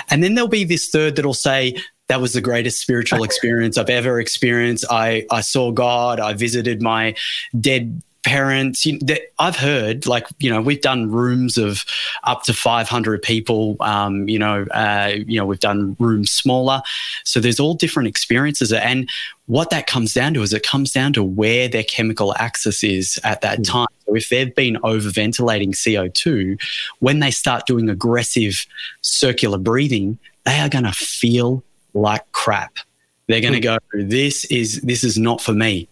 And 0.09 0.23
then 0.23 0.33
there'll 0.33 0.47
be 0.47 0.63
this 0.63 0.89
third 0.89 1.15
that'll 1.15 1.33
say, 1.33 1.75
that 2.07 2.19
was 2.19 2.33
the 2.33 2.41
greatest 2.41 2.81
spiritual 2.81 3.23
experience 3.23 3.77
I've 3.77 3.89
ever 3.89 4.19
experienced. 4.19 4.85
I, 4.89 5.25
I 5.31 5.41
saw 5.41 5.71
God. 5.71 6.19
I 6.19 6.33
visited 6.33 6.81
my 6.81 7.15
dead 7.59 8.01
parents. 8.23 8.85
You 8.85 8.99
I've 9.37 9.55
heard, 9.55 10.07
like, 10.07 10.27
you 10.39 10.49
know, 10.49 10.61
we've 10.61 10.81
done 10.81 11.11
rooms 11.11 11.57
of 11.57 11.85
up 12.23 12.43
to 12.43 12.53
500 12.53 13.21
people. 13.21 13.77
Um, 13.81 14.27
you 14.27 14.39
know, 14.39 14.65
uh, 14.71 15.13
you 15.15 15.37
know, 15.37 15.45
we've 15.45 15.59
done 15.59 15.95
rooms 15.99 16.31
smaller. 16.31 16.81
So 17.23 17.39
there's 17.39 17.59
all 17.59 17.73
different 17.73 18.07
experiences. 18.07 18.73
And 18.73 19.09
what 19.45 19.69
that 19.69 19.87
comes 19.87 20.13
down 20.13 20.33
to 20.35 20.41
is 20.41 20.53
it 20.53 20.65
comes 20.65 20.91
down 20.91 21.13
to 21.13 21.23
where 21.23 21.67
their 21.67 21.83
chemical 21.83 22.33
axis 22.37 22.83
is 22.83 23.19
at 23.23 23.41
that 23.41 23.59
mm. 23.59 23.69
time. 23.69 23.87
So 24.07 24.15
if 24.15 24.29
they've 24.29 24.53
been 24.53 24.75
overventilating 24.77 25.69
CO2, 25.69 26.59
when 26.99 27.19
they 27.19 27.31
start 27.31 27.67
doing 27.67 27.89
aggressive 27.89 28.65
circular 29.01 29.57
breathing, 29.57 30.17
they 30.45 30.59
are 30.59 30.69
going 30.69 30.85
to 30.85 30.93
feel 30.93 31.63
like 31.93 32.29
crap. 32.31 32.77
They're 33.27 33.41
going 33.41 33.53
to 33.53 33.59
mm. 33.59 33.63
go, 33.63 33.77
this 33.93 34.45
is 34.45 34.81
this 34.81 35.03
is 35.03 35.17
not 35.17 35.41
for 35.41 35.53
me 35.53 35.87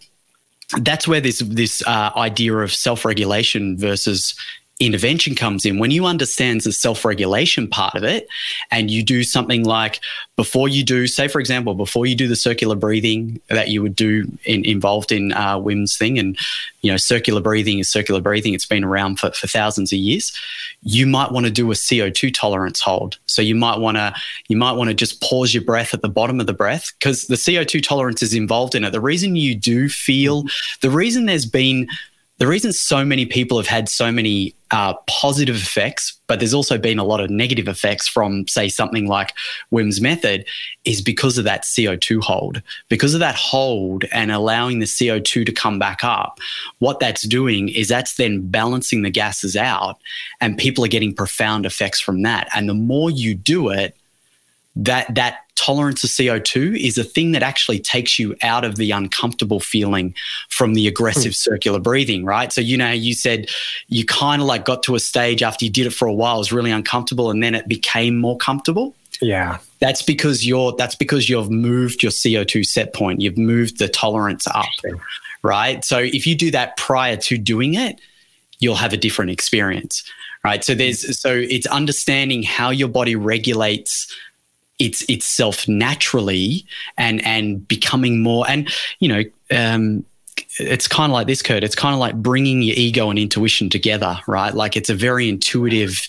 that's 0.79 1.07
where 1.07 1.21
this 1.21 1.39
this 1.39 1.85
uh, 1.85 2.11
idea 2.15 2.55
of 2.55 2.73
self 2.73 3.05
regulation 3.05 3.77
versus 3.77 4.35
intervention 4.81 5.35
comes 5.35 5.63
in. 5.63 5.77
When 5.77 5.91
you 5.91 6.05
understand 6.05 6.61
the 6.61 6.71
self 6.71 7.05
regulation 7.05 7.67
part 7.67 7.95
of 7.95 8.03
it, 8.03 8.27
and 8.71 8.89
you 8.89 9.03
do 9.03 9.23
something 9.23 9.63
like 9.63 9.99
before 10.35 10.67
you 10.67 10.83
do, 10.83 11.05
say 11.07 11.27
for 11.27 11.39
example, 11.39 11.75
before 11.75 12.07
you 12.07 12.15
do 12.15 12.27
the 12.27 12.35
circular 12.35 12.75
breathing 12.75 13.39
that 13.49 13.69
you 13.69 13.81
would 13.81 13.95
do 13.95 14.25
in, 14.43 14.65
involved 14.65 15.11
in 15.11 15.33
uh, 15.33 15.57
Wim's 15.59 15.95
thing, 15.95 16.17
and 16.17 16.37
you 16.81 16.91
know 16.91 16.97
circular 16.97 17.41
breathing 17.41 17.79
is 17.79 17.89
circular 17.89 18.19
breathing. 18.19 18.55
It's 18.55 18.65
been 18.65 18.83
around 18.83 19.19
for, 19.19 19.31
for 19.31 19.47
thousands 19.47 19.93
of 19.93 19.99
years. 19.99 20.35
You 20.81 21.05
might 21.05 21.31
want 21.31 21.45
to 21.45 21.51
do 21.51 21.71
a 21.71 21.75
CO 21.75 22.09
two 22.09 22.31
tolerance 22.31 22.81
hold. 22.81 23.19
So 23.27 23.41
you 23.43 23.55
might 23.55 23.77
want 23.77 23.97
to 23.97 24.15
you 24.47 24.57
might 24.57 24.73
want 24.73 24.89
to 24.89 24.95
just 24.95 25.21
pause 25.21 25.53
your 25.53 25.63
breath 25.63 25.93
at 25.93 26.01
the 26.01 26.09
bottom 26.09 26.39
of 26.39 26.47
the 26.47 26.53
breath 26.53 26.91
because 26.99 27.27
the 27.27 27.37
CO 27.37 27.63
two 27.63 27.81
tolerance 27.81 28.23
is 28.23 28.33
involved 28.33 28.73
in 28.73 28.83
it. 28.83 28.91
The 28.91 28.99
reason 28.99 29.35
you 29.35 29.53
do 29.53 29.87
feel 29.87 30.45
the 30.81 30.89
reason 30.89 31.27
there's 31.27 31.45
been 31.45 31.87
the 32.41 32.47
reason 32.47 32.73
so 32.73 33.05
many 33.05 33.27
people 33.27 33.57
have 33.57 33.67
had 33.67 33.87
so 33.87 34.11
many 34.11 34.55
uh, 34.71 34.93
positive 35.07 35.55
effects, 35.55 36.19
but 36.27 36.39
there's 36.39 36.53
also 36.53 36.77
been 36.77 36.97
a 36.97 37.03
lot 37.03 37.19
of 37.19 37.29
negative 37.29 37.67
effects 37.67 38.07
from, 38.07 38.47
say, 38.47 38.69
something 38.69 39.07
like 39.07 39.33
Wim's 39.69 39.99
method, 39.99 40.45
is 40.85 41.01
because 41.01 41.37
of 41.37 41.43
that 41.43 41.63
CO2 41.63 42.23
hold. 42.23 42.61
Because 42.87 43.13
of 43.13 43.19
that 43.19 43.35
hold 43.35 44.05
and 44.13 44.31
allowing 44.31 44.79
the 44.79 44.85
CO2 44.85 45.45
to 45.45 45.51
come 45.51 45.77
back 45.77 46.03
up, 46.03 46.39
what 46.79 46.99
that's 46.99 47.23
doing 47.23 47.69
is 47.69 47.89
that's 47.89 48.15
then 48.15 48.47
balancing 48.47 49.01
the 49.01 49.09
gases 49.09 49.55
out, 49.57 49.99
and 50.39 50.57
people 50.57 50.85
are 50.85 50.89
getting 50.89 51.13
profound 51.13 51.65
effects 51.65 51.99
from 51.99 52.21
that. 52.21 52.47
And 52.55 52.69
the 52.69 52.73
more 52.73 53.11
you 53.11 53.35
do 53.35 53.69
it, 53.69 53.95
that 54.75 55.13
that 55.15 55.39
tolerance 55.61 56.03
of 56.03 56.09
CO2 56.09 56.75
is 56.79 56.97
a 56.97 57.03
thing 57.03 57.33
that 57.33 57.43
actually 57.43 57.77
takes 57.77 58.17
you 58.17 58.35
out 58.41 58.65
of 58.65 58.77
the 58.77 58.89
uncomfortable 58.89 59.59
feeling 59.59 60.15
from 60.49 60.73
the 60.73 60.87
aggressive 60.87 61.33
mm. 61.33 61.35
circular 61.35 61.79
breathing, 61.79 62.25
right? 62.25 62.51
So, 62.51 62.61
you 62.61 62.77
know, 62.77 62.91
you 62.91 63.13
said 63.13 63.49
you 63.87 64.03
kind 64.03 64.41
of 64.41 64.47
like 64.47 64.65
got 64.65 64.81
to 64.83 64.95
a 64.95 64.99
stage 64.99 65.43
after 65.43 65.63
you 65.63 65.71
did 65.71 65.85
it 65.85 65.91
for 65.91 66.07
a 66.07 66.13
while, 66.13 66.37
it 66.37 66.39
was 66.39 66.51
really 66.51 66.71
uncomfortable, 66.71 67.29
and 67.29 67.43
then 67.43 67.53
it 67.53 67.67
became 67.67 68.17
more 68.17 68.37
comfortable. 68.37 68.95
Yeah. 69.21 69.59
That's 69.79 70.01
because 70.01 70.47
you're 70.47 70.73
that's 70.77 70.95
because 70.95 71.29
you've 71.29 71.51
moved 71.51 72.01
your 72.01 72.11
CO2 72.11 72.65
set 72.65 72.93
point. 72.93 73.21
You've 73.21 73.37
moved 73.37 73.77
the 73.77 73.87
tolerance 73.87 74.47
up. 74.47 74.65
Right. 75.43 75.85
So 75.85 75.99
if 75.99 76.25
you 76.25 76.35
do 76.35 76.49
that 76.51 76.75
prior 76.77 77.17
to 77.17 77.37
doing 77.37 77.75
it, 77.75 78.01
you'll 78.59 78.75
have 78.75 78.93
a 78.93 78.97
different 78.97 79.29
experience. 79.29 80.03
Right. 80.43 80.63
So 80.63 80.73
there's 80.73 81.19
so 81.19 81.35
it's 81.35 81.67
understanding 81.67 82.41
how 82.41 82.71
your 82.71 82.87
body 82.87 83.15
regulates 83.15 84.07
its 84.81 85.03
itself 85.03 85.67
naturally 85.67 86.65
and 86.97 87.23
and 87.25 87.67
becoming 87.67 88.21
more 88.21 88.45
and 88.49 88.69
you 88.99 89.07
know 89.07 89.23
um, 89.55 90.05
it's 90.59 90.87
kind 90.87 91.11
of 91.11 91.13
like 91.13 91.27
this, 91.27 91.41
Kurt. 91.41 91.63
It's 91.63 91.75
kind 91.75 91.93
of 91.93 91.99
like 91.99 92.15
bringing 92.15 92.61
your 92.61 92.75
ego 92.77 93.09
and 93.09 93.19
intuition 93.19 93.69
together, 93.69 94.17
right? 94.27 94.53
Like 94.53 94.75
it's 94.75 94.89
a 94.89 94.95
very 94.95 95.29
intuitive 95.29 95.99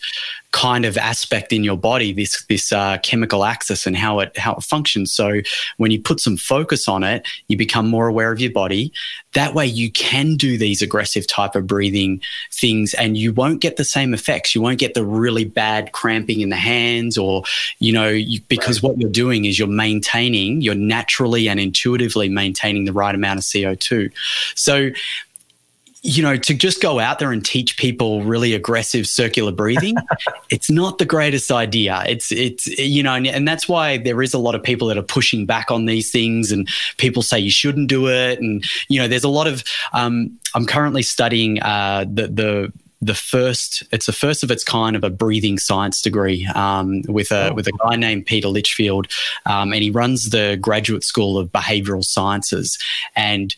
kind 0.52 0.84
of 0.84 0.98
aspect 0.98 1.52
in 1.52 1.64
your 1.64 1.76
body, 1.76 2.12
this 2.12 2.44
this 2.44 2.72
uh, 2.72 2.98
chemical 2.98 3.44
axis 3.44 3.86
and 3.86 3.96
how 3.96 4.20
it 4.20 4.36
how 4.38 4.54
it 4.54 4.62
functions. 4.62 5.12
So 5.12 5.40
when 5.78 5.90
you 5.90 6.00
put 6.00 6.20
some 6.20 6.36
focus 6.36 6.88
on 6.88 7.02
it, 7.02 7.26
you 7.48 7.56
become 7.56 7.88
more 7.88 8.06
aware 8.06 8.30
of 8.30 8.40
your 8.40 8.52
body. 8.52 8.92
That 9.32 9.54
way, 9.54 9.66
you 9.66 9.90
can 9.90 10.36
do 10.36 10.58
these 10.58 10.82
aggressive 10.82 11.26
type 11.26 11.56
of 11.56 11.66
breathing 11.66 12.20
things, 12.52 12.94
and 12.94 13.16
you 13.16 13.32
won't 13.32 13.60
get 13.60 13.76
the 13.76 13.84
same 13.84 14.12
effects. 14.12 14.54
You 14.54 14.60
won't 14.60 14.78
get 14.78 14.94
the 14.94 15.04
really 15.04 15.44
bad 15.44 15.92
cramping 15.92 16.42
in 16.42 16.50
the 16.50 16.56
hands, 16.56 17.16
or 17.16 17.42
you 17.78 17.92
know, 17.92 18.08
you, 18.08 18.40
because 18.48 18.82
right. 18.82 18.90
what 18.90 18.98
you're 18.98 19.10
doing 19.10 19.46
is 19.46 19.58
you're 19.58 19.68
maintaining, 19.68 20.60
you're 20.60 20.74
naturally 20.74 21.48
and 21.48 21.58
intuitively 21.58 22.28
maintaining 22.28 22.84
the 22.84 22.92
right 22.92 23.14
amount 23.14 23.38
of 23.38 23.46
CO 23.50 23.74
two. 23.74 24.10
So 24.54 24.90
you 26.02 26.20
know, 26.20 26.36
to 26.36 26.52
just 26.52 26.82
go 26.82 26.98
out 26.98 27.20
there 27.20 27.30
and 27.30 27.44
teach 27.44 27.76
people 27.76 28.24
really 28.24 28.54
aggressive 28.54 29.06
circular 29.06 29.52
breathing, 29.52 29.94
it's 30.50 30.68
not 30.68 30.98
the 30.98 31.04
greatest 31.04 31.52
idea. 31.52 32.02
It's, 32.06 32.32
it's, 32.32 32.66
you 32.66 33.04
know, 33.04 33.14
and, 33.14 33.26
and, 33.26 33.46
that's 33.46 33.68
why 33.68 33.98
there 33.98 34.20
is 34.20 34.34
a 34.34 34.38
lot 34.38 34.56
of 34.56 34.62
people 34.62 34.88
that 34.88 34.98
are 34.98 35.02
pushing 35.02 35.46
back 35.46 35.70
on 35.70 35.86
these 35.86 36.10
things 36.10 36.50
and 36.50 36.68
people 36.96 37.22
say 37.22 37.38
you 37.38 37.52
shouldn't 37.52 37.88
do 37.88 38.08
it. 38.08 38.40
And, 38.40 38.64
you 38.88 39.00
know, 39.00 39.06
there's 39.06 39.22
a 39.22 39.28
lot 39.28 39.46
of, 39.46 39.62
um, 39.92 40.36
I'm 40.54 40.66
currently 40.66 41.02
studying 41.02 41.62
uh, 41.62 42.04
the, 42.12 42.26
the, 42.26 42.72
the 43.00 43.14
first 43.14 43.82
it's 43.90 44.06
the 44.06 44.12
first 44.12 44.44
of 44.44 44.50
its 44.52 44.62
kind 44.62 44.94
of 44.94 45.02
a 45.02 45.10
breathing 45.10 45.58
science 45.58 46.00
degree 46.00 46.46
um, 46.54 47.02
with 47.08 47.32
a 47.32 47.50
oh. 47.50 47.54
with 47.54 47.66
a 47.66 47.72
guy 47.72 47.96
named 47.96 48.26
Peter 48.26 48.46
Litchfield, 48.46 49.08
um, 49.44 49.72
and 49.72 49.82
he 49.82 49.90
runs 49.90 50.30
the 50.30 50.56
Graduate 50.60 51.02
School 51.02 51.36
of 51.36 51.50
Behavioral 51.50 52.04
Sciences, 52.04 52.78
and 53.16 53.56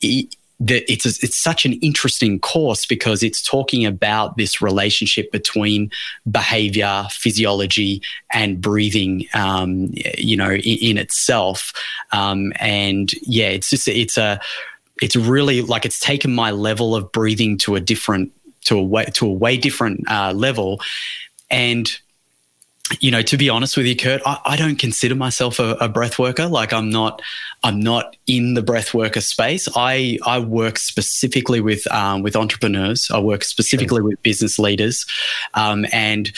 he, 0.00 0.30
that 0.60 0.90
it's 0.90 1.04
a, 1.04 1.10
it's 1.24 1.36
such 1.36 1.66
an 1.66 1.74
interesting 1.74 2.38
course 2.38 2.86
because 2.86 3.22
it's 3.22 3.42
talking 3.42 3.84
about 3.84 4.36
this 4.36 4.62
relationship 4.62 5.30
between 5.30 5.90
behavior, 6.30 7.06
physiology, 7.10 8.02
and 8.32 8.60
breathing. 8.60 9.26
Um, 9.34 9.92
you 10.16 10.36
know, 10.36 10.52
in, 10.52 10.78
in 10.80 10.98
itself, 10.98 11.72
um, 12.12 12.52
and 12.56 13.12
yeah, 13.22 13.48
it's 13.48 13.70
just 13.70 13.86
it's 13.88 14.16
a 14.16 14.40
it's 15.02 15.16
really 15.16 15.62
like 15.62 15.84
it's 15.84 16.00
taken 16.00 16.34
my 16.34 16.50
level 16.50 16.94
of 16.94 17.12
breathing 17.12 17.58
to 17.58 17.74
a 17.74 17.80
different 17.80 18.32
to 18.64 18.78
a 18.78 18.82
way 18.82 19.04
to 19.04 19.26
a 19.26 19.32
way 19.32 19.56
different 19.56 20.10
uh, 20.10 20.32
level, 20.32 20.80
and 21.50 21.98
you 23.00 23.10
know, 23.10 23.22
to 23.22 23.36
be 23.36 23.48
honest 23.48 23.76
with 23.76 23.86
you, 23.86 23.96
Kurt, 23.96 24.22
I, 24.24 24.38
I 24.44 24.56
don't 24.56 24.78
consider 24.78 25.14
myself 25.14 25.58
a, 25.58 25.72
a, 25.80 25.88
breath 25.88 26.18
worker. 26.18 26.46
Like 26.46 26.72
I'm 26.72 26.88
not, 26.88 27.20
I'm 27.64 27.80
not 27.80 28.16
in 28.26 28.54
the 28.54 28.62
breath 28.62 28.94
worker 28.94 29.20
space. 29.20 29.68
I 29.74 30.18
I 30.24 30.38
work 30.38 30.78
specifically 30.78 31.60
with 31.60 31.90
um, 31.92 32.22
with 32.22 32.36
entrepreneurs. 32.36 33.10
I 33.12 33.18
work 33.18 33.42
specifically 33.42 33.98
sure. 33.98 34.04
with 34.04 34.22
business 34.22 34.58
leaders, 34.58 35.04
um, 35.54 35.84
and 35.92 36.30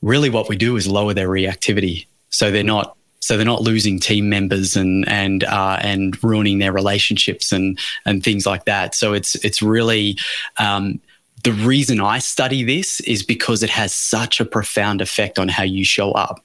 really 0.00 0.30
what 0.30 0.48
we 0.48 0.56
do 0.56 0.76
is 0.76 0.86
lower 0.86 1.12
their 1.12 1.28
reactivity, 1.28 2.06
so 2.30 2.50
they're 2.50 2.62
not 2.62 2.96
so 3.20 3.36
they're 3.36 3.44
not 3.44 3.62
losing 3.62 3.98
team 3.98 4.28
members 4.28 4.76
and 4.76 5.08
and 5.08 5.42
uh, 5.42 5.78
and 5.82 6.22
ruining 6.22 6.60
their 6.60 6.72
relationships 6.72 7.50
and 7.50 7.78
and 8.04 8.22
things 8.22 8.46
like 8.46 8.66
that. 8.66 8.94
So 8.94 9.12
it's 9.12 9.34
it's 9.44 9.60
really 9.60 10.16
um, 10.58 11.00
the 11.46 11.52
reason 11.52 12.00
I 12.00 12.18
study 12.18 12.64
this 12.64 12.98
is 13.02 13.22
because 13.22 13.62
it 13.62 13.70
has 13.70 13.94
such 13.94 14.40
a 14.40 14.44
profound 14.44 15.00
effect 15.00 15.38
on 15.38 15.46
how 15.46 15.62
you 15.62 15.84
show 15.84 16.10
up, 16.10 16.40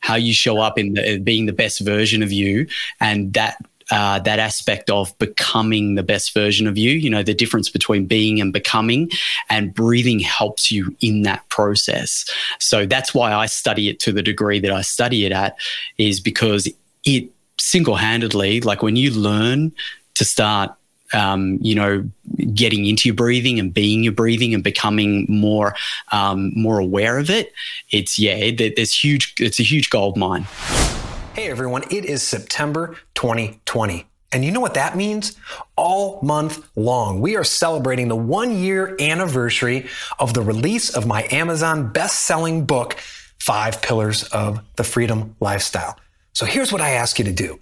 how 0.00 0.16
you 0.16 0.34
show 0.34 0.58
up 0.58 0.78
in 0.78 0.92
the, 0.92 1.16
being 1.16 1.46
the 1.46 1.54
best 1.54 1.80
version 1.80 2.22
of 2.22 2.30
you, 2.30 2.66
and 3.00 3.32
that 3.32 3.56
uh, 3.90 4.18
that 4.18 4.38
aspect 4.38 4.90
of 4.90 5.16
becoming 5.18 5.94
the 5.94 6.02
best 6.02 6.34
version 6.34 6.66
of 6.66 6.76
you. 6.76 6.90
You 6.90 7.08
know, 7.08 7.22
the 7.22 7.32
difference 7.32 7.70
between 7.70 8.04
being 8.04 8.38
and 8.38 8.52
becoming, 8.52 9.10
and 9.48 9.72
breathing 9.72 10.20
helps 10.20 10.70
you 10.70 10.94
in 11.00 11.22
that 11.22 11.48
process. 11.48 12.26
So 12.58 12.84
that's 12.84 13.14
why 13.14 13.32
I 13.32 13.46
study 13.46 13.88
it 13.88 13.98
to 14.00 14.12
the 14.12 14.22
degree 14.22 14.60
that 14.60 14.70
I 14.70 14.82
study 14.82 15.24
it 15.24 15.32
at, 15.32 15.56
is 15.96 16.20
because 16.20 16.68
it 17.04 17.30
single 17.58 17.96
handedly, 17.96 18.60
like 18.60 18.82
when 18.82 18.96
you 18.96 19.10
learn 19.10 19.72
to 20.16 20.24
start 20.26 20.74
um, 21.14 21.58
you 21.62 21.74
know, 21.74 22.04
getting 22.52 22.86
into 22.86 23.08
your 23.08 23.14
breathing 23.14 23.58
and 23.58 23.72
being 23.72 24.02
your 24.02 24.12
breathing 24.12 24.52
and 24.52 24.62
becoming 24.62 25.26
more 25.28 25.74
um, 26.12 26.52
more 26.54 26.78
aware 26.78 27.18
of 27.18 27.30
it. 27.30 27.52
It's 27.90 28.18
yeah, 28.18 28.50
there's 28.50 28.92
huge. 28.92 29.34
It's 29.38 29.60
a 29.60 29.62
huge 29.62 29.90
gold 29.90 30.16
mine. 30.16 30.46
Hey 31.34 31.48
everyone, 31.50 31.82
it 31.90 32.04
is 32.04 32.22
September 32.22 32.96
2020 33.14 34.06
And 34.30 34.44
you 34.44 34.52
know 34.52 34.60
what 34.60 34.74
that 34.74 34.96
means? 34.96 35.36
All 35.76 36.20
month 36.22 36.64
long, 36.76 37.20
we 37.20 37.36
are 37.36 37.42
celebrating 37.42 38.06
the 38.06 38.14
one 38.14 38.56
year 38.56 38.96
anniversary 39.00 39.88
of 40.20 40.32
the 40.32 40.42
release 40.42 40.90
of 40.90 41.08
my 41.08 41.26
Amazon 41.32 41.92
best 41.92 42.20
selling 42.20 42.66
book, 42.66 42.94
Five 43.40 43.82
Pillars 43.82 44.22
of 44.28 44.60
the 44.76 44.84
Freedom 44.84 45.34
Lifestyle. 45.40 45.98
So 46.34 46.46
here's 46.46 46.72
what 46.72 46.80
I 46.80 46.90
ask 46.90 47.18
you 47.18 47.24
to 47.24 47.32
do 47.32 47.58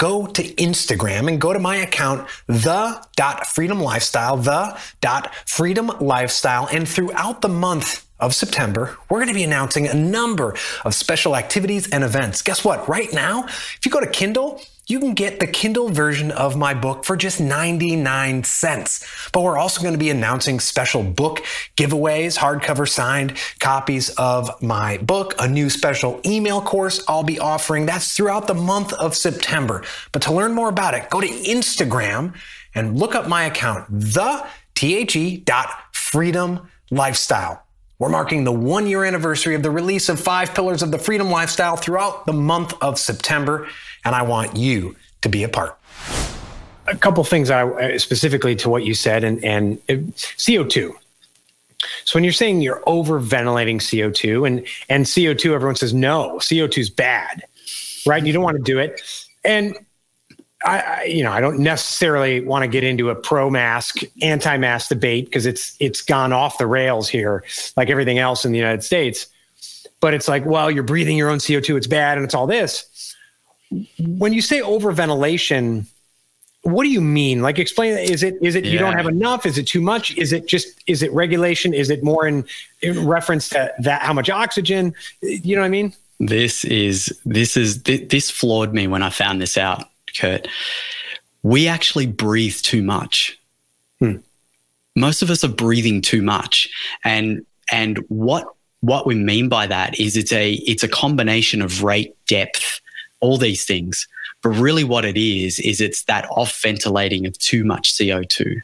go 0.00 0.26
to 0.26 0.42
Instagram 0.54 1.28
and 1.28 1.38
go 1.38 1.52
to 1.52 1.58
my 1.58 1.76
account, 1.76 2.26
the.freedomlifestyle, 2.46 4.42
the.freedomlifestyle. 4.42 6.72
And 6.72 6.88
throughout 6.88 7.42
the 7.42 7.50
month 7.50 8.06
of 8.18 8.34
September, 8.34 8.96
we're 9.10 9.18
going 9.18 9.28
to 9.28 9.34
be 9.34 9.44
announcing 9.44 9.86
a 9.86 9.92
number 9.92 10.56
of 10.86 10.94
special 10.94 11.36
activities 11.36 11.86
and 11.90 12.02
events. 12.02 12.40
Guess 12.40 12.64
what? 12.64 12.88
Right 12.88 13.12
now, 13.12 13.44
if 13.44 13.80
you 13.84 13.90
go 13.90 14.00
to 14.00 14.06
Kindle, 14.06 14.62
you 14.90 14.98
can 14.98 15.14
get 15.14 15.38
the 15.38 15.46
Kindle 15.46 15.88
version 15.88 16.32
of 16.32 16.56
my 16.56 16.74
book 16.74 17.04
for 17.04 17.16
just 17.16 17.40
99 17.40 18.42
cents. 18.44 19.06
But 19.32 19.42
we're 19.42 19.56
also 19.56 19.80
going 19.80 19.94
to 19.94 19.98
be 19.98 20.10
announcing 20.10 20.58
special 20.58 21.02
book 21.02 21.44
giveaways, 21.76 22.36
hardcover 22.36 22.88
signed 22.88 23.38
copies 23.60 24.10
of 24.10 24.60
my 24.60 24.98
book, 24.98 25.34
a 25.38 25.48
new 25.48 25.70
special 25.70 26.20
email 26.26 26.60
course 26.60 27.04
I'll 27.06 27.22
be 27.22 27.38
offering. 27.38 27.86
That's 27.86 28.16
throughout 28.16 28.48
the 28.48 28.54
month 28.54 28.92
of 28.94 29.16
September. 29.16 29.84
But 30.12 30.22
to 30.22 30.32
learn 30.32 30.52
more 30.52 30.68
about 30.68 30.94
it, 30.94 31.08
go 31.08 31.20
to 31.20 31.28
Instagram 31.28 32.34
and 32.74 32.98
look 32.98 33.14
up 33.14 33.28
my 33.28 33.44
account, 33.44 33.86
the 33.90 34.46
the 34.80 35.42
dot 35.44 35.68
freedom 35.92 36.68
lifestyle. 36.90 37.62
We're 37.98 38.08
marking 38.08 38.44
the 38.44 38.52
one 38.52 38.86
year 38.86 39.04
anniversary 39.04 39.54
of 39.54 39.62
the 39.62 39.70
release 39.70 40.08
of 40.08 40.18
Five 40.18 40.54
Pillars 40.54 40.82
of 40.82 40.90
the 40.90 40.98
Freedom 40.98 41.30
Lifestyle 41.30 41.76
throughout 41.76 42.24
the 42.24 42.32
month 42.32 42.72
of 42.80 42.98
September 42.98 43.68
and 44.04 44.14
I 44.14 44.22
want 44.22 44.56
you 44.56 44.96
to 45.22 45.28
be 45.28 45.42
a 45.42 45.48
part. 45.48 45.76
A 46.86 46.96
couple 46.96 47.22
things 47.24 47.50
I 47.50 47.96
specifically 47.98 48.56
to 48.56 48.68
what 48.68 48.84
you 48.84 48.94
said, 48.94 49.22
and 49.22 49.44
and 49.44 49.78
uh, 49.88 49.96
CO 50.44 50.64
two. 50.64 50.96
So 52.04 52.16
when 52.16 52.24
you're 52.24 52.32
saying 52.32 52.60
you're 52.60 52.82
over 52.86 53.18
ventilating 53.18 53.78
CO2 53.78 54.46
and 54.46 54.66
and 54.88 55.04
CO2, 55.04 55.52
everyone 55.52 55.76
says 55.76 55.94
no, 55.94 56.36
CO2 56.36 56.78
is 56.78 56.90
bad, 56.90 57.44
right? 58.06 58.24
You 58.24 58.32
don't 58.32 58.42
want 58.42 58.56
to 58.56 58.62
do 58.62 58.78
it. 58.78 59.00
And 59.44 59.76
I, 60.62 61.04
you 61.04 61.22
know, 61.22 61.32
I 61.32 61.40
don't 61.40 61.60
necessarily 61.60 62.40
want 62.40 62.64
to 62.64 62.68
get 62.68 62.84
into 62.84 63.08
a 63.08 63.14
pro-mask, 63.14 64.00
anti-mask 64.20 64.88
debate 64.90 65.24
because 65.26 65.46
it's 65.46 65.74
it's 65.80 66.02
gone 66.02 66.32
off 66.32 66.58
the 66.58 66.66
rails 66.66 67.08
here, 67.08 67.44
like 67.76 67.88
everything 67.88 68.18
else 68.18 68.44
in 68.44 68.52
the 68.52 68.58
United 68.58 68.84
States. 68.84 69.26
But 70.00 70.14
it's 70.14 70.28
like, 70.28 70.44
well, 70.44 70.70
you're 70.70 70.82
breathing 70.82 71.16
your 71.16 71.30
own 71.30 71.38
CO2, 71.38 71.76
it's 71.76 71.86
bad, 71.86 72.18
and 72.18 72.24
it's 72.24 72.34
all 72.34 72.46
this 72.46 72.89
when 73.98 74.32
you 74.32 74.42
say 74.42 74.60
overventilation, 74.60 75.86
what 76.62 76.84
do 76.84 76.90
you 76.90 77.00
mean? 77.00 77.40
Like 77.40 77.58
explain 77.58 77.96
is 77.96 78.22
it 78.22 78.36
is 78.42 78.54
it 78.54 78.64
yeah. 78.64 78.72
you 78.72 78.78
don't 78.78 78.94
have 78.94 79.06
enough? 79.06 79.46
Is 79.46 79.58
it 79.58 79.66
too 79.66 79.80
much? 79.80 80.16
Is 80.16 80.32
it 80.32 80.46
just 80.46 80.82
is 80.86 81.02
it 81.02 81.12
regulation? 81.12 81.72
Is 81.72 81.90
it 81.90 82.02
more 82.02 82.26
in, 82.26 82.44
in 82.82 83.06
reference 83.06 83.48
to 83.50 83.72
that 83.78 84.02
how 84.02 84.12
much 84.12 84.28
oxygen? 84.28 84.94
You 85.22 85.56
know 85.56 85.62
what 85.62 85.66
I 85.66 85.70
mean? 85.70 85.94
This 86.18 86.64
is 86.66 87.18
this 87.24 87.56
is 87.56 87.82
this 87.82 88.30
floored 88.30 88.74
me 88.74 88.86
when 88.86 89.02
I 89.02 89.10
found 89.10 89.40
this 89.40 89.56
out, 89.56 89.88
Kurt. 90.18 90.48
We 91.42 91.66
actually 91.66 92.06
breathe 92.06 92.56
too 92.56 92.82
much. 92.82 93.40
Hmm. 93.98 94.16
Most 94.94 95.22
of 95.22 95.30
us 95.30 95.42
are 95.44 95.48
breathing 95.48 96.02
too 96.02 96.20
much. 96.20 96.68
And 97.04 97.46
and 97.72 97.98
what 98.08 98.46
what 98.80 99.06
we 99.06 99.14
mean 99.14 99.48
by 99.48 99.66
that 99.66 99.98
is 99.98 100.16
it's 100.16 100.32
a 100.32 100.54
it's 100.54 100.82
a 100.82 100.88
combination 100.88 101.62
of 101.62 101.82
rate, 101.82 102.14
depth, 102.26 102.82
all 103.20 103.36
these 103.36 103.64
things. 103.64 104.06
But 104.42 104.50
really, 104.50 104.84
what 104.84 105.04
it 105.04 105.16
is, 105.16 105.58
is 105.60 105.80
it's 105.80 106.04
that 106.04 106.26
off 106.30 106.60
ventilating 106.62 107.26
of 107.26 107.38
too 107.38 107.64
much 107.64 107.94
CO2. 107.94 108.60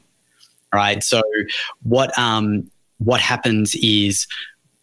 Right. 0.72 1.02
So, 1.02 1.22
what, 1.82 2.16
um, 2.18 2.70
what 2.98 3.20
happens 3.20 3.74
is 3.76 4.26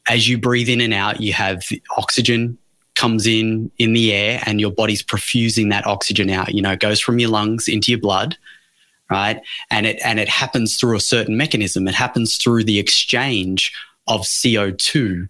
as 0.08 0.28
you 0.28 0.38
breathe 0.38 0.70
in 0.70 0.82
and 0.82 0.94
out, 0.94 1.22
you 1.22 1.34
have 1.34 1.64
oxygen 1.98 2.58
comes 2.96 3.26
in 3.26 3.72
in 3.80 3.94
the 3.94 4.14
air 4.14 4.42
and 4.46 4.62
your 4.62 4.72
body's 4.72 5.02
perfusing 5.02 5.72
that 5.72 5.86
oxygen 5.88 6.30
out. 6.30 6.54
You 6.54 6.62
know, 6.62 6.72
it 6.72 6.80
goes 6.80 7.00
from 7.00 7.20
your 7.20 7.30
lungs 7.30 7.68
into 7.68 7.92
your 7.92 8.00
blood 8.00 8.38
right 9.10 9.42
and 9.70 9.86
it 9.86 10.00
and 10.06 10.18
it 10.18 10.30
happens 10.30 10.78
through 10.78 10.96
a 10.96 11.00
certain 11.00 11.36
mechanism 11.36 11.90
it 11.90 11.94
happens 11.94 12.38
through 12.38 12.64
the 12.64 12.80
exchange 12.80 13.74
of 14.08 14.22
co2 14.22 15.28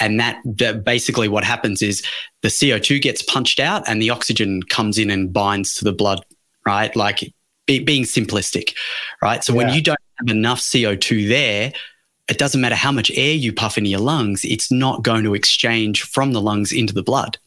and 0.00 0.18
that, 0.18 0.40
that 0.44 0.84
basically 0.84 1.28
what 1.28 1.44
happens 1.44 1.82
is 1.82 2.02
the 2.42 2.48
CO2 2.48 3.00
gets 3.00 3.22
punched 3.22 3.60
out 3.60 3.88
and 3.88 4.02
the 4.02 4.10
oxygen 4.10 4.62
comes 4.64 4.98
in 4.98 5.10
and 5.10 5.32
binds 5.32 5.74
to 5.76 5.84
the 5.84 5.92
blood, 5.92 6.24
right? 6.66 6.94
Like 6.94 7.32
be, 7.66 7.78
being 7.78 8.02
simplistic, 8.02 8.74
right? 9.22 9.42
So 9.42 9.52
yeah. 9.52 9.58
when 9.58 9.74
you 9.74 9.82
don't 9.82 9.98
have 10.18 10.28
enough 10.28 10.60
CO2 10.60 11.28
there, 11.28 11.72
it 12.28 12.38
doesn't 12.38 12.60
matter 12.60 12.74
how 12.74 12.92
much 12.92 13.10
air 13.14 13.34
you 13.34 13.52
puff 13.52 13.78
into 13.78 13.90
your 13.90 14.00
lungs, 14.00 14.44
it's 14.44 14.70
not 14.70 15.02
going 15.02 15.24
to 15.24 15.34
exchange 15.34 16.02
from 16.02 16.32
the 16.32 16.40
lungs 16.40 16.72
into 16.72 16.94
the 16.94 17.02
blood. 17.02 17.38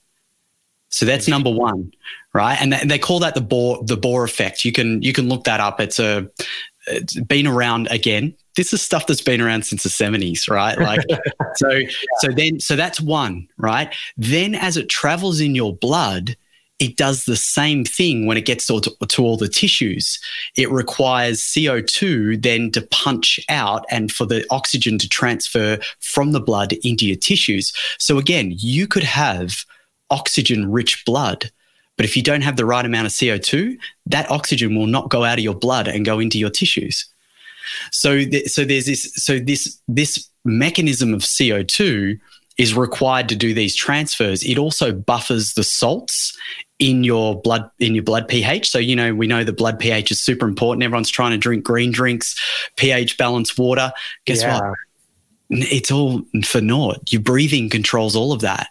So 0.89 1.05
that's 1.05 1.27
number 1.27 1.49
one, 1.49 1.91
right? 2.33 2.57
And 2.61 2.71
they 2.71 2.99
call 2.99 3.19
that 3.19 3.35
the 3.35 3.41
Bohr 3.41 3.85
the 3.85 3.97
Bohr 3.97 4.23
effect. 4.23 4.63
You 4.63 4.71
can 4.71 5.01
you 5.01 5.11
can 5.11 5.27
look 5.27 5.43
that 5.43 5.59
up. 5.59 5.81
It's 5.81 5.99
a 5.99 6.29
it's 6.87 7.19
been 7.19 7.47
around 7.47 7.87
again 7.87 8.35
this 8.55 8.73
is 8.73 8.81
stuff 8.81 9.07
that's 9.07 9.21
been 9.21 9.41
around 9.41 9.65
since 9.65 9.83
the 9.83 9.89
70s 9.89 10.49
right 10.49 10.79
like 10.79 11.01
so 11.55 11.69
yeah. 11.71 11.89
so 12.19 12.31
then 12.31 12.59
so 12.59 12.75
that's 12.75 13.01
one 13.01 13.47
right 13.57 13.93
then 14.17 14.55
as 14.55 14.77
it 14.77 14.89
travels 14.89 15.39
in 15.39 15.55
your 15.55 15.75
blood 15.75 16.35
it 16.79 16.97
does 16.97 17.25
the 17.25 17.37
same 17.37 17.85
thing 17.85 18.25
when 18.25 18.37
it 18.37 18.45
gets 18.45 18.67
to, 18.67 18.81
to, 18.81 19.23
all 19.23 19.37
the 19.37 19.47
tissues. 19.47 20.19
It 20.57 20.69
requires 20.69 21.39
CO2 21.39 22.41
then 22.41 22.71
to 22.71 22.81
punch 22.81 23.39
out 23.49 23.85
and 23.89 24.11
for 24.11 24.25
the 24.25 24.45
oxygen 24.49 24.97
to 24.99 25.07
transfer 25.07 25.79
from 26.01 26.33
the 26.33 26.41
blood 26.41 26.73
into 26.83 27.05
your 27.07 27.15
tissues. 27.15 27.71
So, 27.97 28.17
again, 28.17 28.53
you 28.57 28.87
could 28.87 29.03
have 29.03 29.63
oxygen 30.09 30.69
rich 30.71 31.03
blood, 31.05 31.49
but 31.95 32.05
if 32.05 32.17
you 32.17 32.23
don't 32.23 32.41
have 32.41 32.57
the 32.57 32.65
right 32.65 32.85
amount 32.85 33.05
of 33.05 33.13
CO2, 33.13 33.77
that 34.07 34.29
oxygen 34.29 34.75
will 34.75 34.87
not 34.87 35.09
go 35.09 35.23
out 35.23 35.37
of 35.37 35.43
your 35.43 35.55
blood 35.55 35.87
and 35.87 36.05
go 36.05 36.19
into 36.19 36.37
your 36.37 36.49
tissues. 36.49 37.05
So, 37.91 38.23
th- 38.23 38.47
so 38.47 38.65
there's 38.65 38.85
this, 38.85 39.13
so 39.15 39.39
this, 39.39 39.79
this 39.87 40.29
mechanism 40.43 41.13
of 41.13 41.21
CO2 41.21 42.19
is 42.57 42.73
required 42.73 43.29
to 43.29 43.35
do 43.35 43.53
these 43.53 43.75
transfers. 43.75 44.43
It 44.43 44.57
also 44.57 44.93
buffers 44.93 45.53
the 45.53 45.63
salts 45.63 46.37
in 46.79 47.03
your 47.03 47.39
blood 47.41 47.69
in 47.79 47.95
your 47.95 48.03
blood 48.03 48.27
pH. 48.27 48.69
So 48.69 48.79
you 48.79 48.95
know 48.95 49.13
we 49.13 49.27
know 49.27 49.43
the 49.43 49.53
blood 49.53 49.79
pH 49.79 50.11
is 50.11 50.21
super 50.21 50.45
important. 50.45 50.83
Everyone's 50.83 51.09
trying 51.09 51.31
to 51.31 51.37
drink 51.37 51.63
green 51.63 51.91
drinks, 51.91 52.35
pH 52.77 53.17
balanced 53.17 53.57
water. 53.57 53.91
Guess 54.25 54.41
yeah. 54.41 54.59
what? 54.59 54.77
It's 55.49 55.91
all 55.91 56.23
for 56.43 56.61
naught. 56.61 57.11
Your 57.11 57.21
breathing 57.21 57.69
controls 57.69 58.15
all 58.15 58.31
of 58.31 58.41
that 58.41 58.67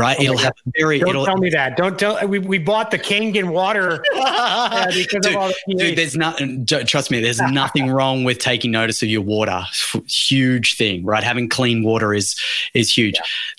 right? 0.00 0.16
Oh 0.18 0.22
it'll 0.22 0.38
have 0.38 0.54
very. 0.78 0.98
Don't 0.98 1.10
it'll, 1.10 1.26
tell 1.26 1.36
me 1.36 1.50
that. 1.50 1.76
Don't 1.76 1.98
tell. 1.98 2.26
We, 2.26 2.38
we 2.38 2.58
bought 2.58 2.90
the 2.90 2.98
Kangen 2.98 3.52
water 3.52 4.04
uh, 4.16 4.86
because 4.94 5.22
dude, 5.22 5.26
of 5.26 5.36
all 5.36 5.48
the. 5.66 5.74
Dude, 5.74 5.98
there's 5.98 6.16
nothing. 6.16 6.66
Trust 6.66 7.10
me, 7.10 7.20
there's 7.20 7.40
nothing 7.40 7.90
wrong 7.92 8.24
with 8.24 8.38
taking 8.38 8.70
notice 8.70 9.02
of 9.02 9.08
your 9.08 9.22
water. 9.22 9.62
Huge 10.06 10.76
thing, 10.76 11.04
right? 11.04 11.22
Having 11.22 11.50
clean 11.50 11.82
water 11.82 12.14
is 12.14 12.34
is 12.74 12.92
huge. 12.92 13.16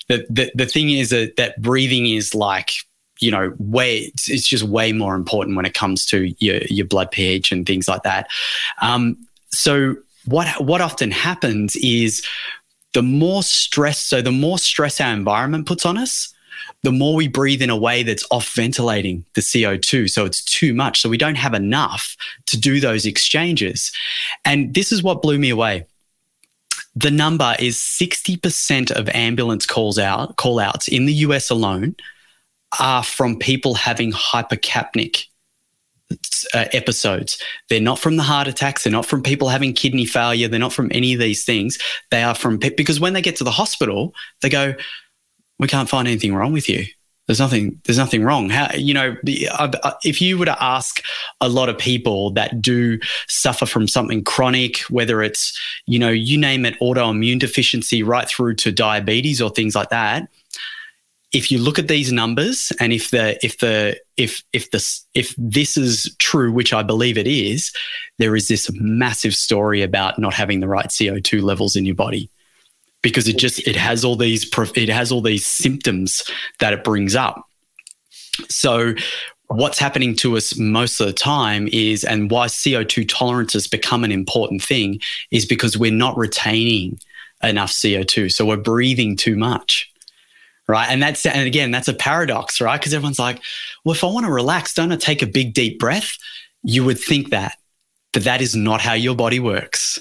Yeah. 0.08 0.16
The, 0.16 0.26
the 0.28 0.52
the 0.54 0.66
thing 0.66 0.90
is 0.90 1.10
that 1.10 1.36
that 1.36 1.60
breathing 1.62 2.06
is 2.06 2.34
like 2.34 2.70
you 3.20 3.30
know 3.30 3.54
way 3.58 3.98
it's, 3.98 4.28
it's, 4.28 4.46
just 4.48 4.64
way 4.64 4.92
more 4.92 5.14
important 5.14 5.56
when 5.56 5.64
it 5.64 5.74
comes 5.74 6.04
to 6.06 6.34
your 6.44 6.58
your 6.68 6.86
blood 6.86 7.10
pH 7.10 7.52
and 7.52 7.66
things 7.66 7.88
like 7.88 8.02
that. 8.02 8.28
Um, 8.80 9.16
so 9.50 9.96
what 10.26 10.48
what 10.60 10.80
often 10.80 11.10
happens 11.10 11.76
is 11.76 12.26
the 12.92 13.02
more 13.02 13.42
stress, 13.42 13.98
so 13.98 14.20
the 14.20 14.32
more 14.32 14.58
stress 14.58 15.00
our 15.00 15.12
environment 15.12 15.66
puts 15.66 15.86
on 15.86 15.96
us, 15.96 16.31
the 16.82 16.92
more 16.92 17.14
we 17.14 17.28
breathe 17.28 17.62
in 17.62 17.70
a 17.70 17.76
way 17.76 18.02
that's 18.02 18.26
off 18.30 18.52
ventilating 18.54 19.24
the 19.34 19.40
CO2. 19.40 20.10
So 20.10 20.24
it's 20.24 20.44
too 20.44 20.74
much. 20.74 21.00
So 21.00 21.08
we 21.08 21.18
don't 21.18 21.36
have 21.36 21.54
enough 21.54 22.16
to 22.46 22.58
do 22.58 22.80
those 22.80 23.06
exchanges. 23.06 23.92
And 24.44 24.74
this 24.74 24.90
is 24.90 25.02
what 25.02 25.22
blew 25.22 25.38
me 25.38 25.50
away. 25.50 25.86
The 26.94 27.10
number 27.10 27.54
is 27.58 27.76
60% 27.76 28.90
of 28.90 29.08
ambulance 29.10 29.64
calls 29.64 29.98
out, 29.98 30.36
call 30.36 30.58
outs 30.58 30.88
in 30.88 31.06
the 31.06 31.14
US 31.14 31.50
alone 31.50 31.94
are 32.80 33.02
from 33.02 33.38
people 33.38 33.74
having 33.74 34.12
hypercapnic 34.12 35.26
uh, 36.54 36.66
episodes. 36.72 37.40
They're 37.68 37.80
not 37.80 37.98
from 37.98 38.16
the 38.16 38.22
heart 38.22 38.48
attacks. 38.48 38.84
They're 38.84 38.92
not 38.92 39.06
from 39.06 39.22
people 39.22 39.48
having 39.48 39.72
kidney 39.72 40.06
failure. 40.06 40.48
They're 40.48 40.60
not 40.60 40.72
from 40.72 40.90
any 40.92 41.12
of 41.12 41.20
these 41.20 41.44
things. 41.44 41.78
They 42.10 42.22
are 42.22 42.34
from 42.34 42.58
because 42.58 43.00
when 43.00 43.12
they 43.12 43.22
get 43.22 43.36
to 43.36 43.44
the 43.44 43.50
hospital, 43.50 44.14
they 44.40 44.48
go, 44.48 44.74
"We 45.62 45.68
can't 45.68 45.88
find 45.88 46.06
anything 46.06 46.34
wrong 46.34 46.52
with 46.52 46.68
you. 46.68 46.84
There's 47.26 47.38
nothing. 47.38 47.80
There's 47.84 47.98
nothing 47.98 48.24
wrong." 48.24 48.50
How 48.50 48.74
you 48.74 48.92
know 48.92 49.16
if 49.24 50.20
you 50.20 50.36
were 50.36 50.44
to 50.44 50.62
ask 50.62 51.02
a 51.40 51.48
lot 51.48 51.68
of 51.68 51.78
people 51.78 52.32
that 52.32 52.60
do 52.60 52.98
suffer 53.28 53.64
from 53.64 53.86
something 53.88 54.24
chronic, 54.24 54.78
whether 54.90 55.22
it's 55.22 55.58
you 55.86 55.98
know 55.98 56.10
you 56.10 56.36
name 56.36 56.66
it, 56.66 56.78
autoimmune 56.80 57.38
deficiency, 57.38 58.02
right 58.02 58.28
through 58.28 58.56
to 58.56 58.72
diabetes 58.72 59.40
or 59.40 59.48
things 59.48 59.74
like 59.74 59.90
that 59.90 60.28
if 61.32 61.50
you 61.50 61.58
look 61.58 61.78
at 61.78 61.88
these 61.88 62.12
numbers 62.12 62.72
and 62.78 62.92
if 62.92 63.10
the 63.10 63.44
if 63.44 63.58
the 63.58 63.98
if 64.16 64.42
if 64.52 64.70
this 64.70 65.06
if 65.14 65.34
this 65.38 65.76
is 65.76 66.14
true 66.18 66.52
which 66.52 66.72
i 66.72 66.82
believe 66.82 67.16
it 67.16 67.26
is 67.26 67.72
there 68.18 68.36
is 68.36 68.48
this 68.48 68.70
massive 68.74 69.34
story 69.34 69.82
about 69.82 70.18
not 70.18 70.34
having 70.34 70.60
the 70.60 70.68
right 70.68 70.88
co2 70.88 71.42
levels 71.42 71.74
in 71.74 71.86
your 71.86 71.94
body 71.94 72.28
because 73.02 73.28
it 73.28 73.38
just 73.38 73.66
it 73.66 73.76
has 73.76 74.04
all 74.04 74.16
these 74.16 74.48
it 74.74 74.88
has 74.88 75.12
all 75.12 75.20
these 75.20 75.46
symptoms 75.46 76.22
that 76.60 76.72
it 76.72 76.84
brings 76.84 77.14
up 77.14 77.44
so 78.48 78.94
what's 79.48 79.78
happening 79.78 80.16
to 80.16 80.36
us 80.36 80.56
most 80.56 81.00
of 81.00 81.06
the 81.06 81.12
time 81.12 81.68
is 81.72 82.04
and 82.04 82.30
why 82.30 82.46
co2 82.46 83.08
tolerance 83.08 83.52
has 83.52 83.66
become 83.66 84.04
an 84.04 84.12
important 84.12 84.62
thing 84.62 85.00
is 85.30 85.44
because 85.44 85.76
we're 85.76 85.92
not 85.92 86.16
retaining 86.16 86.98
enough 87.42 87.72
co2 87.72 88.32
so 88.32 88.46
we're 88.46 88.56
breathing 88.56 89.16
too 89.16 89.36
much 89.36 89.92
right? 90.68 90.88
And 90.88 91.02
that's 91.02 91.26
and 91.26 91.46
again, 91.46 91.70
that's 91.70 91.88
a 91.88 91.94
paradox, 91.94 92.60
right? 92.60 92.78
Because 92.78 92.94
everyone's 92.94 93.18
like, 93.18 93.40
well, 93.84 93.94
if 93.94 94.04
I 94.04 94.06
want 94.06 94.26
to 94.26 94.32
relax, 94.32 94.74
don't 94.74 94.92
I 94.92 94.96
take 94.96 95.22
a 95.22 95.26
big 95.26 95.54
deep 95.54 95.78
breath? 95.78 96.16
You 96.62 96.84
would 96.84 96.98
think 96.98 97.30
that, 97.30 97.56
but 98.12 98.24
that 98.24 98.40
is 98.40 98.54
not 98.54 98.80
how 98.80 98.94
your 98.94 99.14
body 99.14 99.40
works. 99.40 99.98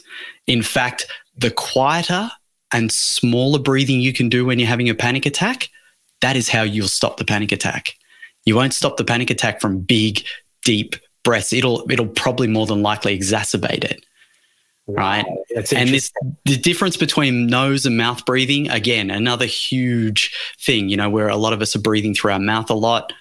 In 0.47 0.62
fact, 0.62 1.08
the 1.38 1.52
quieter 1.52 2.32
and 2.74 2.91
smaller 2.91 3.59
breathing 3.59 3.99
you 3.99 4.13
can 4.13 4.30
do 4.30 4.45
when 4.45 4.59
you're 4.59 4.67
having 4.67 4.89
a 4.89 4.95
panic 4.95 5.26
attack, 5.26 5.69
that 6.22 6.36
is 6.36 6.49
how 6.49 6.63
you'll 6.63 6.88
stop 6.88 7.17
the 7.17 7.26
panic 7.26 7.51
attack. 7.51 7.93
You 8.45 8.55
won't 8.55 8.74
stop 8.74 8.97
the 8.97 9.03
panic 9.03 9.30
attack 9.30 9.61
from 9.61 9.80
big, 9.80 10.26
deep 10.63 10.95
breaths. 11.24 11.53
It'll 11.53 11.89
it'll 11.91 12.07
probably 12.07 12.47
more 12.47 12.65
than 12.65 12.82
likely 12.82 13.17
exacerbate 13.17 13.84
it 13.84 14.05
right? 14.88 15.26
and 15.76 15.89
this 15.89 16.11
the 16.45 16.57
difference 16.57 16.97
between 16.97 17.47
nose 17.47 17.86
and 17.86 17.97
mouth 17.97 18.26
breathing, 18.26 18.69
again, 18.69 19.09
another 19.09 19.45
huge 19.45 20.36
thing, 20.59 20.89
you 20.89 20.97
know, 20.97 21.09
where 21.09 21.28
a 21.28 21.38
lot 21.38 21.53
of 21.53 21.61
us 21.61 21.76
are 21.76 21.82
breathing 21.82 22.13
through 22.13 22.34
our 22.34 22.39
mouth 22.39 22.69
a 22.69 22.76
lot, 22.76 23.13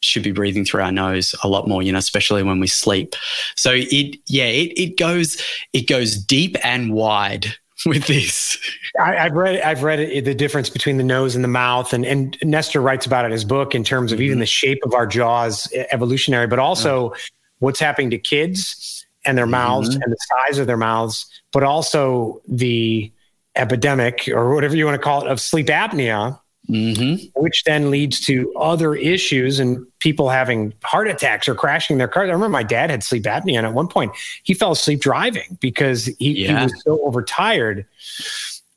should 0.00 0.22
be 0.22 0.32
breathing 0.32 0.64
through 0.64 0.82
our 0.82 0.92
nose 0.92 1.34
a 1.42 1.48
lot 1.48 1.68
more, 1.68 1.82
you 1.82 1.92
know, 1.92 1.98
especially 1.98 2.42
when 2.42 2.60
we 2.60 2.66
sleep. 2.66 3.14
So 3.56 3.72
it 3.74 4.16
yeah, 4.26 4.46
it 4.46 4.72
it 4.78 4.98
goes 4.98 5.42
it 5.72 5.88
goes 5.88 6.16
deep 6.16 6.56
and 6.62 6.92
wide 6.92 7.54
with 7.86 8.06
these. 8.06 8.58
I, 8.98 9.14
have 9.14 9.32
read 9.32 9.60
I've 9.60 9.82
read 9.82 10.24
the 10.24 10.34
difference 10.34 10.70
between 10.70 10.96
the 10.96 11.04
nose 11.04 11.34
and 11.34 11.44
the 11.44 11.48
mouth, 11.48 11.92
and 11.92 12.06
and 12.06 12.36
Nestor 12.42 12.80
writes 12.80 13.04
about 13.04 13.24
it 13.24 13.26
in 13.26 13.32
his 13.32 13.44
book 13.44 13.74
in 13.74 13.84
terms 13.84 14.12
of 14.12 14.18
mm-hmm. 14.18 14.26
even 14.26 14.38
the 14.38 14.46
shape 14.46 14.78
of 14.84 14.94
our 14.94 15.06
jaws, 15.06 15.70
evolutionary, 15.90 16.46
but 16.46 16.58
also 16.58 17.10
mm-hmm. 17.10 17.18
what's 17.58 17.80
happening 17.80 18.10
to 18.10 18.18
kids 18.18 19.06
and 19.24 19.36
their 19.36 19.46
mouths 19.46 19.90
mm-hmm. 19.90 20.02
and 20.02 20.12
the 20.12 20.16
size 20.46 20.58
of 20.58 20.66
their 20.66 20.76
mouths, 20.76 21.26
but 21.52 21.62
also 21.62 22.40
the 22.48 23.12
epidemic 23.56 24.28
or 24.28 24.54
whatever 24.54 24.76
you 24.76 24.84
want 24.84 24.94
to 24.94 25.02
call 25.02 25.24
it 25.24 25.30
of 25.30 25.40
sleep 25.40 25.66
apnea, 25.66 26.38
mm-hmm. 26.68 27.40
which 27.40 27.64
then 27.64 27.90
leads 27.90 28.20
to 28.20 28.52
other 28.54 28.94
issues 28.94 29.58
and 29.58 29.86
people 29.98 30.28
having 30.28 30.72
heart 30.82 31.08
attacks 31.08 31.48
or 31.48 31.54
crashing 31.54 31.98
their 31.98 32.08
cars. 32.08 32.28
I 32.28 32.32
remember 32.32 32.48
my 32.48 32.62
dad 32.62 32.90
had 32.90 33.02
sleep 33.02 33.24
apnea, 33.24 33.56
and 33.56 33.66
at 33.66 33.74
one 33.74 33.88
point 33.88 34.12
he 34.42 34.54
fell 34.54 34.72
asleep 34.72 35.00
driving 35.00 35.58
because 35.60 36.06
he, 36.18 36.44
yeah. 36.44 36.58
he 36.58 36.64
was 36.64 36.82
so 36.82 37.00
overtired. 37.02 37.86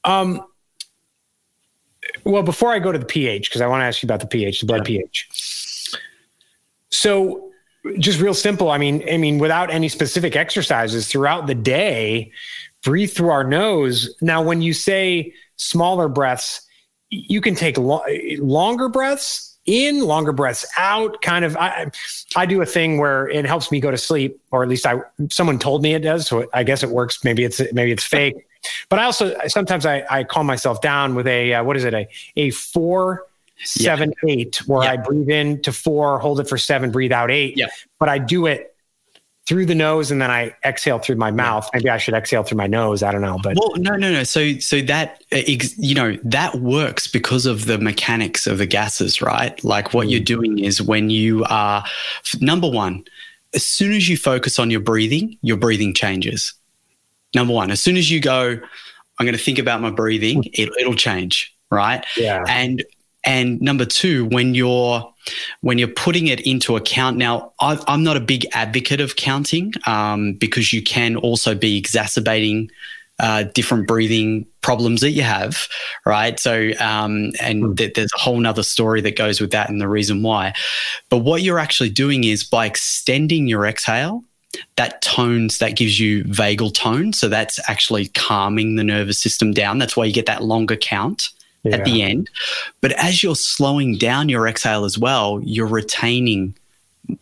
Um, 0.04 0.44
well, 2.24 2.44
before 2.44 2.72
I 2.72 2.80
go 2.80 2.92
to 2.92 3.00
the 3.00 3.06
pH, 3.06 3.50
because 3.50 3.62
I 3.62 3.68
want 3.68 3.82
to 3.82 3.86
ask 3.86 4.02
you 4.02 4.08
about 4.08 4.20
the 4.20 4.28
pH, 4.28 4.62
the 4.62 4.68
blood 4.68 4.88
yeah. 4.88 5.02
pH. 5.02 5.28
So 6.92 7.52
just 7.98 8.20
real 8.20 8.34
simple. 8.34 8.72
I 8.72 8.78
mean, 8.78 9.04
I 9.10 9.18
mean, 9.18 9.40
without 9.40 9.72
any 9.72 9.90
specific 9.90 10.36
exercises 10.36 11.08
throughout 11.08 11.48
the 11.48 11.56
day, 11.56 12.32
breathe 12.84 13.12
through 13.12 13.30
our 13.30 13.44
nose. 13.44 14.16
Now, 14.22 14.42
when 14.42 14.62
you 14.62 14.74
say 14.74 15.34
smaller 15.56 16.08
breaths, 16.08 16.62
you 17.10 17.42
can 17.42 17.56
take 17.56 17.78
lo- 17.78 18.04
longer 18.38 18.90
breaths 18.90 19.58
in, 19.66 20.02
longer 20.02 20.32
breaths 20.32 20.66
out. 20.78 21.22
Kind 21.22 21.46
of, 21.46 21.56
I, 21.58 21.92
I 22.36 22.46
do 22.46 22.62
a 22.62 22.66
thing 22.66 22.98
where 22.98 23.28
it 23.30 23.46
helps 23.46 23.72
me 23.72 23.80
go 23.80 23.92
to 23.92 23.98
sleep, 23.98 24.40
or 24.52 24.64
at 24.64 24.70
least 24.70 24.86
I 24.86 25.02
someone 25.30 25.60
told 25.60 25.82
me 25.84 25.94
it 25.94 26.00
does. 26.00 26.28
So 26.28 26.48
I 26.54 26.64
guess 26.64 26.84
it 26.84 26.90
works. 26.90 27.24
Maybe 27.24 27.44
it's 27.44 27.62
maybe 27.74 27.92
it's 27.92 28.04
fake. 28.04 28.46
But 28.90 29.00
I 29.00 29.04
also 29.06 29.36
sometimes 29.48 29.86
I, 29.86 30.04
I 30.10 30.24
calm 30.24 30.46
myself 30.46 30.82
down 30.82 31.16
with 31.16 31.28
a 31.28 31.54
uh, 31.54 31.64
what 31.64 31.78
is 31.78 31.84
it 31.84 31.94
a 31.94 32.08
a 32.36 32.52
four 32.52 33.26
seven, 33.64 34.14
yeah. 34.24 34.34
eight, 34.34 34.68
where 34.68 34.84
yeah. 34.84 34.92
I 34.92 34.98
breathe 34.98 35.30
in 35.30 35.62
to 35.64 35.72
four, 35.72 36.20
hold 36.20 36.40
it 36.40 36.48
for 36.48 36.58
seven, 36.58 36.92
breathe 36.92 37.12
out 37.12 37.32
eight. 37.32 37.58
Yeah. 37.58 37.68
But 38.00 38.10
I 38.10 38.18
do 38.18 38.46
it 38.46 38.76
through 39.50 39.66
the 39.66 39.74
nose 39.74 40.12
and 40.12 40.22
then 40.22 40.30
I 40.30 40.56
exhale 40.64 41.00
through 41.00 41.16
my 41.16 41.32
mouth. 41.32 41.68
Maybe 41.74 41.90
I 41.90 41.98
should 41.98 42.14
exhale 42.14 42.44
through 42.44 42.60
my 42.60 42.68
nose. 42.68 43.02
I 43.02 43.12
don't 43.12 43.24
know, 43.24 43.40
but 43.42 43.58
well, 43.58 43.74
no, 43.78 43.96
no, 43.96 44.12
no. 44.12 44.24
So, 44.24 44.60
so 44.60 44.80
that 44.82 45.24
you 45.32 45.96
know 45.96 46.16
that 46.24 46.58
works 46.58 47.08
because 47.08 47.48
of 47.48 47.66
the 47.66 47.80
mechanics 47.80 48.46
of 48.46 48.60
the 48.60 48.68
gases, 48.68 49.24
right? 49.24 49.62
Like 49.64 49.92
what 49.92 50.06
mm. 50.06 50.12
you're 50.12 50.20
doing 50.20 50.60
is 50.60 50.84
when 50.84 51.10
you 51.10 51.44
are 51.46 51.84
number 52.40 52.70
one, 52.70 53.04
as 53.56 53.66
soon 53.66 53.92
as 53.94 54.08
you 54.08 54.18
focus 54.18 54.60
on 54.60 54.70
your 54.70 54.82
breathing, 54.82 55.36
your 55.42 55.58
breathing 55.58 55.96
changes. 55.96 56.54
Number 57.34 57.54
one, 57.54 57.72
as 57.72 57.82
soon 57.82 57.98
as 57.98 58.12
you 58.12 58.22
go, 58.22 58.52
I'm 58.52 59.26
going 59.26 59.34
to 59.34 59.44
think 59.44 59.58
about 59.58 59.82
my 59.82 59.90
breathing, 59.90 60.44
mm. 60.44 60.52
it, 60.54 60.70
it'll 60.80 60.94
change, 60.94 61.56
right? 61.72 62.06
Yeah. 62.16 62.44
And 62.48 62.86
and 63.26 63.62
number 63.62 63.86
two, 63.86 64.26
when 64.26 64.56
you're 64.56 65.14
when 65.62 65.78
you're 65.78 65.90
putting 65.90 66.28
it 66.28 66.40
into 66.42 66.76
account, 66.76 67.18
now 67.18 67.52
I, 67.60 67.78
am 67.88 68.04
not 68.04 68.18
a 68.18 68.22
big 68.22 68.46
advocate 68.54 69.02
of 69.02 69.16
counting 69.16 69.74
um, 69.86 70.34
because 70.34 70.74
you 70.74 70.82
can 70.82 71.16
also 71.16 71.54
be 71.54 71.78
exacerbating 71.78 72.72
uh, 73.20 73.44
different 73.54 73.86
breathing 73.86 74.46
problems 74.62 75.02
that 75.02 75.12
you 75.12 75.24
have, 75.24 75.68
right? 76.06 76.40
So, 76.40 76.72
um, 76.80 77.32
and 77.42 77.64
mm. 77.64 77.78
th- 77.78 77.94
there's 77.94 78.14
a 78.16 78.20
whole 78.20 78.40
nother 78.40 78.64
story 78.64 79.02
that 79.02 79.18
goes 79.18 79.42
with 79.42 79.52
that 79.52 79.70
and 79.70 79.82
the 79.82 79.90
reason 79.90 80.24
why. 80.24 80.54
But 81.10 81.18
what 81.18 81.42
you're 81.42 81.60
actually 81.60 81.90
doing 81.90 82.24
is 82.24 82.46
by 82.46 82.66
extending 82.66 83.48
your 83.48 83.66
exhale, 83.66 84.24
that 84.78 85.02
tones, 85.02 85.58
that 85.60 85.76
gives 85.76 86.00
you 86.00 86.24
vagal 86.24 86.74
tone. 86.74 87.12
So 87.12 87.28
that's 87.28 87.60
actually 87.70 88.08
calming 88.08 88.78
the 88.78 88.84
nervous 88.86 89.20
system 89.20 89.52
down. 89.52 89.78
That's 89.78 89.98
why 89.98 90.06
you 90.06 90.14
get 90.14 90.26
that 90.26 90.44
longer 90.44 90.78
count 90.78 91.30
yeah. 91.64 91.76
at 91.76 91.86
the 91.86 92.02
end. 92.02 92.30
But 92.82 92.94
as 92.94 93.24
you're 93.24 93.36
slowing 93.36 93.98
down 93.98 94.30
your 94.30 94.48
exhale 94.48 94.86
as 94.86 94.98
well, 94.98 95.40
you're 95.44 95.68
retaining 95.68 96.56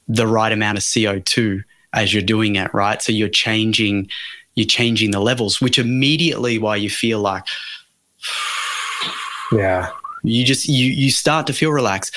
the 0.07 0.27
right 0.27 0.51
amount 0.51 0.77
of 0.77 0.83
CO2 0.83 1.63
as 1.93 2.13
you're 2.13 2.23
doing 2.23 2.55
it, 2.55 2.73
right? 2.73 3.01
So 3.01 3.11
you're 3.11 3.29
changing 3.29 4.09
you're 4.55 4.65
changing 4.65 5.11
the 5.11 5.19
levels, 5.19 5.61
which 5.61 5.77
immediately 5.77 6.57
why 6.57 6.77
you 6.77 6.89
feel 6.89 7.19
like 7.19 7.45
yeah. 9.51 9.91
You 10.23 10.43
just 10.43 10.67
you 10.67 10.89
you 10.89 11.11
start 11.11 11.47
to 11.47 11.53
feel 11.53 11.71
relaxed 11.71 12.15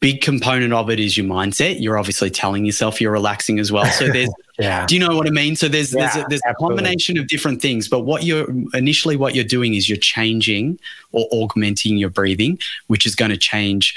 big 0.00 0.20
component 0.20 0.72
of 0.72 0.90
it 0.90 1.00
is 1.00 1.16
your 1.16 1.26
mindset. 1.26 1.80
You're 1.80 1.98
obviously 1.98 2.30
telling 2.30 2.64
yourself 2.64 3.00
you're 3.00 3.12
relaxing 3.12 3.58
as 3.58 3.72
well. 3.72 3.86
So 3.86 4.08
there's, 4.08 4.30
yeah. 4.58 4.86
do 4.86 4.94
you 4.94 5.00
know 5.00 5.16
what 5.16 5.26
I 5.26 5.30
mean? 5.30 5.56
So 5.56 5.68
there's 5.68 5.94
yeah, 5.94 6.00
there's 6.00 6.24
a, 6.24 6.26
there's 6.28 6.42
a 6.48 6.54
combination 6.54 7.18
of 7.18 7.28
different 7.28 7.60
things. 7.60 7.88
But 7.88 8.00
what 8.00 8.24
you're 8.24 8.46
initially 8.74 9.16
what 9.16 9.34
you're 9.34 9.44
doing 9.44 9.74
is 9.74 9.88
you're 9.88 9.98
changing 9.98 10.78
or 11.12 11.26
augmenting 11.30 11.96
your 11.96 12.10
breathing, 12.10 12.58
which 12.86 13.06
is 13.06 13.14
going 13.14 13.30
to 13.30 13.36
change 13.36 13.94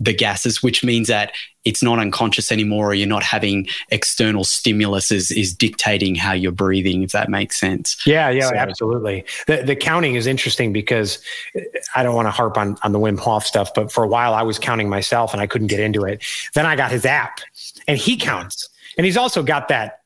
the 0.00 0.14
gases, 0.14 0.62
which 0.62 0.82
means 0.82 1.08
that 1.08 1.32
it's 1.66 1.82
not 1.82 1.98
unconscious 1.98 2.50
anymore, 2.50 2.88
or 2.88 2.94
you're 2.94 3.06
not 3.06 3.22
having 3.22 3.68
external 3.90 4.44
stimulus 4.44 5.12
is, 5.12 5.30
is 5.30 5.52
dictating 5.52 6.14
how 6.14 6.32
you're 6.32 6.50
breathing, 6.50 7.02
if 7.02 7.12
that 7.12 7.28
makes 7.28 7.60
sense. 7.60 8.00
Yeah, 8.06 8.30
yeah, 8.30 8.48
so, 8.48 8.54
absolutely. 8.56 9.26
The 9.46 9.62
the 9.62 9.76
counting 9.76 10.14
is 10.14 10.26
interesting 10.26 10.72
because 10.72 11.18
eh, 11.54 11.60
I 11.94 12.02
don't 12.02 12.14
want 12.14 12.26
to 12.26 12.30
harp 12.30 12.56
on, 12.56 12.78
on 12.82 12.92
the 12.92 12.98
Wim 12.98 13.18
Hof 13.18 13.44
stuff, 13.44 13.74
but 13.74 13.92
for 13.92 14.02
a 14.02 14.08
while 14.08 14.32
I 14.32 14.42
was 14.42 14.58
counting 14.58 14.88
myself 14.88 15.34
and 15.34 15.42
I 15.42 15.46
couldn't 15.46 15.66
get 15.66 15.80
into 15.80 16.04
it. 16.04 16.24
Then 16.54 16.64
I 16.64 16.76
got 16.76 16.90
his 16.90 17.04
app 17.04 17.40
and 17.86 17.98
he 17.98 18.16
counts. 18.16 18.68
And 18.96 19.04
he's 19.04 19.16
also 19.16 19.42
got 19.42 19.68
that 19.68 19.99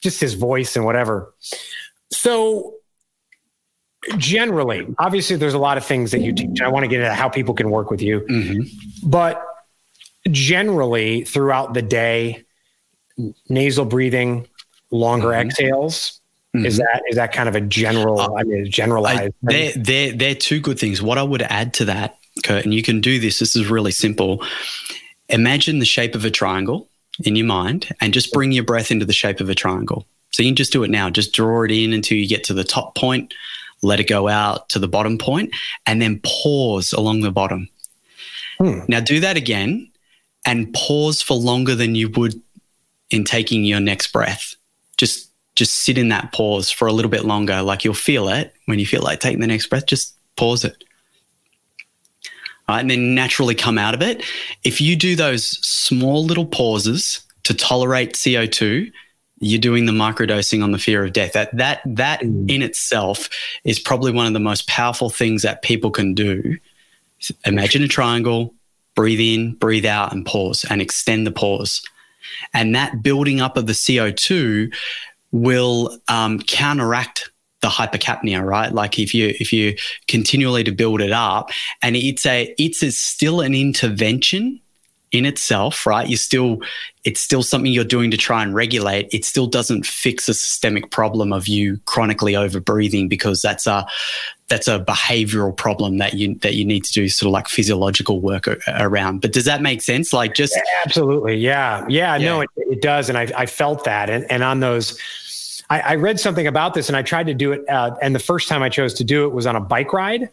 just 0.00 0.20
his 0.20 0.34
voice 0.34 0.76
and 0.76 0.84
whatever. 0.84 1.34
So 2.12 2.74
generally, 4.16 4.86
obviously, 4.98 5.36
there's 5.36 5.54
a 5.54 5.58
lot 5.58 5.76
of 5.76 5.84
things 5.84 6.10
that 6.12 6.20
you 6.20 6.32
teach. 6.32 6.60
I 6.60 6.68
want 6.68 6.84
to 6.84 6.88
get 6.88 7.00
into 7.00 7.14
how 7.14 7.28
people 7.28 7.54
can 7.54 7.70
work 7.70 7.90
with 7.90 8.02
you, 8.02 8.20
mm-hmm. 8.20 9.08
but 9.08 9.44
generally, 10.30 11.24
throughout 11.24 11.74
the 11.74 11.82
day, 11.82 12.44
nasal 13.48 13.84
breathing, 13.84 14.46
longer 14.90 15.28
mm-hmm. 15.28 15.48
exhales. 15.48 16.20
Mm-hmm. 16.56 16.66
Is 16.66 16.78
that 16.78 17.02
is 17.08 17.16
that 17.16 17.32
kind 17.32 17.48
of 17.48 17.54
a 17.54 17.60
general? 17.60 18.20
Uh, 18.20 18.34
I 18.36 18.42
mean, 18.42 18.68
generalized. 18.70 19.20
I, 19.20 19.30
they're 19.42 19.72
they're 19.76 20.12
they're 20.12 20.34
two 20.34 20.60
good 20.60 20.78
things. 20.78 21.00
What 21.00 21.16
I 21.16 21.22
would 21.22 21.42
add 21.42 21.74
to 21.74 21.84
that, 21.86 22.18
Kurt, 22.44 22.64
and 22.64 22.74
you 22.74 22.82
can 22.82 23.00
do 23.00 23.20
this. 23.20 23.38
This 23.38 23.54
is 23.54 23.68
really 23.68 23.92
simple. 23.92 24.44
Imagine 25.28 25.78
the 25.78 25.84
shape 25.84 26.16
of 26.16 26.24
a 26.24 26.30
triangle 26.30 26.89
in 27.24 27.36
your 27.36 27.46
mind, 27.46 27.94
and 28.00 28.14
just 28.14 28.32
bring 28.32 28.52
your 28.52 28.64
breath 28.64 28.90
into 28.90 29.04
the 29.04 29.12
shape 29.12 29.40
of 29.40 29.48
a 29.48 29.54
triangle. 29.54 30.06
So 30.30 30.42
you 30.42 30.50
can 30.50 30.56
just 30.56 30.72
do 30.72 30.84
it 30.84 30.90
now. 30.90 31.10
Just 31.10 31.32
draw 31.32 31.64
it 31.64 31.70
in 31.70 31.92
until 31.92 32.16
you 32.16 32.28
get 32.28 32.44
to 32.44 32.54
the 32.54 32.64
top 32.64 32.94
point 32.94 33.34
let 33.82 34.00
it 34.00 34.08
go 34.08 34.28
out 34.28 34.68
to 34.70 34.78
the 34.78 34.88
bottom 34.88 35.18
point, 35.18 35.54
and 35.86 36.00
then 36.00 36.20
pause 36.22 36.92
along 36.92 37.20
the 37.20 37.30
bottom. 37.30 37.68
Hmm. 38.58 38.80
Now 38.88 39.00
do 39.00 39.20
that 39.20 39.36
again 39.36 39.90
and 40.44 40.72
pause 40.74 41.22
for 41.22 41.34
longer 41.34 41.74
than 41.74 41.94
you 41.94 42.10
would 42.10 42.40
in 43.10 43.24
taking 43.24 43.64
your 43.64 43.80
next 43.80 44.12
breath. 44.12 44.54
Just 44.96 45.30
just 45.56 45.76
sit 45.76 45.98
in 45.98 46.08
that 46.08 46.32
pause 46.32 46.70
for 46.70 46.86
a 46.86 46.92
little 46.92 47.10
bit 47.10 47.24
longer. 47.24 47.62
Like 47.62 47.84
you'll 47.84 47.94
feel 47.94 48.28
it 48.28 48.54
when 48.66 48.78
you 48.78 48.86
feel 48.86 49.02
like 49.02 49.20
taking 49.20 49.40
the 49.40 49.46
next 49.46 49.66
breath, 49.66 49.86
just 49.86 50.14
pause 50.36 50.64
it. 50.64 50.84
Right, 52.70 52.80
and 52.80 52.90
then 52.90 53.14
naturally 53.14 53.54
come 53.54 53.78
out 53.78 53.94
of 53.94 54.02
it. 54.02 54.24
If 54.64 54.80
you 54.80 54.96
do 54.96 55.16
those 55.16 55.44
small 55.66 56.24
little 56.24 56.46
pauses 56.46 57.20
to 57.44 57.54
tolerate 57.54 58.14
CO2, 58.14 58.90
you're 59.40 59.60
doing 59.60 59.86
the 59.86 59.92
microdosing 59.92 60.62
on 60.62 60.72
the 60.72 60.78
fear 60.78 61.04
of 61.04 61.12
death. 61.12 61.32
That 61.32 61.56
that 61.56 61.80
that 61.84 62.20
mm. 62.20 62.50
in 62.50 62.62
itself 62.62 63.28
is 63.64 63.78
probably 63.78 64.12
one 64.12 64.26
of 64.26 64.32
the 64.32 64.40
most 64.40 64.68
powerful 64.68 65.10
things 65.10 65.42
that 65.42 65.62
people 65.62 65.90
can 65.90 66.14
do. 66.14 66.58
Imagine 67.44 67.82
a 67.82 67.88
triangle, 67.88 68.54
breathe 68.94 69.20
in, 69.20 69.54
breathe 69.54 69.86
out, 69.86 70.12
and 70.12 70.24
pause, 70.24 70.64
and 70.70 70.80
extend 70.80 71.26
the 71.26 71.32
pause. 71.32 71.82
And 72.54 72.74
that 72.74 73.02
building 73.02 73.40
up 73.40 73.56
of 73.56 73.66
the 73.66 73.72
CO2 73.72 74.72
will 75.32 75.98
um, 76.08 76.38
counteract 76.40 77.29
the 77.60 77.68
hypercapnia, 77.68 78.44
right? 78.44 78.72
Like 78.72 78.98
if 78.98 79.14
you 79.14 79.34
if 79.38 79.52
you 79.52 79.76
continually 80.08 80.64
to 80.64 80.72
build 80.72 81.00
it 81.00 81.12
up, 81.12 81.50
and 81.82 81.96
it's 81.96 82.26
a 82.26 82.54
it's 82.58 82.82
a, 82.82 82.90
still 82.90 83.40
an 83.40 83.54
intervention 83.54 84.60
in 85.12 85.26
itself, 85.26 85.86
right? 85.86 86.08
You 86.08 86.16
still 86.16 86.58
it's 87.04 87.20
still 87.20 87.42
something 87.42 87.72
you're 87.72 87.84
doing 87.84 88.10
to 88.10 88.16
try 88.16 88.42
and 88.42 88.54
regulate. 88.54 89.12
It 89.12 89.24
still 89.24 89.46
doesn't 89.46 89.84
fix 89.84 90.28
a 90.28 90.34
systemic 90.34 90.90
problem 90.90 91.32
of 91.32 91.48
you 91.48 91.78
chronically 91.86 92.34
overbreathing 92.34 93.08
because 93.08 93.42
that's 93.42 93.66
a 93.66 93.86
that's 94.48 94.68
a 94.68 94.80
behavioral 94.80 95.56
problem 95.56 95.98
that 95.98 96.14
you 96.14 96.36
that 96.36 96.54
you 96.54 96.64
need 96.64 96.84
to 96.84 96.92
do 96.92 97.08
sort 97.08 97.28
of 97.28 97.32
like 97.32 97.48
physiological 97.48 98.20
work 98.20 98.46
around. 98.68 99.20
But 99.20 99.32
does 99.32 99.44
that 99.44 99.62
make 99.62 99.82
sense? 99.82 100.12
Like 100.12 100.34
just 100.34 100.54
yeah, 100.54 100.62
absolutely, 100.84 101.36
yeah, 101.36 101.84
yeah, 101.88 102.16
yeah. 102.16 102.26
no, 102.26 102.40
it, 102.42 102.50
it 102.56 102.82
does, 102.82 103.08
and 103.08 103.18
I 103.18 103.30
I 103.36 103.46
felt 103.46 103.84
that, 103.84 104.08
and 104.08 104.30
and 104.30 104.42
on 104.42 104.60
those 104.60 104.98
I, 105.70 105.80
I, 105.80 105.94
read 105.94 106.18
something 106.18 106.46
about 106.46 106.74
this 106.74 106.88
and 106.88 106.96
I 106.96 107.02
tried 107.02 107.26
to 107.28 107.34
do 107.34 107.52
it. 107.52 107.66
Uh, 107.68 107.94
and 108.02 108.14
the 108.14 108.20
first 108.20 108.48
time 108.48 108.62
I 108.62 108.68
chose 108.68 108.92
to 108.94 109.04
do 109.04 109.24
it 109.24 109.32
was 109.32 109.46
on 109.46 109.56
a 109.56 109.60
bike 109.60 109.92
ride. 109.92 110.28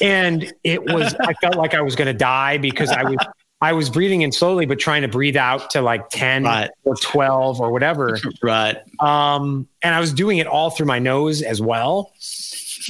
and 0.00 0.52
it 0.62 0.84
was, 0.84 1.14
I 1.20 1.32
felt 1.34 1.56
like 1.56 1.74
I 1.74 1.80
was 1.80 1.96
going 1.96 2.06
to 2.06 2.14
die 2.14 2.58
because 2.58 2.90
I 2.90 3.02
was, 3.04 3.16
I 3.62 3.72
was 3.72 3.90
breathing 3.90 4.22
in 4.22 4.30
slowly, 4.32 4.66
but 4.66 4.78
trying 4.78 5.02
to 5.02 5.08
breathe 5.08 5.36
out 5.36 5.70
to 5.70 5.82
like 5.82 6.08
10 6.10 6.44
right. 6.44 6.70
or 6.84 6.96
12 6.96 7.60
or 7.60 7.72
whatever. 7.72 8.18
Right. 8.42 8.76
Um, 9.00 9.68
and 9.82 9.94
I 9.94 10.00
was 10.00 10.12
doing 10.12 10.38
it 10.38 10.46
all 10.46 10.70
through 10.70 10.86
my 10.86 10.98
nose 10.98 11.42
as 11.42 11.60
well. 11.60 12.12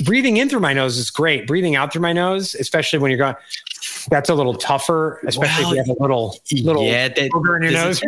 Breathing 0.05 0.37
in 0.37 0.49
through 0.49 0.61
my 0.61 0.73
nose 0.73 0.97
is 0.97 1.11
great. 1.11 1.47
Breathing 1.47 1.75
out 1.77 1.93
through 1.93 2.03
my 2.03 2.13
nose, 2.13 2.55
especially 2.55 3.01
when 3.01 3.11
you're 3.11 3.19
going, 3.19 3.35
that's 4.07 4.29
a 4.29 4.35
little 4.35 4.55
tougher, 4.55 5.21
especially 5.27 5.65
well, 5.65 5.73
if 5.73 5.87
you 5.87 5.93
have 5.93 5.99
a 5.99 6.03
little 6.03 6.39
little 6.53 6.85
yeah, 6.85 7.09
that, 7.09 7.19
in 7.19 7.31
your 7.35 7.59
nose. 7.59 8.03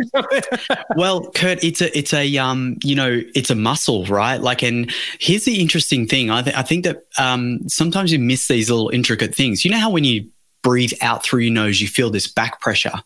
well, 0.96 1.30
Kurt, 1.32 1.62
it's 1.62 1.80
a 1.80 1.96
it's 1.96 2.12
a 2.12 2.38
um 2.38 2.78
you 2.82 2.94
know 2.94 3.22
it's 3.34 3.50
a 3.50 3.54
muscle, 3.54 4.04
right? 4.06 4.40
Like, 4.40 4.62
and 4.62 4.92
here's 5.18 5.44
the 5.44 5.60
interesting 5.60 6.06
thing. 6.06 6.30
I 6.30 6.42
th- 6.42 6.56
I 6.56 6.62
think 6.62 6.84
that 6.84 7.04
um 7.18 7.68
sometimes 7.68 8.12
you 8.12 8.18
miss 8.18 8.48
these 8.48 8.70
little 8.70 8.90
intricate 8.90 9.34
things. 9.34 9.64
You 9.64 9.70
know 9.70 9.78
how 9.78 9.90
when 9.90 10.04
you 10.04 10.28
breathe 10.62 10.92
out 11.00 11.24
through 11.24 11.40
your 11.40 11.52
nose, 11.52 11.80
you 11.80 11.88
feel 11.88 12.10
this 12.10 12.28
back 12.28 12.60
pressure. 12.60 13.02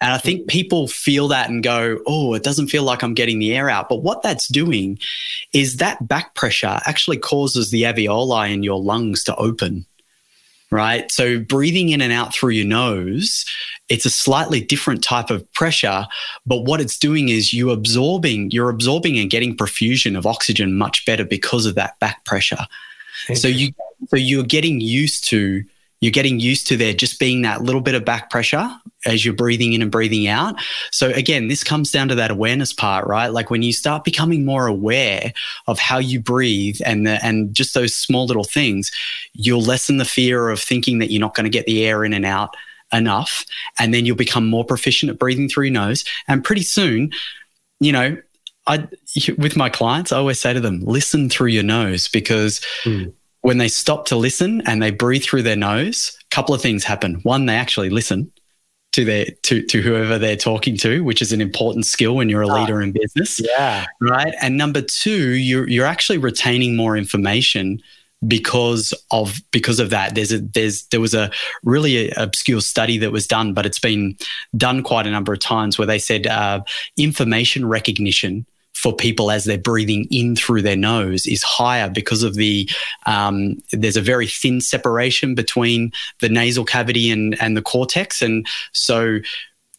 And 0.00 0.12
I 0.12 0.18
think 0.18 0.48
people 0.48 0.88
feel 0.88 1.28
that 1.28 1.48
and 1.48 1.62
go, 1.62 2.00
oh, 2.08 2.34
it 2.34 2.42
doesn't 2.42 2.68
feel 2.68 2.82
like 2.82 3.04
I'm 3.04 3.14
getting 3.14 3.38
the 3.38 3.54
air 3.54 3.70
out. 3.70 3.88
But 3.88 4.02
what 4.02 4.22
that's 4.22 4.48
doing 4.48 4.98
is 5.52 5.76
that 5.76 6.08
back 6.08 6.34
pressure 6.34 6.80
actually 6.86 7.18
causes 7.18 7.70
the 7.70 7.84
alveoli 7.84 8.52
in 8.52 8.64
your 8.64 8.80
lungs 8.80 9.22
to 9.24 9.36
open 9.36 9.86
right? 10.72 11.12
So 11.12 11.38
breathing 11.38 11.90
in 11.90 12.00
and 12.00 12.12
out 12.12 12.34
through 12.34 12.50
your 12.50 12.66
nose, 12.66 13.44
it's 13.90 14.06
a 14.06 14.10
slightly 14.10 14.60
different 14.60 15.04
type 15.04 15.30
of 15.30 15.50
pressure, 15.52 16.06
but 16.46 16.64
what 16.64 16.80
it's 16.80 16.98
doing 16.98 17.28
is 17.28 17.52
you 17.52 17.70
absorbing, 17.70 18.50
you're 18.50 18.70
absorbing 18.70 19.18
and 19.18 19.28
getting 19.28 19.54
perfusion 19.54 20.16
of 20.16 20.26
oxygen 20.26 20.78
much 20.78 21.04
better 21.04 21.24
because 21.24 21.66
of 21.66 21.74
that 21.74 22.00
back 22.00 22.24
pressure. 22.24 22.66
So 23.34 23.46
you 23.46 23.72
so 24.08 24.16
you're 24.16 24.42
getting 24.42 24.80
used 24.80 25.28
to 25.28 25.62
you're 26.02 26.10
getting 26.10 26.40
used 26.40 26.66
to 26.66 26.76
there 26.76 26.92
just 26.92 27.20
being 27.20 27.42
that 27.42 27.62
little 27.62 27.80
bit 27.80 27.94
of 27.94 28.04
back 28.04 28.28
pressure 28.28 28.68
as 29.06 29.24
you're 29.24 29.32
breathing 29.32 29.72
in 29.72 29.82
and 29.82 29.90
breathing 29.90 30.26
out. 30.26 30.56
So 30.90 31.10
again, 31.10 31.46
this 31.46 31.62
comes 31.62 31.92
down 31.92 32.08
to 32.08 32.16
that 32.16 32.32
awareness 32.32 32.72
part, 32.72 33.06
right? 33.06 33.28
Like 33.28 33.50
when 33.50 33.62
you 33.62 33.72
start 33.72 34.02
becoming 34.02 34.44
more 34.44 34.66
aware 34.66 35.32
of 35.68 35.78
how 35.78 35.98
you 35.98 36.20
breathe 36.20 36.76
and 36.84 37.06
the, 37.06 37.24
and 37.24 37.54
just 37.54 37.72
those 37.72 37.94
small 37.94 38.26
little 38.26 38.42
things, 38.42 38.90
you'll 39.32 39.62
lessen 39.62 39.98
the 39.98 40.04
fear 40.04 40.50
of 40.50 40.60
thinking 40.60 40.98
that 40.98 41.12
you're 41.12 41.20
not 41.20 41.36
going 41.36 41.44
to 41.44 41.50
get 41.50 41.66
the 41.66 41.86
air 41.86 42.04
in 42.04 42.12
and 42.12 42.26
out 42.26 42.56
enough, 42.92 43.46
and 43.78 43.94
then 43.94 44.04
you'll 44.04 44.16
become 44.16 44.46
more 44.50 44.64
proficient 44.64 45.08
at 45.08 45.20
breathing 45.20 45.48
through 45.48 45.66
your 45.66 45.72
nose. 45.72 46.04
And 46.26 46.44
pretty 46.44 46.62
soon, 46.62 47.12
you 47.78 47.92
know, 47.92 48.16
I 48.66 48.88
with 49.38 49.56
my 49.56 49.70
clients, 49.70 50.12
I 50.12 50.18
always 50.18 50.40
say 50.40 50.52
to 50.52 50.60
them, 50.60 50.80
listen 50.80 51.30
through 51.30 51.48
your 51.48 51.62
nose 51.62 52.08
because. 52.08 52.60
Mm 52.82 53.14
when 53.42 53.58
they 53.58 53.68
stop 53.68 54.06
to 54.06 54.16
listen 54.16 54.62
and 54.66 54.82
they 54.82 54.90
breathe 54.90 55.22
through 55.22 55.42
their 55.42 55.56
nose, 55.56 56.16
a 56.20 56.34
couple 56.34 56.54
of 56.54 56.62
things 56.62 56.84
happen. 56.84 57.16
One, 57.22 57.46
they 57.46 57.56
actually 57.56 57.90
listen 57.90 58.32
to 58.92 59.04
their 59.04 59.26
to 59.42 59.62
to 59.66 59.82
whoever 59.82 60.18
they're 60.18 60.36
talking 60.36 60.76
to, 60.78 61.02
which 61.04 61.22
is 61.22 61.32
an 61.32 61.40
important 61.40 61.86
skill 61.86 62.16
when 62.16 62.28
you're 62.28 62.42
a 62.42 62.46
leader 62.46 62.80
in 62.80 62.92
business. 62.92 63.40
Yeah. 63.40 63.86
Right. 64.00 64.34
And 64.40 64.56
number 64.56 64.82
two, 64.82 65.30
you're 65.30 65.68
you're 65.68 65.86
actually 65.86 66.18
retaining 66.18 66.76
more 66.76 66.96
information 66.96 67.82
because 68.26 68.94
of 69.10 69.40
because 69.50 69.80
of 69.80 69.90
that 69.90 70.14
there's 70.14 70.32
a 70.32 70.38
there's 70.38 70.84
there 70.86 71.00
was 71.00 71.14
a 71.14 71.30
really 71.64 72.10
obscure 72.12 72.60
study 72.60 72.96
that 72.96 73.10
was 73.10 73.26
done 73.26 73.52
but 73.52 73.66
it's 73.66 73.80
been 73.80 74.16
done 74.56 74.80
quite 74.82 75.08
a 75.08 75.10
number 75.10 75.32
of 75.32 75.40
times 75.40 75.76
where 75.76 75.86
they 75.86 75.98
said 75.98 76.28
uh, 76.28 76.60
information 76.96 77.66
recognition 77.66 78.46
for 78.82 78.92
people 78.94 79.30
as 79.30 79.44
they're 79.44 79.56
breathing 79.56 80.08
in 80.10 80.34
through 80.34 80.60
their 80.60 80.76
nose 80.76 81.24
is 81.26 81.42
higher 81.42 81.88
because 81.88 82.24
of 82.24 82.34
the 82.34 82.68
um, 83.06 83.56
there's 83.70 83.96
a 83.96 84.02
very 84.02 84.26
thin 84.26 84.60
separation 84.60 85.36
between 85.36 85.92
the 86.20 86.28
nasal 86.28 86.64
cavity 86.64 87.10
and 87.10 87.40
and 87.40 87.56
the 87.56 87.62
cortex, 87.62 88.20
and 88.20 88.46
so 88.72 89.20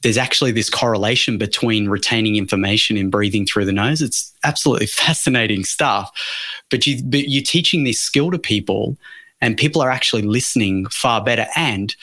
there's 0.02 0.18
actually 0.18 0.52
this 0.52 0.70
correlation 0.70 1.38
between 1.38 1.90
retaining 1.90 2.36
information 2.36 2.98
and 2.98 3.12
breathing 3.12 3.46
through 3.46 3.66
the 3.66 3.72
nose. 3.72 4.02
It's 4.02 4.34
absolutely 4.44 4.88
fascinating 5.04 5.66
stuff. 5.66 6.10
But 6.70 6.88
you 6.88 7.04
but 7.04 7.30
you're 7.30 7.44
teaching 7.44 7.84
this 7.84 8.00
skill 8.00 8.32
to 8.32 8.40
people, 8.40 8.98
and 9.42 9.58
people 9.58 9.82
are 9.82 9.92
actually 9.92 10.24
listening 10.24 10.86
far 10.88 11.22
better, 11.22 11.48
and 11.58 11.94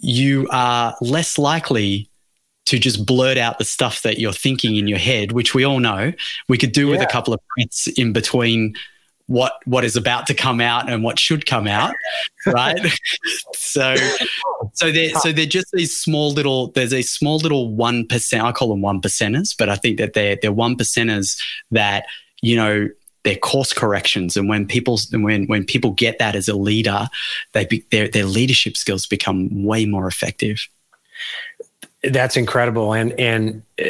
you 0.00 0.48
are 0.52 0.94
less 1.00 1.38
likely 1.38 2.09
to 2.70 2.78
just 2.78 3.04
blurt 3.04 3.36
out 3.36 3.58
the 3.58 3.64
stuff 3.64 4.02
that 4.02 4.20
you're 4.20 4.32
thinking 4.32 4.76
in 4.76 4.86
your 4.86 4.98
head, 4.98 5.32
which 5.32 5.54
we 5.54 5.64
all 5.64 5.80
know. 5.80 6.12
We 6.48 6.56
could 6.56 6.70
do 6.70 6.86
yeah. 6.86 6.92
with 6.92 7.02
a 7.02 7.06
couple 7.06 7.34
of 7.34 7.40
prints 7.48 7.88
in 7.88 8.12
between 8.12 8.74
what 9.26 9.54
what 9.64 9.84
is 9.84 9.96
about 9.96 10.28
to 10.28 10.34
come 10.34 10.60
out 10.60 10.88
and 10.88 11.02
what 11.02 11.18
should 11.18 11.46
come 11.46 11.66
out, 11.66 11.92
right? 12.46 12.78
so 13.54 13.96
so 14.74 14.92
they're 14.92 15.10
so 15.14 15.32
they're 15.32 15.46
just 15.46 15.66
these 15.72 15.96
small 15.96 16.30
little 16.32 16.68
there's 16.68 16.92
a 16.92 17.02
small 17.02 17.38
little 17.38 17.74
one 17.74 18.06
percent 18.06 18.44
I 18.44 18.52
call 18.52 18.68
them 18.68 18.82
one 18.82 19.00
percenters, 19.00 19.54
but 19.56 19.68
I 19.68 19.74
think 19.74 19.98
that 19.98 20.12
they're 20.12 20.36
they're 20.40 20.52
one 20.52 20.76
percenters 20.76 21.40
that 21.72 22.06
you 22.40 22.54
know 22.54 22.88
they're 23.24 23.36
course 23.36 23.72
corrections 23.72 24.36
and 24.36 24.48
when 24.48 24.64
people 24.66 24.98
when 25.12 25.46
when 25.46 25.64
people 25.64 25.90
get 25.90 26.20
that 26.20 26.34
as 26.34 26.48
a 26.48 26.54
leader 26.54 27.06
they 27.52 27.66
be, 27.66 27.84
their 27.90 28.08
their 28.08 28.24
leadership 28.24 28.76
skills 28.76 29.06
become 29.06 29.62
way 29.62 29.84
more 29.84 30.06
effective 30.06 30.66
that's 32.02 32.36
incredible, 32.36 32.94
and 32.94 33.12
and 33.20 33.62
uh, 33.78 33.84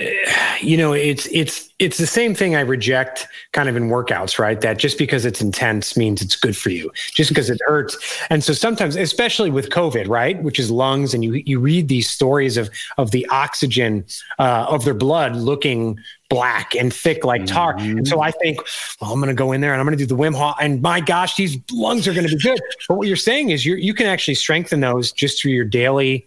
you 0.61 0.77
know 0.77 0.93
it's 0.93 1.29
it's 1.31 1.69
it's 1.79 1.97
the 1.97 2.09
same 2.09 2.35
thing 2.35 2.57
I 2.57 2.61
reject 2.61 3.29
kind 3.53 3.69
of 3.69 3.77
in 3.77 3.85
workouts, 3.85 4.37
right? 4.37 4.61
That 4.61 4.79
just 4.79 4.99
because 4.99 5.25
it's 5.25 5.41
intense 5.41 5.97
means 5.97 6.21
it's 6.21 6.35
good 6.35 6.57
for 6.57 6.71
you, 6.71 6.91
just 7.15 7.31
because 7.31 7.51
it 7.51 7.61
hurts. 7.67 7.97
And 8.29 8.43
so 8.43 8.53
sometimes, 8.53 8.97
especially 8.97 9.51
with 9.51 9.71
COVID, 9.71 10.09
right, 10.09 10.43
which 10.43 10.59
is 10.59 10.73
lungs, 10.73 11.15
and 11.15 11.23
you 11.23 11.35
you 11.35 11.61
read 11.61 11.87
these 11.87 12.11
stories 12.11 12.57
of 12.57 12.69
of 12.99 13.13
the 13.13 13.27
oxygen 13.31 14.05
uh, 14.41 14.67
of 14.69 14.85
their 14.85 14.95
blood 14.95 15.37
looking 15.37 15.97
black 16.29 16.75
and 16.75 16.93
thick 16.93 17.25
like 17.25 17.47
tar. 17.47 17.75
Mm-hmm. 17.75 17.99
And 17.99 18.09
so 18.09 18.21
I 18.23 18.31
think, 18.33 18.61
well, 19.01 19.13
I'm 19.13 19.21
going 19.21 19.29
to 19.29 19.35
go 19.35 19.53
in 19.53 19.61
there 19.61 19.73
and 19.73 19.81
I'm 19.81 19.87
going 19.87 19.99
to 19.99 20.05
do 20.05 20.07
the 20.07 20.21
Wim 20.21 20.35
Hof, 20.35 20.57
and 20.61 20.83
my 20.83 20.99
gosh, 20.99 21.37
these 21.37 21.59
lungs 21.71 22.09
are 22.09 22.13
going 22.13 22.27
to 22.27 22.35
be 22.35 22.43
good. 22.43 22.61
But 22.89 22.97
what 22.97 23.07
you're 23.07 23.17
saying 23.17 23.51
is 23.51 23.65
you 23.65 23.77
you 23.77 23.95
can 23.95 24.07
actually 24.07 24.35
strengthen 24.35 24.81
those 24.81 25.13
just 25.13 25.41
through 25.41 25.53
your 25.53 25.65
daily 25.65 26.27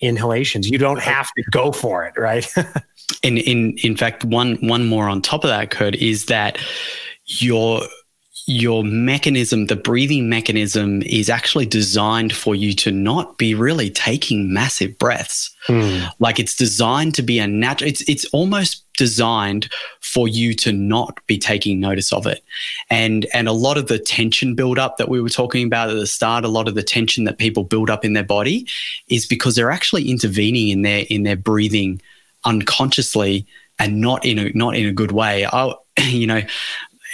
inhalations. 0.00 0.68
You 0.68 0.78
don't 0.78 1.00
have 1.00 1.28
to 1.36 1.42
go 1.50 1.72
for 1.72 2.04
it, 2.04 2.14
right? 2.16 2.46
and 3.22 3.38
in 3.38 3.76
in 3.82 3.96
fact, 3.96 4.24
one 4.24 4.56
one 4.56 4.86
more 4.86 5.08
on 5.08 5.22
top 5.22 5.44
of 5.44 5.48
that, 5.48 5.70
Kurt, 5.70 5.94
is 5.96 6.26
that 6.26 6.58
your 7.26 7.82
your 8.46 8.84
mechanism, 8.84 9.66
the 9.66 9.74
breathing 9.74 10.28
mechanism, 10.28 11.02
is 11.02 11.28
actually 11.28 11.66
designed 11.66 12.32
for 12.32 12.54
you 12.54 12.72
to 12.74 12.92
not 12.92 13.38
be 13.38 13.54
really 13.54 13.90
taking 13.90 14.52
massive 14.52 14.96
breaths. 14.98 15.52
Mm. 15.66 16.08
Like 16.20 16.38
it's 16.38 16.54
designed 16.54 17.14
to 17.16 17.22
be 17.22 17.40
a 17.40 17.48
natural. 17.48 17.90
It's 17.90 18.08
it's 18.08 18.24
almost 18.26 18.84
designed 18.96 19.68
for 20.00 20.28
you 20.28 20.54
to 20.54 20.72
not 20.72 21.18
be 21.26 21.38
taking 21.38 21.80
notice 21.80 22.12
of 22.12 22.24
it, 22.24 22.44
and 22.88 23.26
and 23.34 23.48
a 23.48 23.52
lot 23.52 23.78
of 23.78 23.88
the 23.88 23.98
tension 23.98 24.54
buildup 24.54 24.96
that 24.98 25.08
we 25.08 25.20
were 25.20 25.28
talking 25.28 25.66
about 25.66 25.90
at 25.90 25.96
the 25.96 26.06
start, 26.06 26.44
a 26.44 26.48
lot 26.48 26.68
of 26.68 26.76
the 26.76 26.84
tension 26.84 27.24
that 27.24 27.38
people 27.38 27.64
build 27.64 27.90
up 27.90 28.04
in 28.04 28.12
their 28.12 28.22
body, 28.22 28.68
is 29.08 29.26
because 29.26 29.56
they're 29.56 29.72
actually 29.72 30.08
intervening 30.08 30.68
in 30.68 30.82
their 30.82 31.04
in 31.10 31.24
their 31.24 31.36
breathing 31.36 32.00
unconsciously 32.44 33.44
and 33.80 34.00
not 34.00 34.24
in 34.24 34.38
a 34.38 34.50
not 34.50 34.76
in 34.76 34.86
a 34.86 34.92
good 34.92 35.10
way. 35.10 35.44
I, 35.46 35.74
you 35.98 36.28
know, 36.28 36.42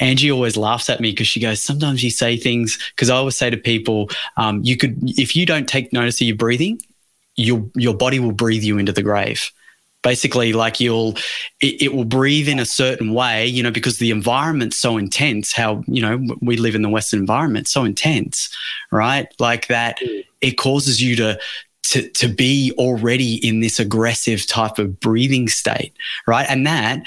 Angie 0.03 0.33
always 0.33 0.57
laughs 0.57 0.91
at 0.91 1.01
me 1.01 1.13
because 1.13 1.29
she 1.29 1.39
goes, 1.39 1.63
sometimes 1.63 2.03
you 2.03 2.11
say 2.11 2.37
things, 2.37 2.77
because 2.91 3.09
I 3.09 3.15
always 3.15 3.37
say 3.37 3.51
to 3.51 3.57
people, 3.57 4.11
um, 4.37 4.61
you 4.65 4.77
could, 4.77 4.99
if 5.03 5.37
you 5.37 5.47
don't 5.47 5.69
take 5.69 5.93
notice 5.93 6.21
of 6.21 6.27
your 6.27 6.37
breathing, 6.37 6.83
your, 7.37 7.65
your 7.77 7.95
body 7.95 8.19
will 8.19 8.33
breathe 8.33 8.65
you 8.65 8.79
into 8.79 8.91
the 8.91 9.03
grave. 9.03 9.51
Basically 10.03 10.53
like 10.53 10.81
you'll 10.81 11.13
it, 11.61 11.81
it, 11.81 11.95
will 11.95 12.05
breathe 12.05 12.49
in 12.49 12.59
a 12.59 12.65
certain 12.65 13.15
way 13.15 13.47
you 13.47 13.63
know 13.63 13.71
because 13.71 13.99
the 13.99 14.11
environment's 14.11 14.77
so 14.77 14.97
intense 14.97 15.53
how 15.53 15.85
you 15.87 16.03
know 16.03 16.21
we 16.41 16.57
live 16.57 16.75
in 16.75 16.83
the 16.83 16.89
western 16.89 17.21
environment 17.21 17.69
so 17.69 17.85
intense 17.85 18.53
right? 18.91 19.33
Like 19.39 19.69
that 19.69 20.01
it 20.41 20.59
causes 20.59 21.01
you 21.01 21.15
to 21.15 21.39
to, 21.85 22.09
to 22.09 22.27
be 22.27 22.73
already 22.79 23.37
in 23.47 23.61
this 23.61 23.79
aggressive 23.79 24.45
type 24.45 24.81
of 24.81 24.99
breathing 24.99 25.47
state 25.47 25.93
right? 26.27 26.47
And 26.49 26.67
that 26.67 27.05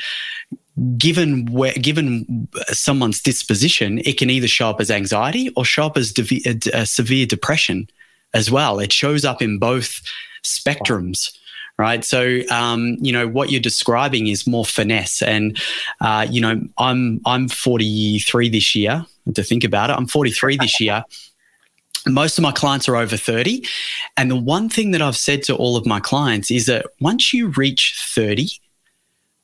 given 0.98 1.46
where 1.52 1.74
given 1.74 2.48
someone's 2.68 3.22
disposition 3.22 4.00
it 4.00 4.18
can 4.18 4.30
either 4.30 4.48
show 4.48 4.70
up 4.70 4.82
as 4.82 4.92
anxiety 4.92 5.50
or 5.56 5.64
show 5.64 5.86
up 5.86 5.96
as 5.96 6.12
de- 6.12 6.86
severe 6.86 7.26
depression 7.26 7.90
as 8.34 8.52
well 8.52 8.80
it 8.80 8.92
shows 8.92 9.24
up 9.24 9.42
in 9.42 9.58
both 9.58 10.02
spectrums 10.44 11.32
right? 11.78 12.04
So, 12.06 12.40
um, 12.52 12.98
you 13.02 13.12
know, 13.12 13.28
what 13.28 13.52
you're 13.52 13.62
describing 13.62 14.28
is 14.28 14.48
more 14.48 14.66
finesse. 14.66 15.22
And, 15.22 15.60
uh, 16.02 16.26
you 16.30 16.42
know, 16.42 16.62
I'm 16.78 17.22
I'm 17.26 17.50
43 17.50 18.50
this 18.50 18.76
year. 18.76 19.06
To 19.34 19.44
think 19.44 19.64
about 19.64 19.90
it, 19.90 19.94
I'm 19.94 20.06
43 20.08 20.58
this 20.58 20.80
year. 20.80 21.04
Most 22.08 22.38
of 22.38 22.44
my 22.44 22.52
clients 22.52 22.88
are 22.88 22.96
over 22.96 23.18
30. 23.18 23.66
And 24.18 24.30
the 24.30 24.36
one 24.36 24.70
thing 24.70 24.92
that 24.92 25.02
I've 25.02 25.18
said 25.18 25.42
to 25.44 25.56
all 25.56 25.76
of 25.76 25.88
my 25.88 26.00
clients 26.00 26.52
is 26.52 26.68
that 26.68 26.86
once 27.02 27.34
you 27.34 27.48
reach 27.48 28.00
30, 28.14 28.50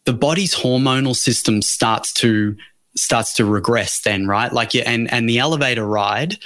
the 0.06 0.14
body's 0.14 0.56
hormonal 0.56 1.16
system 1.16 1.62
starts 1.62 2.14
to 2.14 2.56
starts 2.96 3.34
to 3.36 3.46
regress 3.46 4.02
then, 4.02 4.28
right? 4.28 4.52
Like 4.52 4.74
you 4.74 4.82
and 4.82 5.12
and 5.12 5.28
the 5.30 5.40
elevator 5.40 5.86
ride 5.86 6.38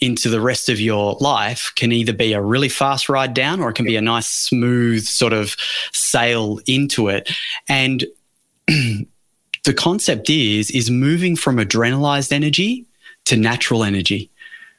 into 0.00 0.28
the 0.28 0.40
rest 0.40 0.68
of 0.68 0.80
your 0.80 1.16
life 1.20 1.72
can 1.76 1.92
either 1.92 2.12
be 2.12 2.32
a 2.32 2.42
really 2.42 2.68
fast 2.68 3.08
ride 3.08 3.32
down 3.32 3.60
or 3.60 3.70
it 3.70 3.74
can 3.74 3.86
be 3.86 3.96
a 3.96 4.02
nice 4.02 4.26
smooth 4.26 5.02
sort 5.04 5.32
of 5.32 5.56
sail 5.92 6.58
into 6.66 7.08
it 7.08 7.30
and 7.68 8.04
the 8.66 9.74
concept 9.76 10.28
is 10.28 10.70
is 10.72 10.90
moving 10.90 11.36
from 11.36 11.56
adrenalized 11.56 12.32
energy 12.32 12.84
to 13.24 13.36
natural 13.36 13.84
energy 13.84 14.30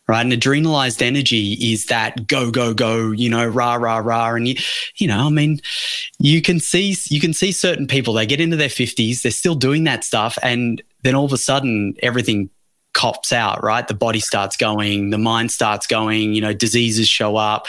right? 0.07 0.21
And 0.21 0.31
adrenalized 0.31 1.01
energy 1.01 1.53
is 1.53 1.87
that 1.87 2.27
go 2.27 2.51
go 2.51 2.73
go 2.73 3.11
you 3.11 3.29
know 3.29 3.47
rah 3.47 3.75
rah 3.75 3.97
rah. 3.97 4.33
And 4.35 4.47
you 4.47 4.55
you 4.97 5.07
know 5.07 5.25
i 5.25 5.29
mean 5.29 5.59
you 6.19 6.41
can 6.41 6.59
see 6.59 6.95
you 7.09 7.19
can 7.19 7.33
see 7.33 7.51
certain 7.51 7.87
people 7.87 8.13
they 8.13 8.25
get 8.25 8.41
into 8.41 8.55
their 8.55 8.69
50s 8.69 9.21
they're 9.21 9.31
still 9.31 9.55
doing 9.55 9.83
that 9.85 10.03
stuff 10.03 10.37
and 10.41 10.81
then 11.03 11.15
all 11.15 11.25
of 11.25 11.33
a 11.33 11.37
sudden 11.37 11.95
everything 12.01 12.49
cops 12.95 13.33
out, 13.33 13.61
right? 13.61 13.87
The 13.87 13.93
body 13.93 14.21
starts 14.21 14.55
going, 14.55 15.09
the 15.09 15.17
mind 15.17 15.51
starts 15.51 15.85
going, 15.85 16.33
you 16.33 16.41
know, 16.41 16.53
diseases 16.53 17.07
show 17.07 17.35
up 17.35 17.67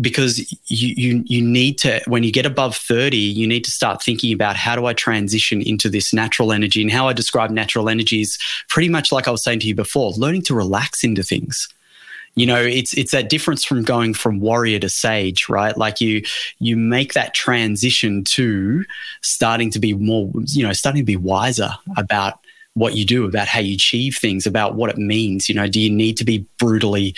because 0.00 0.38
you, 0.70 0.94
you 0.96 1.22
you 1.26 1.42
need 1.42 1.78
to 1.78 2.00
when 2.06 2.22
you 2.22 2.32
get 2.32 2.46
above 2.46 2.76
30 2.76 3.16
you 3.16 3.46
need 3.46 3.64
to 3.64 3.70
start 3.70 4.02
thinking 4.02 4.32
about 4.32 4.56
how 4.56 4.74
do 4.74 4.86
i 4.86 4.92
transition 4.92 5.60
into 5.62 5.88
this 5.90 6.14
natural 6.14 6.52
energy? 6.52 6.80
And 6.80 6.90
how 6.90 7.08
i 7.08 7.12
describe 7.12 7.50
natural 7.50 7.88
energy 7.88 8.22
is 8.22 8.38
pretty 8.68 8.88
much 8.88 9.12
like 9.12 9.28
i 9.28 9.30
was 9.30 9.44
saying 9.44 9.60
to 9.60 9.66
you 9.66 9.74
before 9.74 10.12
learning 10.12 10.42
to 10.42 10.54
relax 10.54 11.04
into 11.04 11.22
things. 11.22 11.68
You 12.34 12.46
know 12.46 12.62
it's 12.62 12.94
it's 12.94 13.12
that 13.12 13.28
difference 13.28 13.62
from 13.62 13.82
going 13.82 14.14
from 14.14 14.40
warrior 14.40 14.78
to 14.78 14.88
sage 14.88 15.50
right? 15.50 15.76
Like 15.76 16.00
you 16.00 16.22
you 16.58 16.78
make 16.78 17.12
that 17.12 17.34
transition 17.34 18.24
to 18.24 18.84
starting 19.20 19.70
to 19.72 19.78
be 19.78 19.92
more 19.92 20.32
you 20.46 20.66
know 20.66 20.72
starting 20.72 21.02
to 21.02 21.06
be 21.06 21.16
wiser 21.16 21.70
about 21.98 22.41
what 22.74 22.94
you 22.94 23.04
do, 23.04 23.24
about 23.24 23.48
how 23.48 23.60
you 23.60 23.74
achieve 23.74 24.16
things, 24.16 24.46
about 24.46 24.74
what 24.74 24.90
it 24.90 24.98
means. 24.98 25.48
You 25.48 25.54
know, 25.54 25.66
do 25.66 25.78
you 25.78 25.90
need 25.90 26.16
to 26.16 26.24
be 26.24 26.46
brutally 26.58 27.14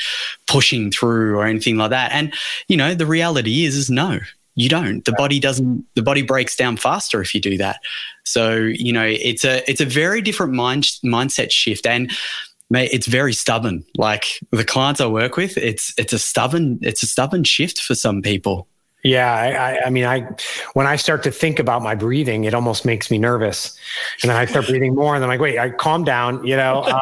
pushing 0.47 0.91
through 0.91 1.37
or 1.37 1.47
anything 1.47 1.77
like 1.77 1.91
that? 1.91 2.13
And, 2.13 2.35
you 2.69 2.77
know, 2.77 2.95
the 2.95 3.07
reality 3.07 3.65
is, 3.65 3.77
is 3.77 3.89
no, 3.89 4.19
you 4.57 4.69
don't. 4.69 5.05
The 5.05 5.13
body 5.13 5.39
doesn't, 5.39 5.85
the 5.95 6.03
body 6.03 6.23
breaks 6.23 6.57
down 6.57 6.77
faster 6.77 7.21
if 7.21 7.35
you 7.35 7.41
do 7.41 7.57
that. 7.59 7.81
So, 8.25 8.57
you 8.57 8.93
know, 8.93 9.05
it's 9.07 9.45
a, 9.45 9.69
it's 9.71 9.81
a 9.81 9.87
very 9.87 10.21
different 10.21 10.55
mind, 10.55 10.85
mindset 11.05 11.51
shift. 11.51 11.87
And, 11.87 12.11
mate, 12.71 12.91
it's 12.93 13.07
very 13.07 13.33
stubborn. 13.33 13.85
Like 13.97 14.41
the 14.51 14.65
clients 14.65 15.01
I 15.01 15.07
work 15.07 15.37
with, 15.37 15.57
it's, 15.57 15.95
it's 15.99 16.13
a 16.13 16.19
stubborn, 16.19 16.79
it's 16.83 17.03
a 17.03 17.07
stubborn 17.07 17.45
shift 17.45 17.81
for 17.81 17.95
some 17.95 18.23
people. 18.23 18.67
Yeah, 19.05 19.31
I, 19.31 19.87
I, 19.87 19.91
mean, 19.91 20.07
I 20.07 20.27
when 20.73 20.87
I 20.87 20.97
start 20.97 21.23
to 21.25 21.31
think 21.31 21.59
about 21.59 21.83
my 21.83 21.95
breathing, 21.95 22.45
it 22.45 22.55
almost 22.55 22.87
makes 22.87 23.11
me 23.11 23.19
nervous, 23.19 23.79
and 24.23 24.31
then 24.31 24.37
I 24.37 24.47
start 24.47 24.67
breathing 24.67 24.95
more, 24.95 25.15
and 25.15 25.23
then 25.23 25.29
I'm 25.29 25.35
like, 25.35 25.43
wait, 25.43 25.59
I 25.59 25.69
calm 25.69 26.05
down. 26.05 26.45
You 26.47 26.57
know, 26.57 26.81
uh, 26.81 27.01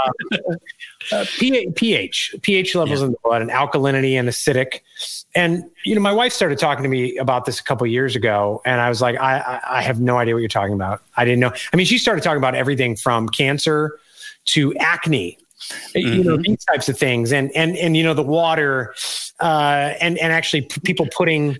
uh, 1.12 1.24
pH, 1.36 2.34
pH 2.42 2.74
levels 2.74 2.98
yeah. 2.98 3.06
in 3.06 3.12
the 3.12 3.18
blood, 3.22 3.40
and 3.40 3.52
alkalinity 3.52 4.14
and 4.14 4.28
acidic, 4.28 4.80
and 5.36 5.70
you 5.84 5.94
know, 5.94 6.00
my 6.00 6.12
wife 6.12 6.32
started 6.32 6.58
talking 6.58 6.82
to 6.82 6.88
me 6.88 7.16
about 7.18 7.44
this 7.44 7.60
a 7.60 7.62
couple 7.62 7.86
years 7.86 8.16
ago, 8.16 8.60
and 8.64 8.80
I 8.80 8.88
was 8.88 9.00
like, 9.00 9.16
I, 9.20 9.38
I, 9.38 9.78
I 9.78 9.82
have 9.82 10.00
no 10.00 10.18
idea 10.18 10.34
what 10.34 10.40
you're 10.40 10.48
talking 10.48 10.74
about. 10.74 11.02
I 11.16 11.24
didn't 11.24 11.38
know. 11.38 11.52
I 11.72 11.76
mean, 11.76 11.86
she 11.86 11.98
started 11.98 12.24
talking 12.24 12.38
about 12.38 12.56
everything 12.56 12.96
from 12.96 13.28
cancer 13.28 13.96
to 14.46 14.74
acne 14.74 15.38
Mm-hmm. 15.94 15.98
you 15.98 16.24
know 16.24 16.32
mm-hmm. 16.32 16.42
these 16.42 16.64
types 16.64 16.88
of 16.88 16.98
things 16.98 17.32
and 17.32 17.52
and 17.54 17.76
and 17.76 17.96
you 17.96 18.02
know 18.02 18.14
the 18.14 18.22
water 18.22 18.92
uh 19.38 19.94
and 20.00 20.18
and 20.18 20.32
actually 20.32 20.62
p- 20.62 20.80
people 20.80 21.06
putting 21.16 21.56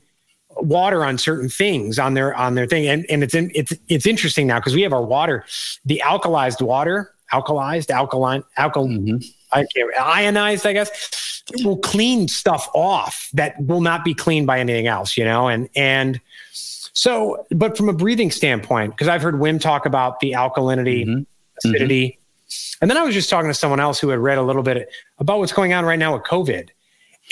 water 0.57 1.05
on 1.05 1.19
certain 1.19 1.49
things 1.49 1.99
on 1.99 2.15
their 2.15 2.35
on 2.35 2.55
their 2.55 2.67
thing 2.67 2.87
and 2.87 3.07
and 3.09 3.23
it's 3.23 3.35
in, 3.35 3.51
it's 3.55 3.73
it's 3.89 4.07
interesting 4.07 4.47
now 4.47 4.59
because 4.59 4.75
we 4.75 4.83
have 4.83 4.93
our 4.93 5.03
water 5.03 5.45
the 5.85 6.03
alkalized 6.05 6.61
water 6.61 7.15
alkalized 7.33 7.91
alkaline 7.91 8.43
alkal 8.59 8.87
mm-hmm. 8.87 9.17
I 9.53 9.67
ionized 10.01 10.67
I 10.67 10.73
guess 10.73 11.43
it 11.53 11.67
will 11.67 11.79
clean 11.79 12.29
stuff 12.29 12.69
off 12.75 13.29
that 13.35 13.61
will 13.61 13.81
not 13.81 14.05
be 14.05 14.15
cleaned 14.15 14.47
by 14.47 14.61
anything 14.61 14.87
else 14.87 15.17
you 15.17 15.25
know 15.25 15.49
and 15.49 15.69
and 15.75 16.21
so 16.51 17.47
but 17.51 17.77
from 17.77 17.89
a 17.89 17.93
breathing 17.93 18.31
standpoint 18.31 18.93
because 18.93 19.09
I've 19.09 19.23
heard 19.23 19.37
Wim 19.37 19.61
talk 19.61 19.87
about 19.87 20.21
the 20.21 20.33
alkalinity 20.33 21.07
mm-hmm. 21.07 21.23
acidity 21.65 22.09
mm-hmm. 22.09 22.79
and 22.83 22.91
then 22.91 22.99
I 22.99 23.03
was 23.03 23.15
just 23.15 23.31
talking 23.31 23.49
to 23.51 23.55
someone 23.55 23.81
else 23.81 23.99
who 23.99 24.09
had 24.11 24.19
read 24.19 24.39
a 24.39 24.43
little 24.43 24.63
bit 24.63 24.91
about 25.19 25.39
what's 25.39 25.53
going 25.53 25.73
on 25.73 25.85
right 25.85 25.99
now 25.99 26.15
with 26.15 26.25
COVID 26.25 26.69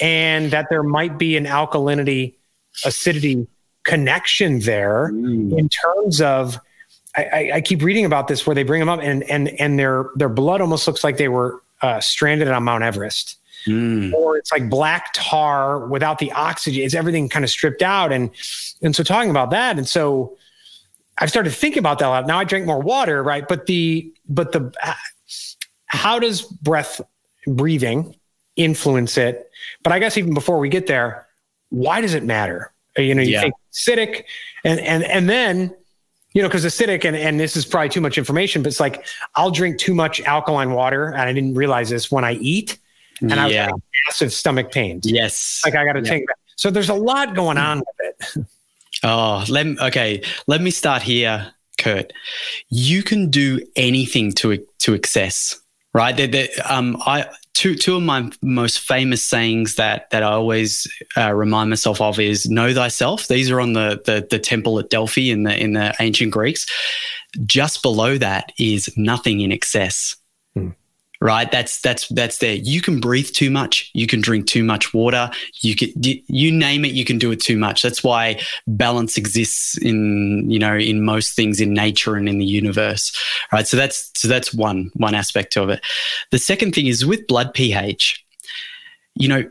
and 0.00 0.50
that 0.50 0.68
there 0.70 0.82
might 0.82 1.18
be 1.18 1.36
an 1.36 1.44
alkalinity 1.44 2.34
acidity 2.84 3.46
connection 3.84 4.60
there 4.60 5.10
mm. 5.12 5.58
in 5.58 5.68
terms 5.68 6.20
of 6.20 6.58
I, 7.16 7.50
I, 7.54 7.60
keep 7.60 7.82
reading 7.82 8.04
about 8.04 8.28
this 8.28 8.46
where 8.46 8.54
they 8.54 8.62
bring 8.62 8.78
them 8.78 8.88
up 8.88 9.00
and 9.02 9.24
and 9.24 9.48
and 9.60 9.78
their 9.78 10.10
their 10.14 10.28
blood 10.28 10.60
almost 10.60 10.86
looks 10.86 11.02
like 11.02 11.16
they 11.16 11.28
were 11.28 11.60
uh, 11.82 12.00
stranded 12.00 12.48
on 12.48 12.62
Mount 12.64 12.84
Everest. 12.84 13.36
Mm. 13.66 14.12
Or 14.14 14.36
it's 14.36 14.52
like 14.52 14.70
black 14.70 15.10
tar 15.12 15.86
without 15.86 16.18
the 16.18 16.32
oxygen. 16.32 16.82
It's 16.82 16.94
everything 16.94 17.28
kind 17.28 17.44
of 17.44 17.50
stripped 17.50 17.82
out. 17.82 18.12
And 18.12 18.30
and 18.80 18.94
so 18.94 19.02
talking 19.02 19.30
about 19.30 19.50
that. 19.50 19.76
And 19.76 19.88
so 19.88 20.36
I've 21.18 21.28
started 21.28 21.50
thinking 21.50 21.80
about 21.80 21.98
that 21.98 22.06
a 22.06 22.10
lot. 22.10 22.26
Now 22.26 22.38
I 22.38 22.44
drink 22.44 22.64
more 22.64 22.80
water, 22.80 23.22
right? 23.22 23.46
But 23.46 23.66
the 23.66 24.12
but 24.28 24.52
the 24.52 24.72
how 25.86 26.18
does 26.18 26.42
breath 26.42 27.00
breathing 27.46 28.14
influence 28.56 29.18
it? 29.18 29.50
But 29.82 29.92
I 29.92 29.98
guess 29.98 30.16
even 30.16 30.32
before 30.32 30.58
we 30.58 30.68
get 30.68 30.86
there, 30.86 31.26
why 31.70 32.00
does 32.00 32.14
it 32.14 32.24
matter? 32.24 32.72
Uh, 32.98 33.02
you 33.02 33.14
know, 33.14 33.22
you 33.22 33.32
yeah. 33.32 33.42
think 33.42 33.54
acidic, 33.72 34.24
and 34.64 34.78
and 34.80 35.02
and 35.04 35.28
then 35.28 35.74
you 36.32 36.42
know, 36.42 36.48
because 36.48 36.64
acidic, 36.64 37.04
and, 37.04 37.16
and 37.16 37.40
this 37.40 37.56
is 37.56 37.66
probably 37.66 37.88
too 37.88 38.00
much 38.00 38.16
information, 38.16 38.62
but 38.62 38.68
it's 38.68 38.80
like 38.80 39.04
I'll 39.34 39.50
drink 39.50 39.78
too 39.78 39.94
much 39.94 40.20
alkaline 40.22 40.72
water, 40.72 41.06
and 41.06 41.22
I 41.22 41.32
didn't 41.32 41.54
realize 41.54 41.90
this 41.90 42.10
when 42.10 42.24
I 42.24 42.34
eat, 42.34 42.78
and 43.20 43.30
yeah. 43.30 43.42
I 43.42 43.46
was 43.46 43.54
having 43.54 43.82
massive 44.06 44.32
stomach 44.32 44.70
pains. 44.70 45.10
Yes, 45.10 45.62
like 45.64 45.74
I 45.74 45.84
got 45.84 45.94
to 45.94 46.00
yeah. 46.00 46.10
take. 46.10 46.24
So 46.56 46.70
there's 46.70 46.90
a 46.90 46.94
lot 46.94 47.34
going 47.34 47.58
on 47.58 47.78
with 47.78 48.36
it. 48.36 48.46
Oh, 49.02 49.44
let 49.48 49.66
me, 49.66 49.76
okay. 49.80 50.22
Let 50.46 50.60
me 50.60 50.70
start 50.70 51.02
here, 51.02 51.52
Kurt. 51.78 52.12
You 52.68 53.02
can 53.02 53.30
do 53.30 53.60
anything 53.74 54.32
to 54.32 54.64
to 54.80 54.94
excess, 54.94 55.58
right? 55.94 56.16
That, 56.16 56.32
that 56.32 56.50
um, 56.70 56.96
I 57.06 57.26
two 57.54 57.74
two 57.74 57.96
of 57.96 58.02
my 58.02 58.30
most 58.42 58.80
famous 58.80 59.24
sayings 59.24 59.76
that 59.76 60.10
that 60.10 60.22
I 60.22 60.32
always 60.32 60.86
uh, 61.16 61.32
remind 61.32 61.70
myself 61.70 62.00
of 62.00 62.18
is 62.18 62.48
"Know 62.48 62.72
thyself." 62.74 63.28
These 63.28 63.50
are 63.50 63.60
on 63.60 63.72
the, 63.72 64.00
the 64.04 64.26
the 64.30 64.38
temple 64.38 64.78
at 64.78 64.90
Delphi 64.90 65.30
in 65.30 65.44
the 65.44 65.56
in 65.56 65.74
the 65.74 65.94
ancient 66.00 66.32
Greeks. 66.32 66.66
Just 67.44 67.82
below 67.82 68.18
that 68.18 68.52
is 68.58 68.92
nothing 68.96 69.40
in 69.40 69.52
excess. 69.52 70.16
Hmm 70.54 70.70
right? 71.20 71.50
That's 71.50 71.80
that's 71.80 72.08
that's 72.08 72.38
there. 72.38 72.54
You 72.54 72.80
can 72.80 73.00
breathe 73.00 73.28
too 73.28 73.50
much. 73.50 73.90
You 73.94 74.06
can 74.06 74.20
drink 74.20 74.46
too 74.46 74.64
much 74.64 74.94
water. 74.94 75.30
You 75.60 75.76
can 75.76 75.90
you, 75.96 76.50
name 76.50 76.84
it. 76.84 76.92
You 76.92 77.04
can 77.04 77.18
do 77.18 77.30
it 77.30 77.40
too 77.40 77.56
much. 77.56 77.82
That's 77.82 78.02
why 78.02 78.40
balance 78.66 79.18
exists 79.18 79.76
in 79.78 80.50
you 80.50 80.58
know 80.58 80.76
in 80.76 81.04
most 81.04 81.36
things 81.36 81.60
in 81.60 81.74
nature 81.74 82.16
and 82.16 82.28
in 82.28 82.38
the 82.38 82.46
universe, 82.46 83.16
right? 83.52 83.66
So 83.66 83.76
that's 83.76 84.10
so 84.16 84.28
that's 84.28 84.54
one 84.54 84.90
one 84.94 85.14
aspect 85.14 85.56
of 85.56 85.68
it. 85.68 85.84
The 86.30 86.38
second 86.38 86.74
thing 86.74 86.86
is 86.86 87.04
with 87.04 87.26
blood 87.26 87.52
pH. 87.52 88.24
You 89.14 89.28
know, 89.28 89.50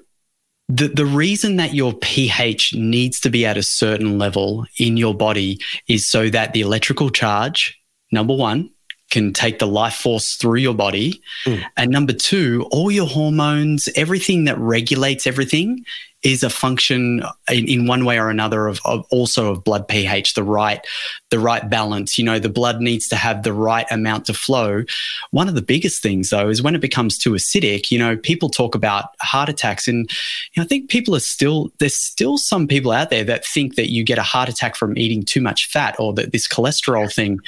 the, 0.70 0.88
the 0.88 1.06
reason 1.06 1.58
that 1.58 1.74
your 1.74 1.94
pH 1.94 2.74
needs 2.74 3.20
to 3.22 3.30
be 3.30 3.46
at 3.46 3.58
a 3.58 3.64
certain 3.64 4.18
level 4.18 4.66
in 4.78 4.98
your 4.98 5.14
body 5.14 5.60
is 5.88 6.08
so 6.08 6.30
that 6.30 6.54
the 6.54 6.62
electrical 6.62 7.10
charge, 7.10 7.80
number 8.12 8.36
one, 8.36 8.70
can 9.10 9.34
take 9.34 9.60
the 9.60 9.68
life 9.68 9.96
force 9.96 10.36
through 10.36 10.60
your 10.60 10.74
body. 10.74 11.22
Mm. 11.46 11.66
And 11.78 11.92
number 11.92 12.14
two, 12.14 12.68
all 12.72 12.92
your 12.92 13.08
hormones, 13.08 13.90
everything 13.96 14.46
that 14.46 14.58
regulates 14.58 15.26
everything 15.26 15.86
is 16.22 16.44
a 16.44 16.50
function 16.50 17.24
in, 17.50 17.68
in 17.68 17.88
one 17.88 18.04
way 18.04 18.20
or 18.20 18.30
another 18.30 18.68
of, 18.68 18.82
of, 18.84 19.06
also 19.10 19.52
of 19.52 19.64
blood 19.64 19.88
pH, 19.88 20.34
the 20.34 20.44
right, 20.44 20.86
the 21.30 21.40
right 21.40 21.70
balance. 21.70 22.18
You 22.18 22.26
know, 22.26 22.40
the 22.40 22.50
blood 22.50 22.82
needs 22.82 23.08
to 23.10 23.16
have 23.16 23.44
the 23.44 23.54
right 23.54 23.86
amount 23.90 24.26
to 24.26 24.34
flow. 24.34 24.84
One 25.32 25.48
of 25.48 25.56
the 25.56 25.62
biggest 25.62 26.04
things 26.04 26.30
though 26.30 26.50
is 26.50 26.62
when 26.62 26.76
it 26.76 26.82
becomes 26.82 27.18
too 27.18 27.32
acidic, 27.32 27.90
you 27.90 27.98
know, 27.98 28.18
people 28.18 28.50
talk 28.50 28.76
about 28.76 29.12
heart 29.22 29.48
attacks 29.48 29.88
and 29.88 30.10
you 30.54 30.62
know, 30.62 30.64
I 30.64 30.68
think 30.68 30.90
people 30.90 31.16
are 31.16 31.22
still, 31.22 31.72
there's 31.80 31.96
still 31.96 32.38
some 32.38 32.68
people 32.68 32.92
out 32.92 33.10
there 33.10 33.24
that 33.24 33.46
think 33.46 33.76
that 33.76 33.90
you 33.90 34.04
get 34.04 34.18
a 34.18 34.24
heart 34.24 34.50
attack 34.50 34.76
from 34.76 34.98
eating 34.98 35.24
too 35.24 35.42
much 35.42 35.68
fat 35.68 35.96
or 36.00 36.14
that 36.16 36.34
this 36.34 36.48
cholesterol 36.48 37.14
thing. 37.14 37.40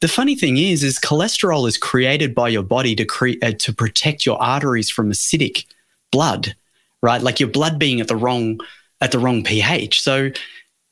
The 0.00 0.08
funny 0.08 0.34
thing 0.34 0.56
is, 0.56 0.82
is 0.82 0.98
cholesterol 0.98 1.68
is 1.68 1.78
created 1.78 2.34
by 2.34 2.48
your 2.48 2.64
body 2.64 2.96
to 2.96 3.04
create, 3.04 3.42
uh, 3.44 3.52
to 3.52 3.72
protect 3.72 4.26
your 4.26 4.42
arteries 4.42 4.90
from 4.90 5.10
acidic 5.10 5.64
blood 6.10 6.56
right? 7.06 7.22
Like 7.22 7.38
your 7.38 7.48
blood 7.48 7.78
being 7.78 8.00
at 8.00 8.08
the 8.08 8.16
wrong 8.16 8.58
at 9.00 9.12
the 9.12 9.18
wrong 9.20 9.44
pH. 9.44 10.00
So, 10.00 10.30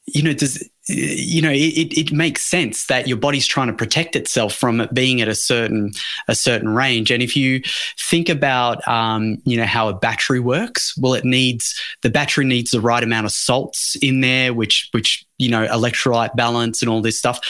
you 0.07 0.23
know, 0.23 0.33
does 0.33 0.63
you 0.87 1.41
know 1.41 1.51
it, 1.51 1.97
it 1.99 2.13
makes 2.13 2.43
sense 2.43 2.87
that 2.87 3.09
your 3.09 3.17
body's 3.17 3.47
trying 3.47 3.69
to 3.69 3.73
protect 3.73 4.15
itself 4.15 4.55
from 4.55 4.81
it 4.81 4.93
being 4.93 5.23
at 5.23 5.29
a 5.29 5.35
certain 5.35 5.91
a 6.29 6.35
certain 6.35 6.69
range 6.69 7.11
and 7.11 7.23
if 7.23 7.35
you 7.35 7.63
think 7.99 8.29
about 8.29 8.87
um, 8.87 9.39
you 9.47 9.57
know 9.57 9.65
how 9.65 9.89
a 9.89 9.95
battery 9.95 10.41
works 10.41 10.95
well 10.99 11.15
it 11.15 11.25
needs 11.25 11.81
the 12.03 12.11
battery 12.11 12.45
needs 12.45 12.71
the 12.71 12.83
right 12.83 13.03
amount 13.03 13.25
of 13.25 13.33
salts 13.33 13.97
in 14.03 14.21
there 14.21 14.53
which 14.53 14.91
which 14.93 15.25
you 15.39 15.49
know 15.49 15.67
electrolyte 15.69 16.37
balance 16.37 16.83
and 16.83 16.91
all 16.91 17.01
this 17.01 17.19
stuff 17.19 17.41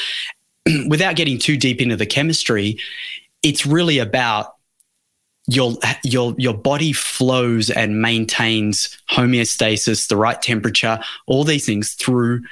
without 0.89 1.17
getting 1.17 1.39
too 1.39 1.57
deep 1.57 1.81
into 1.81 1.97
the 1.97 2.07
chemistry 2.07 2.79
it's 3.43 3.67
really 3.67 3.99
about 3.99 4.54
your 5.47 5.75
your 6.03 6.35
your 6.39 6.55
body 6.55 6.93
flows 6.93 7.71
and 7.71 8.01
maintains 8.01 8.99
homeostasis, 9.11 10.09
the 10.09 10.17
right 10.17 10.41
temperature, 10.41 11.01
all 11.27 11.45
these 11.45 11.67
things 11.67 11.93
through 11.93 12.43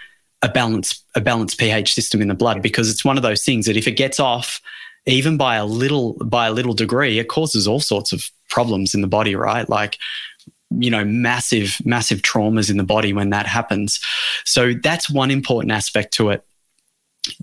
a 0.43 0.49
balance 0.49 1.03
a 1.15 1.21
balanced 1.21 1.59
pH 1.59 1.95
system 1.95 2.21
in 2.21 2.29
the 2.29 2.35
blood 2.35 2.61
because 2.63 2.91
it's 2.91 3.05
one 3.05 3.17
of 3.17 3.23
those 3.23 3.45
things 3.45 3.67
that 3.67 3.77
if 3.77 3.87
it 3.87 3.93
gets 3.93 4.19
off 4.19 4.61
even 5.07 5.37
by 5.37 5.57
a 5.57 5.65
little 5.65 6.15
by 6.25 6.47
a 6.47 6.53
little 6.53 6.75
degree 6.75 7.19
it 7.19 7.29
causes 7.29 7.67
all 7.67 7.81
sorts 7.81 8.13
of 8.13 8.29
problems 8.49 8.95
in 8.95 9.01
the 9.01 9.07
body 9.07 9.35
right? 9.35 9.69
Like 9.69 9.99
you 10.71 10.91
know 10.91 11.05
massive 11.05 11.79
massive 11.85 12.23
traumas 12.23 12.71
in 12.71 12.77
the 12.77 12.85
body 12.85 13.13
when 13.13 13.31
that 13.31 13.47
happens. 13.47 14.01
So 14.45 14.73
that's 14.75 15.09
one 15.09 15.31
important 15.31 15.73
aspect 15.73 16.13
to 16.15 16.31
it 16.31 16.45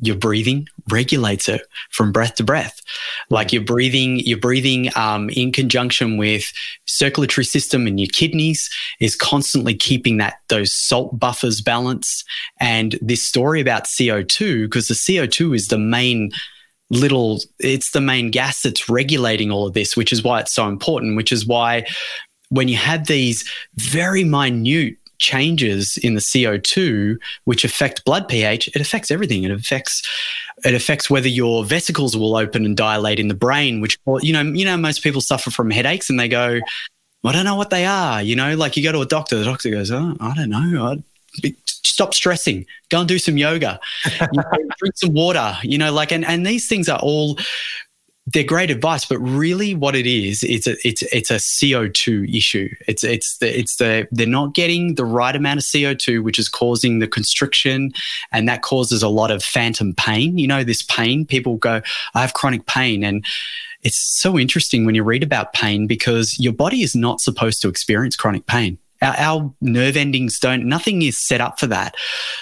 your 0.02 0.16
breathing 0.16 0.68
regulates 0.90 1.48
it 1.48 1.62
from 1.92 2.12
breath 2.12 2.36
to 2.36 2.44
breath. 2.44 2.82
Like 3.30 3.54
you're 3.54 3.64
breathing 3.64 4.20
you're 4.20 4.40
breathing 4.40 4.90
um, 4.96 5.30
in 5.30 5.52
conjunction 5.52 6.18
with 6.18 6.52
circulatory 6.86 7.46
system 7.46 7.88
and 7.88 8.00
your 8.00 8.10
kidneys 8.12 8.70
is 9.00 9.16
constantly 9.16 9.74
keeping 9.74 10.18
that 10.18 10.40
those 10.50 10.74
salt 10.74 11.18
buffers 11.18 11.62
balanced. 11.62 12.26
And 12.60 12.98
this 13.02 13.24
story 13.24 13.62
about 13.62 13.86
co2 13.86 14.66
because 14.66 14.88
the 14.88 14.94
co2 14.94 15.56
is 15.56 15.68
the 15.68 15.78
main 15.78 16.32
little 16.90 17.40
it's 17.60 17.92
the 17.92 18.02
main 18.02 18.32
gas 18.32 18.64
that's 18.64 18.90
regulating 18.90 19.52
all 19.52 19.68
of 19.68 19.74
this 19.74 19.96
which 19.96 20.12
is 20.12 20.24
why 20.24 20.40
it's 20.40 20.52
so 20.52 20.68
important 20.68 21.16
which 21.16 21.32
is 21.32 21.46
why 21.46 21.86
when 22.50 22.68
you 22.68 22.76
have 22.76 23.06
these 23.06 23.48
very 23.76 24.24
minute 24.24 24.98
changes 25.20 25.98
in 25.98 26.16
the 26.16 26.22
CO2 26.22 27.18
which 27.44 27.64
affect 27.64 28.04
blood 28.06 28.28
pH, 28.28 28.68
it 28.70 28.82
affects 28.82 29.12
everything. 29.12 29.44
It 29.44 29.52
affects 29.52 30.08
it 30.66 30.74
affects 30.74 31.10
whether 31.10 31.28
your 31.28 31.64
vesicles 31.64 32.18
will 32.18 32.36
open 32.36 32.66
and 32.66 32.76
dilate 32.76 33.20
in 33.20 33.28
the 33.28 33.34
brain, 33.34 33.80
which 33.82 33.98
you 34.22 34.34
know, 34.34 34.42
you 34.42 34.66
know, 34.66 34.78
most 34.78 35.04
people 35.04 35.22
suffer 35.22 35.52
from 35.52 35.70
headaches 35.70 36.10
and 36.10 36.20
they 36.20 36.28
go, 36.28 36.60
I 37.24 37.32
don't 37.32 37.46
know 37.46 37.56
what 37.56 37.70
they 37.70 37.86
are. 37.86 38.22
You 38.22 38.36
know, 38.36 38.56
like 38.56 38.78
you 38.78 38.84
go 38.84 38.92
to 38.92 39.02
a 39.02 39.06
doctor, 39.06 39.38
the 39.38 39.46
doctor 39.46 39.70
goes, 39.70 39.92
oh, 39.92 40.16
I 40.20 40.34
don't 40.36 40.50
know. 40.50 41.02
I, 41.44 41.54
stop 41.66 42.14
stressing. 42.14 42.66
Go 42.90 43.00
and 43.00 43.08
do 43.08 43.20
some 43.20 43.38
yoga. 43.38 43.80
You 44.06 44.28
know, 44.34 44.44
drink 44.80 44.98
some 44.98 45.14
water. 45.14 45.58
You 45.64 45.78
know, 45.78 45.92
like 45.92 46.12
and 46.12 46.26
and 46.26 46.46
these 46.46 46.68
things 46.68 46.88
are 46.88 47.00
all 47.00 47.38
they're 48.32 48.44
great 48.44 48.70
advice, 48.70 49.06
but 49.06 49.18
really 49.20 49.74
what 49.74 49.96
it 49.96 50.06
is, 50.06 50.44
it's 50.44 50.68
a 50.68 50.76
it's 50.88 51.02
it's 51.04 51.32
a 51.32 51.36
CO2 51.36 52.36
issue. 52.36 52.70
It's 52.88 53.04
it's 53.04 53.38
the 53.38 53.60
it's 53.60 53.78
the 53.78 54.08
they're 54.12 54.28
not 54.28 54.54
getting 54.54 54.96
the 54.96 55.06
right 55.06 55.36
amount 55.36 55.60
of 55.60 55.64
CO2, 55.64 56.24
which 56.24 56.38
is 56.38 56.50
causing 56.50 57.00
the 57.00 57.08
constriction, 57.08 57.92
and 58.32 58.48
that 58.48 58.62
causes 58.62 59.02
a 59.02 59.10
lot 59.10 59.32
of 59.32 59.44
phantom 59.44 59.94
pain. 59.96 60.38
You 60.38 60.48
know, 60.48 60.64
this 60.64 60.84
pain, 60.84 61.26
people 61.26 61.58
go, 61.58 61.82
I 62.14 62.22
have 62.22 62.34
chronic 62.34 62.66
pain. 62.66 63.04
And 63.04 63.26
it's 63.82 63.98
so 63.98 64.38
interesting 64.38 64.86
when 64.86 64.96
you 64.96 65.04
read 65.04 65.24
about 65.24 65.54
pain 65.54 65.88
because 65.88 66.38
your 66.40 66.54
body 66.54 66.84
is 66.84 66.96
not 66.96 67.22
supposed 67.22 67.62
to 67.62 67.70
experience 67.70 68.16
chronic 68.16 68.46
pain. 68.46 68.78
Our, 69.02 69.16
our, 69.18 69.54
nerve 69.62 69.95
endings 69.95 70.39
don't, 70.39 70.66
nothing 70.66 71.02
is 71.02 71.18
set 71.18 71.41
up 71.41 71.60
for 71.60 71.68
that. 71.68 71.95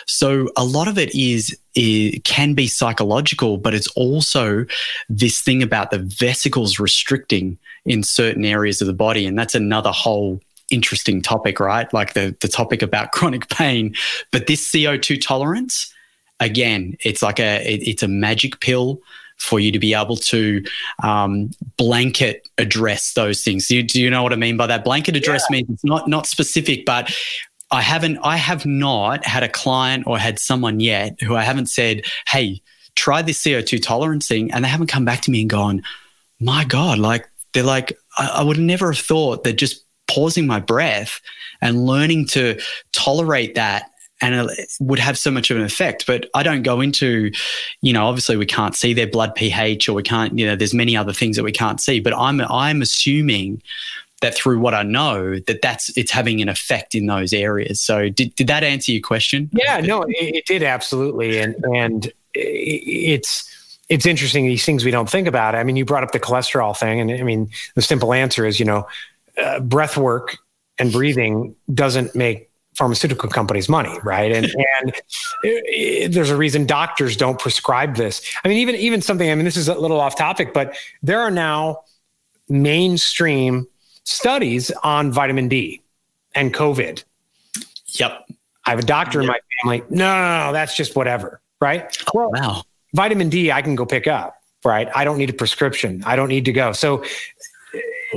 So 0.06 0.50
a 0.58 0.66
lot 0.66 0.88
of 0.88 0.98
it 0.98 1.14
is, 1.16 1.58
it 1.76 2.24
can 2.24 2.54
be 2.54 2.68
psychological, 2.68 3.58
but 3.58 3.74
it's 3.74 3.88
also 3.90 4.66
this 5.10 5.42
thing 5.42 5.62
about 5.62 5.92
the 5.92 6.00
vesicles 6.00 6.80
restricting 6.80 7.58
in 7.86 8.04
certain 8.04 8.46
areas 8.46 8.82
of 8.82 8.88
the 8.88 8.94
body. 8.94 9.26
And 9.26 9.38
that's 9.38 9.56
another 9.56 9.92
whole 9.92 10.40
interesting 10.70 11.22
topic, 11.22 11.60
right? 11.60 11.92
Like 11.94 12.14
the, 12.14 12.36
the 12.42 12.48
topic 12.48 12.82
about 12.82 13.12
chronic 13.14 13.50
pain. 13.50 13.96
But 14.32 14.48
this 14.48 14.70
CO2 14.72 15.22
tolerance, 15.22 15.94
again, 16.40 16.98
it's 17.04 17.22
like 17.22 17.40
a, 17.40 17.62
it, 17.66 17.88
it's 17.88 18.04
a 18.04 18.08
magic 18.08 18.60
pill 18.60 19.02
for 19.38 19.60
you 19.60 19.72
to 19.72 19.80
be 19.80 19.94
able 19.94 20.18
to 20.18 20.64
um, 21.04 21.52
blanket 21.78 22.48
address 22.58 23.14
those 23.14 23.44
things. 23.44 23.68
Do 23.68 23.78
you, 23.78 23.84
do 23.84 24.02
you, 24.02 24.10
know 24.10 24.24
what 24.24 24.34
I 24.34 24.36
mean 24.36 24.58
by 24.58 24.68
that? 24.68 24.84
Blanket 24.84 25.16
address 25.16 25.44
yeah. 25.50 25.58
means 25.58 25.70
it's 25.70 25.84
not 25.86 26.08
not 26.08 26.26
specific, 26.26 26.86
but 26.86 27.16
I 27.72 27.82
haven't 27.82 28.18
I 28.24 28.38
have 28.38 28.66
not 28.66 29.26
had 29.26 29.44
a 29.44 29.50
client 29.50 30.06
or 30.08 30.18
had 30.18 30.40
someone 30.40 30.80
yet 30.80 31.22
who 31.22 31.36
I 31.36 31.44
haven't 31.44 31.68
said, 31.68 32.04
"Hey, 32.28 32.62
try 32.96 33.22
this 33.22 33.42
CO2 33.42 33.82
tolerance 33.82 34.28
thing," 34.28 34.52
and 34.52 34.64
they 34.64 34.70
haven't 34.70 34.88
come 34.88 35.06
back 35.06 35.22
to 35.22 35.32
me 35.32 35.42
and 35.42 35.50
gone, 35.50 35.84
"My 36.40 36.66
God!" 36.66 36.98
Like 37.00 37.30
they're 37.54 37.64
like, 37.64 37.98
I, 38.18 38.28
I 38.28 38.44
would 38.44 38.60
never 38.60 38.92
have 38.92 39.04
thought 39.04 39.44
that 39.44 39.54
just 39.54 39.84
pausing 40.08 40.48
my 40.48 40.60
breath 40.60 41.20
and 41.62 41.86
learning 41.86 42.28
to 42.28 42.60
tolerate 42.94 43.56
that 43.56 43.92
and 44.22 44.50
it 44.50 44.74
would 44.80 45.00
have 45.00 45.18
so 45.18 45.32
much 45.32 45.52
of 45.52 45.58
an 45.58 45.64
effect. 45.64 46.08
But 46.08 46.30
I 46.34 46.44
don't 46.44 46.64
go 46.64 46.82
into, 46.82 47.32
you 47.82 47.94
know, 47.94 48.08
obviously 48.08 48.38
we 48.38 48.46
can't 48.46 48.76
see 48.76 48.94
their 48.94 49.08
blood 49.08 49.36
pH 49.36 49.88
or 49.88 49.94
we 49.94 50.04
can't, 50.04 50.38
you 50.38 50.46
know, 50.46 50.56
there's 50.56 50.74
many 50.74 50.98
other 50.98 51.14
things 51.14 51.36
that 51.36 51.44
we 51.44 51.52
can't 51.52 51.80
see. 51.80 52.00
But 52.00 52.14
I'm 52.18 52.42
I'm 52.42 52.82
assuming 52.82 53.62
that 54.22 54.36
through 54.36 54.60
what 54.60 54.74
I 54.74 54.84
know 54.84 55.38
that 55.40 55.62
that's 55.62 55.96
it's 55.96 56.12
having 56.12 56.42
an 56.42 56.50
effect 56.50 56.96
in 56.96 57.06
those 57.06 57.34
areas. 57.34 57.80
So 57.80 58.10
did 58.10 58.34
did 58.36 58.48
that 58.48 58.64
answer 58.64 58.92
your 58.92 59.02
question? 59.02 59.50
Yeah, 59.54 59.80
no, 59.80 60.04
it, 60.04 60.16
it 60.18 60.46
did 60.46 60.64
absolutely, 60.64 61.40
and 61.40 61.56
and 61.76 62.12
it's 62.34 63.54
it's 63.90 64.06
interesting 64.06 64.46
these 64.46 64.66
things 64.66 64.84
we 64.84 64.92
don't 64.92 65.10
think 65.10 65.28
about. 65.28 65.56
I 65.56 65.64
mean, 65.64 65.76
you 65.76 65.86
brought 65.86 66.04
up 66.04 66.12
the 66.12 66.20
cholesterol 66.20 66.78
thing, 66.78 67.00
and 67.00 67.12
I 67.12 67.24
mean 67.24 67.50
the 67.76 67.82
simple 67.82 68.14
answer 68.14 68.46
is 68.46 68.60
you 68.60 68.66
know, 68.66 68.88
uh, 69.38 69.60
breath 69.60 69.98
work 69.98 70.38
and 70.80 70.92
breathing 70.92 71.56
doesn't 71.74 72.16
make 72.16 72.47
pharmaceutical 72.78 73.30
companies 73.30 73.68
money, 73.68 73.98
right? 74.04 74.32
And 74.32 74.46
and 74.82 74.90
it, 74.90 75.04
it, 75.44 76.12
there's 76.12 76.30
a 76.30 76.38
reason 76.38 76.66
doctors 76.66 77.18
don't 77.18 77.40
prescribe 77.40 77.96
this. 77.96 78.22
I 78.44 78.48
mean, 78.48 78.60
even 78.60 78.76
even 78.76 79.02
something. 79.02 79.30
I 79.30 79.36
mean, 79.36 79.46
this 79.46 79.58
is 79.58 79.68
a 79.68 79.76
little 79.76 80.00
off 80.00 80.16
topic, 80.16 80.54
but 80.54 80.76
there 81.02 81.20
are 81.22 81.32
now 81.32 81.82
mainstream 82.50 83.68
studies 84.04 84.72
on 84.84 85.12
vitamin 85.12 85.48
D 85.48 85.82
and 86.36 86.54
COVID. 86.54 87.04
Yep. 87.88 88.30
I 88.66 88.70
have 88.70 88.80
a 88.80 88.84
doctor 88.84 89.22
yep. 89.22 89.24
in 89.24 89.28
my 89.28 89.40
family. 89.62 89.84
No, 89.90 90.16
no, 90.16 90.48
no, 90.48 90.54
that's 90.54 90.76
just 90.76 90.96
whatever, 90.96 91.42
right? 91.60 91.98
Well, 92.14 92.32
wow. 92.32 92.64
Vitamin 92.94 93.30
D, 93.30 93.52
I 93.52 93.62
can 93.62 93.76
go 93.76 93.86
pick 93.86 94.08
up, 94.08 94.38
right? 94.64 94.90
I 94.96 95.04
don't 95.04 95.18
need 95.18 95.30
a 95.30 95.34
prescription. 95.34 96.04
I 96.06 96.16
don't 96.16 96.30
need 96.30 96.46
to 96.46 96.54
go. 96.54 96.72
So 96.72 97.04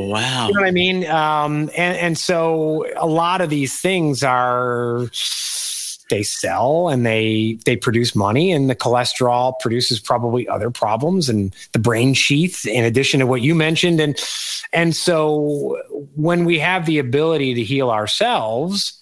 Wow. 0.08 0.48
You 0.48 0.54
know 0.54 0.60
what 0.60 0.68
I 0.68 0.72
mean? 0.72 1.06
Um, 1.06 1.70
and, 1.76 1.96
and 1.96 2.18
so 2.18 2.86
a 2.96 3.06
lot 3.06 3.40
of 3.40 3.50
these 3.50 3.80
things 3.80 4.22
are 4.22 5.08
they 6.10 6.22
sell 6.22 6.88
and 6.88 7.06
they 7.06 7.58
they 7.64 7.76
produce 7.76 8.14
money 8.14 8.52
and 8.52 8.68
the 8.68 8.76
cholesterol 8.76 9.58
produces 9.60 9.98
probably 9.98 10.46
other 10.48 10.70
problems 10.70 11.28
and 11.28 11.54
the 11.72 11.78
brain 11.78 12.12
sheath 12.12 12.66
in 12.66 12.84
addition 12.84 13.20
to 13.20 13.26
what 13.26 13.40
you 13.40 13.54
mentioned 13.54 14.00
and 14.00 14.20
and 14.72 14.94
so 14.94 15.80
when 16.16 16.44
we 16.44 16.58
have 16.58 16.84
the 16.84 16.98
ability 16.98 17.54
to 17.54 17.62
heal 17.62 17.90
ourselves 17.90 19.00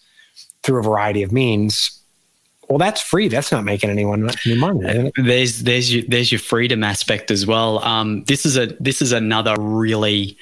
through 0.62 0.78
a 0.78 0.82
variety 0.82 1.22
of 1.22 1.32
means 1.32 1.98
well 2.68 2.78
that's 2.78 3.00
free 3.00 3.26
that's 3.26 3.50
not 3.50 3.64
making 3.64 3.90
anyone 3.90 4.30
any 4.46 4.56
money 4.56 5.10
there's 5.16 5.62
there's 5.62 5.92
your 5.92 6.04
there's 6.08 6.30
your 6.30 6.38
freedom 6.38 6.84
aspect 6.84 7.30
as 7.30 7.46
well 7.46 7.82
um, 7.84 8.22
this 8.24 8.46
is 8.46 8.56
a 8.56 8.66
this 8.78 9.02
is 9.02 9.12
another 9.12 9.56
really 9.58 10.36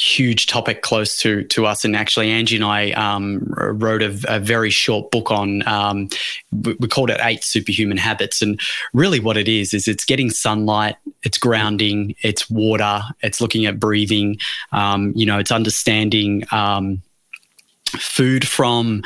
huge 0.00 0.46
topic 0.46 0.82
close 0.82 1.16
to 1.18 1.44
to 1.44 1.66
us. 1.66 1.84
And 1.84 1.94
actually, 1.94 2.30
Angie 2.30 2.56
and 2.56 2.64
I 2.64 2.90
um, 2.92 3.42
wrote 3.46 4.02
a, 4.02 4.18
a, 4.28 4.40
very 4.40 4.70
short 4.70 5.10
book 5.10 5.30
on. 5.30 5.66
Um, 5.68 6.08
we, 6.52 6.88
called 6.88 7.10
it 7.10 7.20
Eight 7.22 7.44
Superhuman 7.44 7.98
Habits, 7.98 8.42
and 8.42 8.60
really, 8.92 9.20
what 9.20 9.36
it 9.36 9.48
is 9.48 9.74
is 9.74 9.86
it's 9.86 10.04
getting 10.04 10.30
sunlight 10.30 10.96
it's 11.22 11.38
grounding, 11.38 12.14
it's 12.22 12.48
water, 12.48 13.02
it's 13.22 13.40
looking 13.40 13.66
at 13.66 13.78
breathing, 13.78 14.38
um, 14.72 15.12
you 15.14 15.26
know, 15.26 15.38
it's 15.38 15.52
understanding 15.52 16.44
um, 16.50 17.02
food 17.98 18.46
from 18.46 19.02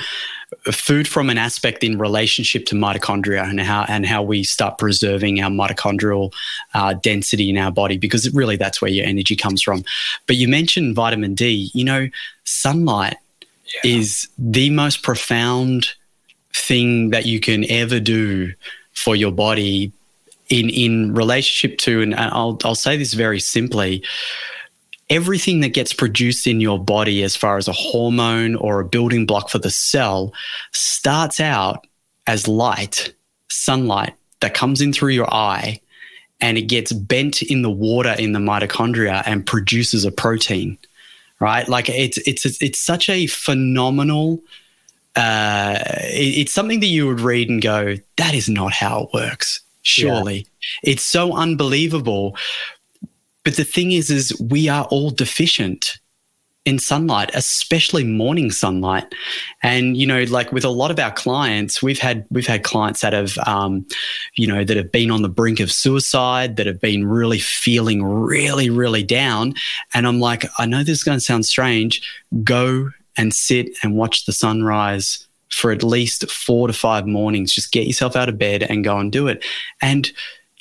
food 0.72 1.08
from 1.08 1.30
an 1.30 1.38
aspect 1.38 1.82
in 1.82 1.98
relationship 1.98 2.66
to 2.66 2.74
mitochondria 2.74 3.48
and 3.48 3.60
how 3.60 3.84
and 3.88 4.06
how 4.06 4.22
we 4.22 4.44
start 4.44 4.78
preserving 4.78 5.40
our 5.40 5.50
mitochondrial 5.50 6.32
uh, 6.74 6.94
density 6.94 7.50
in 7.50 7.58
our 7.58 7.70
body 7.70 7.96
because 7.96 8.32
really 8.34 8.56
that's 8.56 8.80
where 8.80 8.90
your 8.90 9.06
energy 9.06 9.36
comes 9.36 9.62
from. 9.62 9.84
But 10.26 10.36
you 10.36 10.48
mentioned 10.48 10.94
vitamin 10.94 11.34
D. 11.34 11.70
You 11.74 11.84
know, 11.84 12.08
sunlight 12.44 13.16
yeah. 13.82 13.96
is 13.96 14.28
the 14.38 14.70
most 14.70 15.02
profound 15.02 15.88
thing 16.54 17.10
that 17.10 17.26
you 17.26 17.40
can 17.40 17.68
ever 17.70 18.00
do 18.00 18.52
for 18.92 19.16
your 19.16 19.32
body 19.32 19.92
in 20.50 20.68
in 20.70 21.14
relationship 21.14 21.78
to 21.78 22.02
and 22.02 22.14
I'll 22.14 22.58
I'll 22.64 22.74
say 22.74 22.96
this 22.96 23.14
very 23.14 23.40
simply 23.40 24.04
everything 25.10 25.60
that 25.60 25.74
gets 25.74 25.92
produced 25.92 26.46
in 26.46 26.60
your 26.60 26.82
body 26.82 27.22
as 27.22 27.36
far 27.36 27.56
as 27.56 27.68
a 27.68 27.72
hormone 27.72 28.54
or 28.56 28.80
a 28.80 28.84
building 28.84 29.26
block 29.26 29.50
for 29.50 29.58
the 29.58 29.70
cell 29.70 30.32
starts 30.72 31.40
out 31.40 31.86
as 32.26 32.48
light 32.48 33.14
sunlight 33.50 34.14
that 34.40 34.54
comes 34.54 34.80
in 34.80 34.92
through 34.92 35.10
your 35.10 35.32
eye 35.32 35.80
and 36.40 36.58
it 36.58 36.62
gets 36.62 36.92
bent 36.92 37.42
in 37.42 37.62
the 37.62 37.70
water 37.70 38.14
in 38.18 38.32
the 38.32 38.38
mitochondria 38.38 39.22
and 39.26 39.46
produces 39.46 40.04
a 40.04 40.10
protein 40.10 40.76
right 41.38 41.68
like 41.68 41.88
it's 41.88 42.18
it's 42.18 42.44
it's 42.62 42.80
such 42.80 43.08
a 43.08 43.26
phenomenal 43.26 44.42
uh, 45.16 45.78
it, 46.00 46.38
it's 46.38 46.52
something 46.52 46.80
that 46.80 46.86
you 46.86 47.06
would 47.06 47.20
read 47.20 47.48
and 47.48 47.62
go, 47.62 47.96
that 48.16 48.34
is 48.34 48.48
not 48.48 48.72
how 48.72 49.04
it 49.04 49.08
works. 49.14 49.60
Surely. 49.82 50.46
Yeah. 50.82 50.92
It's 50.92 51.02
so 51.02 51.34
unbelievable. 51.34 52.36
But 53.44 53.56
the 53.56 53.64
thing 53.64 53.92
is, 53.92 54.10
is 54.10 54.38
we 54.40 54.68
are 54.68 54.84
all 54.84 55.10
deficient 55.10 55.98
in 56.64 56.78
sunlight, 56.78 57.30
especially 57.34 58.04
morning 58.04 58.50
sunlight. 58.50 59.14
And 59.62 59.96
you 59.96 60.06
know, 60.06 60.22
like 60.24 60.50
with 60.50 60.64
a 60.64 60.70
lot 60.70 60.90
of 60.90 60.98
our 60.98 61.12
clients, 61.12 61.82
we've 61.82 61.98
had 61.98 62.24
we've 62.30 62.46
had 62.46 62.64
clients 62.64 63.02
that 63.02 63.12
have, 63.12 63.36
um, 63.46 63.86
you 64.36 64.46
know, 64.46 64.64
that 64.64 64.76
have 64.76 64.90
been 64.90 65.10
on 65.10 65.22
the 65.22 65.28
brink 65.28 65.60
of 65.60 65.70
suicide, 65.70 66.56
that 66.56 66.66
have 66.66 66.80
been 66.80 67.06
really 67.06 67.38
feeling 67.38 68.02
really, 68.02 68.70
really 68.70 69.02
down. 69.02 69.54
And 69.92 70.06
I'm 70.06 70.20
like, 70.20 70.46
I 70.58 70.66
know 70.66 70.78
this 70.78 70.98
is 70.98 71.04
going 71.04 71.18
to 71.18 71.24
sound 71.24 71.44
strange. 71.44 72.00
Go 72.42 72.90
and 73.16 73.32
sit 73.34 73.70
and 73.82 73.94
watch 73.94 74.24
the 74.24 74.32
sunrise 74.32 75.26
for 75.50 75.70
at 75.70 75.84
least 75.84 76.28
four 76.30 76.66
to 76.66 76.72
five 76.72 77.06
mornings. 77.06 77.54
Just 77.54 77.72
get 77.72 77.86
yourself 77.86 78.16
out 78.16 78.28
of 78.28 78.38
bed 78.38 78.62
and 78.62 78.82
go 78.82 78.98
and 78.98 79.12
do 79.12 79.28
it. 79.28 79.44
And 79.82 80.10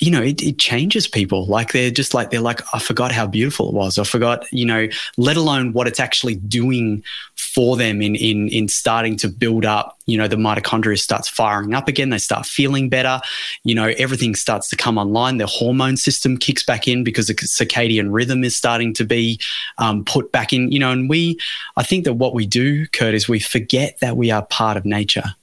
you 0.00 0.10
know, 0.10 0.22
it, 0.22 0.42
it, 0.42 0.58
changes 0.58 1.06
people. 1.06 1.46
Like 1.46 1.72
they're 1.72 1.90
just 1.90 2.14
like, 2.14 2.30
they're 2.30 2.40
like, 2.40 2.60
I 2.74 2.80
forgot 2.80 3.12
how 3.12 3.26
beautiful 3.26 3.68
it 3.68 3.74
was. 3.74 3.96
I 3.96 4.04
forgot, 4.04 4.44
you 4.52 4.66
know, 4.66 4.88
let 5.16 5.36
alone 5.36 5.72
what 5.72 5.86
it's 5.86 6.00
actually 6.00 6.34
doing 6.34 7.04
for 7.36 7.76
them 7.76 8.02
in, 8.02 8.16
in, 8.16 8.48
in 8.48 8.66
starting 8.66 9.16
to 9.18 9.28
build 9.28 9.64
up, 9.64 9.96
you 10.06 10.18
know, 10.18 10.26
the 10.26 10.36
mitochondria 10.36 10.98
starts 10.98 11.28
firing 11.28 11.74
up 11.74 11.86
again. 11.86 12.10
They 12.10 12.18
start 12.18 12.44
feeling 12.44 12.88
better. 12.88 13.20
You 13.62 13.76
know, 13.76 13.94
everything 13.96 14.34
starts 14.34 14.68
to 14.70 14.76
come 14.76 14.98
online. 14.98 15.36
Their 15.36 15.46
hormone 15.46 15.96
system 15.96 16.38
kicks 16.38 16.64
back 16.64 16.88
in 16.88 17.04
because 17.04 17.28
the 17.28 17.34
circadian 17.34 18.12
rhythm 18.12 18.42
is 18.42 18.56
starting 18.56 18.94
to 18.94 19.04
be 19.04 19.38
um, 19.78 20.04
put 20.04 20.32
back 20.32 20.52
in, 20.52 20.72
you 20.72 20.80
know, 20.80 20.90
and 20.90 21.08
we, 21.08 21.38
I 21.76 21.84
think 21.84 22.04
that 22.04 22.14
what 22.14 22.34
we 22.34 22.46
do, 22.46 22.88
Kurt, 22.88 23.14
is 23.14 23.28
we 23.28 23.38
forget 23.38 23.98
that 24.00 24.16
we 24.16 24.32
are 24.32 24.44
part 24.44 24.76
of 24.76 24.84
nature. 24.84 25.34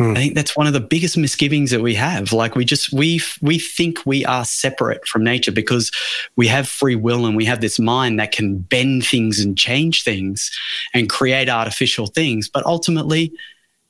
I 0.00 0.14
think 0.14 0.34
that's 0.34 0.56
one 0.56 0.68
of 0.68 0.72
the 0.72 0.80
biggest 0.80 1.16
misgivings 1.16 1.72
that 1.72 1.80
we 1.80 1.94
have. 1.96 2.32
Like 2.32 2.54
we 2.54 2.64
just 2.64 2.92
we 2.92 3.20
we 3.42 3.58
think 3.58 4.06
we 4.06 4.24
are 4.24 4.44
separate 4.44 5.06
from 5.08 5.24
nature 5.24 5.50
because 5.50 5.90
we 6.36 6.46
have 6.46 6.68
free 6.68 6.94
will 6.94 7.26
and 7.26 7.36
we 7.36 7.44
have 7.46 7.60
this 7.60 7.80
mind 7.80 8.20
that 8.20 8.30
can 8.30 8.58
bend 8.58 9.04
things 9.04 9.40
and 9.40 9.58
change 9.58 10.04
things 10.04 10.56
and 10.94 11.10
create 11.10 11.48
artificial 11.48 12.06
things. 12.06 12.48
But 12.48 12.64
ultimately, 12.64 13.32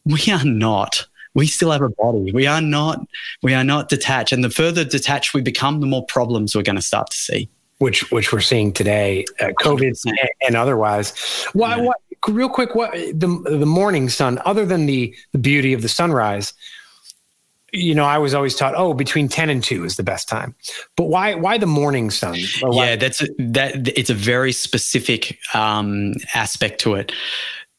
we 0.07 0.33
are 0.33 0.45
not. 0.45 1.07
We 1.35 1.47
still 1.47 1.71
have 1.71 1.83
a 1.83 1.91
body. 1.91 2.33
We 2.33 2.47
are 2.47 2.63
not. 2.63 3.07
We 3.43 3.53
are 3.53 3.65
not 3.65 3.91
detached. 3.91 4.33
And 4.33 4.43
the 4.43 4.51
further 4.51 4.85
detached 4.85 5.35
we 5.35 5.43
become, 5.43 5.81
the 5.81 5.87
more 5.87 6.07
problems 6.07 6.57
we're 6.57 6.63
going 6.63 6.77
to 6.77 6.83
start 6.83 7.11
to 7.11 7.17
see 7.17 7.51
which 7.79 8.11
which 8.11 8.33
we're 8.33 8.41
seeing 8.41 8.73
today, 8.73 9.25
uh, 9.41 9.51
COVID 9.61 9.97
and 10.47 10.57
otherwise. 10.57 11.47
Why, 11.53 11.77
yeah. 11.77 11.83
what, 11.83 11.97
real 12.27 12.49
quick, 12.49 12.75
what 12.75 12.93
the 12.93 13.43
the 13.45 13.67
morning 13.67 14.09
sun, 14.09 14.41
other 14.45 14.65
than 14.65 14.87
the 14.87 15.15
the 15.33 15.39
beauty 15.39 15.73
of 15.73 15.83
the 15.83 15.89
sunrise, 15.89 16.53
you 17.73 17.95
know, 17.95 18.05
I 18.05 18.19
was 18.19 18.35
always 18.35 18.55
taught, 18.55 18.75
oh, 18.77 18.95
between 18.95 19.29
ten 19.29 19.51
and 19.51 19.63
two 19.63 19.85
is 19.85 19.97
the 19.97 20.03
best 20.03 20.29
time. 20.29 20.55
But 20.97 21.05
why 21.05 21.35
why 21.35 21.59
the 21.59 21.67
morning 21.67 22.11
sun? 22.11 22.37
Yeah, 22.71 22.97
that's 22.97 23.23
a, 23.23 23.29
that. 23.39 23.99
It's 23.99 24.11
a 24.11 24.15
very 24.15 24.53
specific 24.53 25.39
um, 25.55 26.15
aspect 26.35 26.81
to 26.83 26.95
it. 26.95 27.13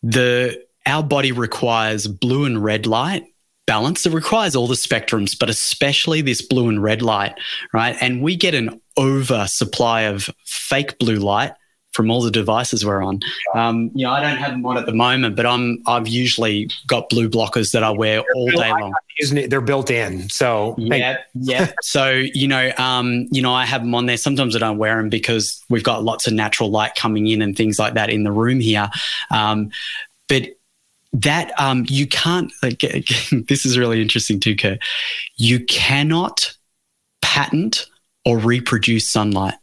The 0.03 0.63
our 0.85 1.03
body 1.03 1.31
requires 1.31 2.07
blue 2.07 2.45
and 2.45 2.63
red 2.63 2.85
light 2.87 3.25
balance. 3.69 4.05
It 4.05 4.13
requires 4.13 4.55
all 4.55 4.65
the 4.65 4.73
spectrums, 4.73 5.37
but 5.37 5.49
especially 5.49 6.21
this 6.21 6.41
blue 6.41 6.69
and 6.69 6.81
red 6.81 7.03
light, 7.03 7.35
right? 7.71 7.95
And 8.01 8.23
we 8.23 8.35
get 8.35 8.55
an 8.55 8.81
oversupply 8.97 10.01
of 10.01 10.29
fake 10.45 10.97
blue 10.97 11.17
light 11.17 11.53
from 11.99 12.09
all 12.09 12.21
the 12.21 12.31
devices 12.31 12.85
we're 12.85 13.03
on. 13.03 13.19
Um, 13.55 13.91
you 13.93 14.05
know, 14.05 14.11
I 14.13 14.21
don't 14.21 14.37
have 14.37 14.51
them 14.51 14.65
on 14.65 14.77
at 14.77 14.85
the 14.85 14.93
moment, 14.93 15.35
but 15.35 15.45
I'm 15.45 15.83
I've 15.85 16.07
usually 16.07 16.69
got 16.87 17.09
blue 17.09 17.29
blockers 17.29 17.73
that 17.73 17.83
I 17.83 17.89
wear 17.89 18.23
all 18.35 18.49
day 18.51 18.71
long. 18.71 18.93
They're 19.49 19.59
built 19.59 19.91
in, 19.91 20.29
so 20.29 20.75
yeah, 20.77 21.17
yeah. 21.33 21.73
so 21.81 22.09
you 22.11 22.47
know, 22.47 22.71
um, 22.77 23.27
you 23.31 23.41
know, 23.41 23.51
I 23.51 23.65
have 23.65 23.81
them 23.81 23.93
on 23.93 24.05
there. 24.05 24.15
Sometimes 24.15 24.55
I 24.55 24.59
don't 24.59 24.77
wear 24.77 24.95
them 24.95 25.09
because 25.09 25.61
we've 25.69 25.83
got 25.83 26.05
lots 26.05 26.25
of 26.25 26.31
natural 26.31 26.71
light 26.71 26.95
coming 26.95 27.27
in 27.27 27.41
and 27.41 27.53
things 27.53 27.77
like 27.77 27.95
that 27.95 28.09
in 28.09 28.23
the 28.23 28.31
room 28.31 28.61
here. 28.61 28.89
Um, 29.29 29.71
but 30.29 30.43
that 31.11 31.51
um, 31.59 31.83
you 31.89 32.07
can't. 32.07 32.49
Like, 32.63 32.79
this 33.49 33.65
is 33.65 33.77
really 33.77 34.01
interesting 34.01 34.39
too, 34.39 34.55
Kurt. 34.55 34.79
You 35.35 35.65
cannot 35.65 36.55
patent 37.21 37.87
or 38.23 38.37
reproduce 38.37 39.05
sunlight 39.11 39.55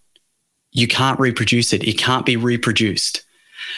you 0.76 0.86
can't 0.86 1.18
reproduce 1.18 1.72
it. 1.72 1.82
It 1.84 1.98
can't 1.98 2.26
be 2.26 2.36
reproduced. 2.36 3.22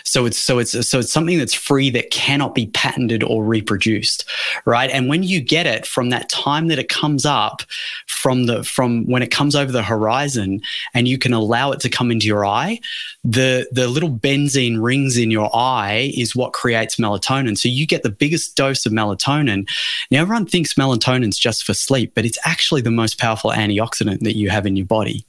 So 0.04 0.26
it's 0.26 0.38
so 0.38 0.58
it's 0.58 0.88
so 0.88 0.98
it's 0.98 1.12
something 1.12 1.38
that's 1.38 1.54
free 1.54 1.90
that 1.90 2.10
cannot 2.10 2.54
be 2.54 2.66
patented 2.66 3.22
or 3.22 3.44
reproduced, 3.44 4.28
right? 4.64 4.90
And 4.90 5.08
when 5.08 5.22
you 5.22 5.40
get 5.40 5.66
it 5.66 5.86
from 5.86 6.10
that 6.10 6.28
time 6.28 6.68
that 6.68 6.78
it 6.78 6.88
comes 6.88 7.24
up, 7.24 7.62
from 8.06 8.46
the 8.46 8.64
from 8.64 9.06
when 9.06 9.22
it 9.22 9.30
comes 9.30 9.54
over 9.54 9.70
the 9.70 9.82
horizon, 9.82 10.60
and 10.92 11.08
you 11.08 11.18
can 11.18 11.32
allow 11.32 11.70
it 11.70 11.80
to 11.80 11.88
come 11.88 12.10
into 12.10 12.26
your 12.26 12.44
eye, 12.44 12.80
the 13.24 13.68
the 13.70 13.88
little 13.88 14.10
benzene 14.10 14.82
rings 14.82 15.16
in 15.16 15.30
your 15.30 15.54
eye 15.54 16.12
is 16.16 16.36
what 16.36 16.52
creates 16.52 16.96
melatonin. 16.96 17.56
So 17.56 17.68
you 17.68 17.86
get 17.86 18.02
the 18.02 18.10
biggest 18.10 18.56
dose 18.56 18.86
of 18.86 18.92
melatonin. 18.92 19.68
Now 20.10 20.22
everyone 20.22 20.46
thinks 20.46 20.74
melatonin's 20.74 21.38
just 21.38 21.64
for 21.64 21.74
sleep, 21.74 22.12
but 22.14 22.24
it's 22.24 22.38
actually 22.44 22.82
the 22.82 22.90
most 22.90 23.18
powerful 23.18 23.52
antioxidant 23.52 24.20
that 24.20 24.36
you 24.36 24.50
have 24.50 24.66
in 24.66 24.76
your 24.76 24.86
body 24.86 25.24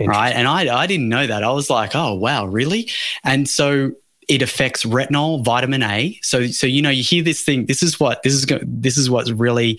right? 0.00 0.30
And 0.30 0.48
I, 0.48 0.74
I 0.74 0.86
didn't 0.86 1.08
know 1.08 1.26
that. 1.26 1.44
I 1.44 1.50
was 1.52 1.70
like, 1.70 1.94
oh, 1.94 2.14
wow, 2.14 2.46
really? 2.46 2.90
And 3.24 3.48
so 3.48 3.92
it 4.28 4.42
affects 4.42 4.84
retinol, 4.84 5.44
vitamin 5.44 5.82
A. 5.82 6.18
So, 6.22 6.46
so 6.46 6.66
you 6.66 6.82
know, 6.82 6.90
you 6.90 7.02
hear 7.02 7.22
this 7.22 7.42
thing. 7.42 7.66
This 7.66 7.82
is 7.82 7.98
what 7.98 8.22
this 8.22 8.34
is. 8.34 8.46
This 8.62 8.96
is 8.96 9.10
what's 9.10 9.30
really 9.30 9.78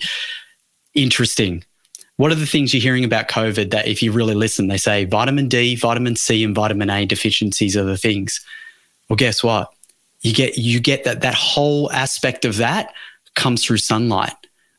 interesting. 0.94 1.64
What 2.16 2.30
are 2.30 2.36
the 2.36 2.46
things 2.46 2.72
you're 2.72 2.82
hearing 2.82 3.04
about 3.04 3.28
COVID 3.28 3.70
that, 3.70 3.88
if 3.88 4.00
you 4.02 4.12
really 4.12 4.34
listen, 4.34 4.68
they 4.68 4.76
say 4.76 5.04
vitamin 5.04 5.48
D, 5.48 5.74
vitamin 5.74 6.14
C, 6.14 6.44
and 6.44 6.54
vitamin 6.54 6.88
A 6.88 7.04
deficiencies 7.06 7.76
are 7.76 7.82
the 7.82 7.96
things. 7.96 8.40
Well, 9.08 9.16
guess 9.16 9.42
what? 9.42 9.72
You 10.20 10.32
get 10.32 10.56
you 10.56 10.80
get 10.80 11.04
that 11.04 11.22
that 11.22 11.34
whole 11.34 11.90
aspect 11.92 12.44
of 12.44 12.56
that 12.58 12.94
comes 13.34 13.64
through 13.64 13.78
sunlight. 13.78 14.32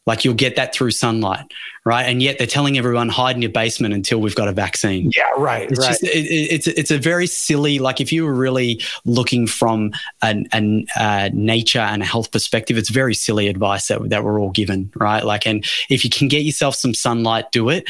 Like 0.05 0.23
you'll 0.23 0.35
get 0.35 0.55
that 0.55 0.73
through 0.73 0.91
sunlight, 0.91 1.45
right? 1.83 2.03
And 2.03 2.21
yet 2.21 2.37
they're 2.37 2.45
telling 2.45 2.77
everyone 2.77 3.09
hide 3.09 3.35
in 3.35 3.41
your 3.41 3.51
basement 3.51 3.93
until 3.93 4.21
we've 4.21 4.35
got 4.35 4.47
a 4.47 4.51
vaccine. 4.51 5.11
Yeah, 5.15 5.23
right. 5.37 5.69
It's 5.69 5.79
right. 5.79 5.87
just 5.87 6.03
it, 6.03 6.07
it's 6.07 6.67
it's 6.67 6.91
a 6.91 6.99
very 6.99 7.27
silly. 7.27 7.79
Like 7.79 7.99
if 7.99 8.11
you 8.11 8.23
were 8.23 8.33
really 8.33 8.81
looking 9.05 9.47
from 9.47 9.93
a, 10.23 10.45
a, 10.53 10.85
a, 10.97 11.29
nature 11.31 11.79
and 11.79 12.03
a 12.03 12.05
health 12.05 12.31
perspective, 12.31 12.77
it's 12.77 12.89
very 12.89 13.15
silly 13.15 13.47
advice 13.47 13.87
that 13.87 14.09
that 14.09 14.23
we're 14.23 14.39
all 14.39 14.51
given, 14.51 14.91
right? 14.95 15.25
Like, 15.25 15.47
and 15.47 15.65
if 15.89 16.03
you 16.03 16.09
can 16.09 16.27
get 16.27 16.43
yourself 16.43 16.75
some 16.75 16.93
sunlight, 16.93 17.51
do 17.51 17.69
it. 17.69 17.85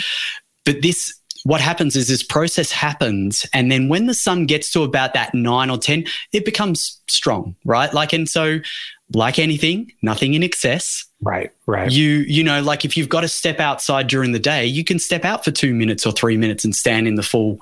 But 0.64 0.82
this 0.82 1.14
what 1.46 1.62
happens 1.62 1.96
is 1.96 2.08
this 2.08 2.24
process 2.24 2.72
happens 2.72 3.46
and 3.54 3.72
then 3.72 3.88
when 3.88 4.08
the 4.08 4.14
sun 4.14 4.46
gets 4.46 4.72
to 4.72 4.84
about 4.84 5.14
that 5.14 5.34
9 5.34 5.70
or 5.70 5.78
10 5.78 6.06
it 6.34 6.44
becomes 6.44 7.00
strong 7.08 7.56
right 7.66 7.94
like 7.94 8.14
and 8.14 8.28
so 8.28 8.60
like 9.14 9.40
anything 9.40 9.92
nothing 10.02 10.34
in 10.34 10.44
excess 10.44 11.06
Right, 11.26 11.52
right. 11.66 11.92
You 11.92 12.20
you 12.28 12.44
know, 12.44 12.62
like 12.62 12.86
if 12.86 12.96
you've 12.96 13.10
got 13.10 13.22
to 13.22 13.28
step 13.28 13.60
outside 13.60 14.06
during 14.08 14.32
the 14.32 14.40
day, 14.40 14.64
you 14.68 14.84
can 14.84 15.00
step 15.00 15.26
out 15.26 15.44
for 15.44 15.50
2 15.50 15.74
minutes 15.74 16.06
or 16.06 16.12
3 16.12 16.38
minutes 16.38 16.64
and 16.64 16.76
stand 16.76 17.08
in 17.08 17.16
the 17.16 17.24
full 17.24 17.58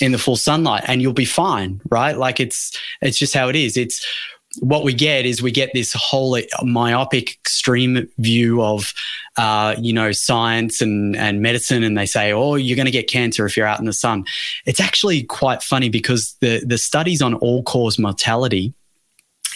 in 0.00 0.12
the 0.12 0.18
full 0.18 0.36
sunlight 0.36 0.84
and 0.86 1.02
you'll 1.02 1.12
be 1.12 1.26
fine, 1.26 1.80
right? 1.90 2.16
Like 2.16 2.40
it's 2.40 2.76
it's 3.02 3.18
just 3.18 3.34
how 3.34 3.50
it 3.50 3.56
is. 3.56 3.76
It's 3.76 4.04
what 4.60 4.84
we 4.84 4.92
get 4.92 5.24
is 5.24 5.42
we 5.42 5.50
get 5.50 5.70
this 5.72 5.92
whole 5.94 6.38
myopic 6.62 7.34
extreme 7.34 8.08
view 8.18 8.62
of 8.62 8.92
uh, 9.36 9.74
you 9.78 9.92
know 9.92 10.12
science 10.12 10.80
and 10.80 11.16
and 11.16 11.40
medicine 11.40 11.82
and 11.82 11.96
they 11.96 12.06
say 12.06 12.32
oh 12.32 12.56
you're 12.56 12.76
going 12.76 12.86
to 12.86 12.92
get 12.92 13.08
cancer 13.08 13.46
if 13.46 13.56
you're 13.56 13.66
out 13.66 13.78
in 13.78 13.86
the 13.86 13.92
sun. 13.92 14.24
It's 14.66 14.80
actually 14.80 15.22
quite 15.22 15.62
funny 15.62 15.88
because 15.88 16.36
the 16.40 16.62
the 16.64 16.78
studies 16.78 17.22
on 17.22 17.34
all 17.34 17.62
cause 17.62 17.98
mortality 17.98 18.74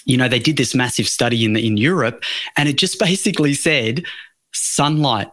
you 0.04 0.16
know 0.16 0.28
they 0.28 0.38
did 0.38 0.56
this 0.56 0.74
massive 0.74 1.08
study 1.08 1.44
in 1.44 1.52
the, 1.52 1.66
in 1.66 1.76
Europe 1.76 2.22
and 2.56 2.68
it 2.68 2.76
just 2.76 2.98
basically 3.00 3.54
said 3.54 4.04
sunlight 4.52 5.28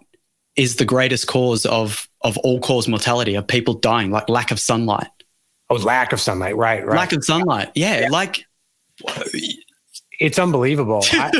is 0.56 0.76
the 0.76 0.86
greatest 0.86 1.28
cause 1.28 1.66
of 1.66 2.08
of 2.22 2.38
all 2.40 2.60
cause 2.60 2.88
mortality 2.88 3.36
of 3.36 3.48
people 3.48 3.74
dying 3.74 4.12
like 4.12 4.28
lack 4.30 4.52
of 4.52 4.60
sunlight. 4.60 5.08
Oh 5.70 5.76
lack 5.76 6.12
of 6.14 6.20
sunlight. 6.20 6.56
Right 6.58 6.86
right. 6.86 6.98
Lack 6.98 7.14
of 7.14 7.24
sunlight. 7.24 7.72
Yeah, 7.76 8.02
yeah. 8.02 8.10
like 8.10 8.46
it's 10.20 10.40
unbelievable. 10.40 11.04
I, 11.12 11.32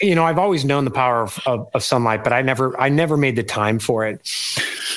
you 0.00 0.14
know, 0.14 0.24
I've 0.24 0.38
always 0.38 0.64
known 0.64 0.84
the 0.84 0.90
power 0.90 1.22
of, 1.22 1.38
of, 1.46 1.68
of, 1.74 1.82
sunlight, 1.82 2.24
but 2.24 2.32
I 2.32 2.42
never, 2.42 2.78
I 2.80 2.88
never 2.88 3.16
made 3.16 3.36
the 3.36 3.42
time 3.42 3.78
for 3.78 4.06
it. 4.06 4.28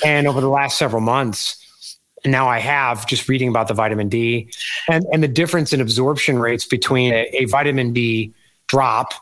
And 0.03 0.27
over 0.27 0.41
the 0.41 0.49
last 0.49 0.77
several 0.77 1.01
months, 1.01 1.63
now 2.25 2.47
I 2.47 2.59
have 2.59 3.07
just 3.07 3.29
reading 3.29 3.49
about 3.49 3.67
the 3.67 3.73
vitamin 3.73 4.09
D 4.09 4.51
and, 4.89 5.05
and 5.11 5.23
the 5.23 5.27
difference 5.27 5.71
in 5.71 5.81
absorption 5.81 6.39
rates 6.39 6.65
between 6.65 7.13
a, 7.13 7.27
a 7.33 7.45
vitamin 7.45 7.93
D 7.93 8.33
drop 8.67 9.13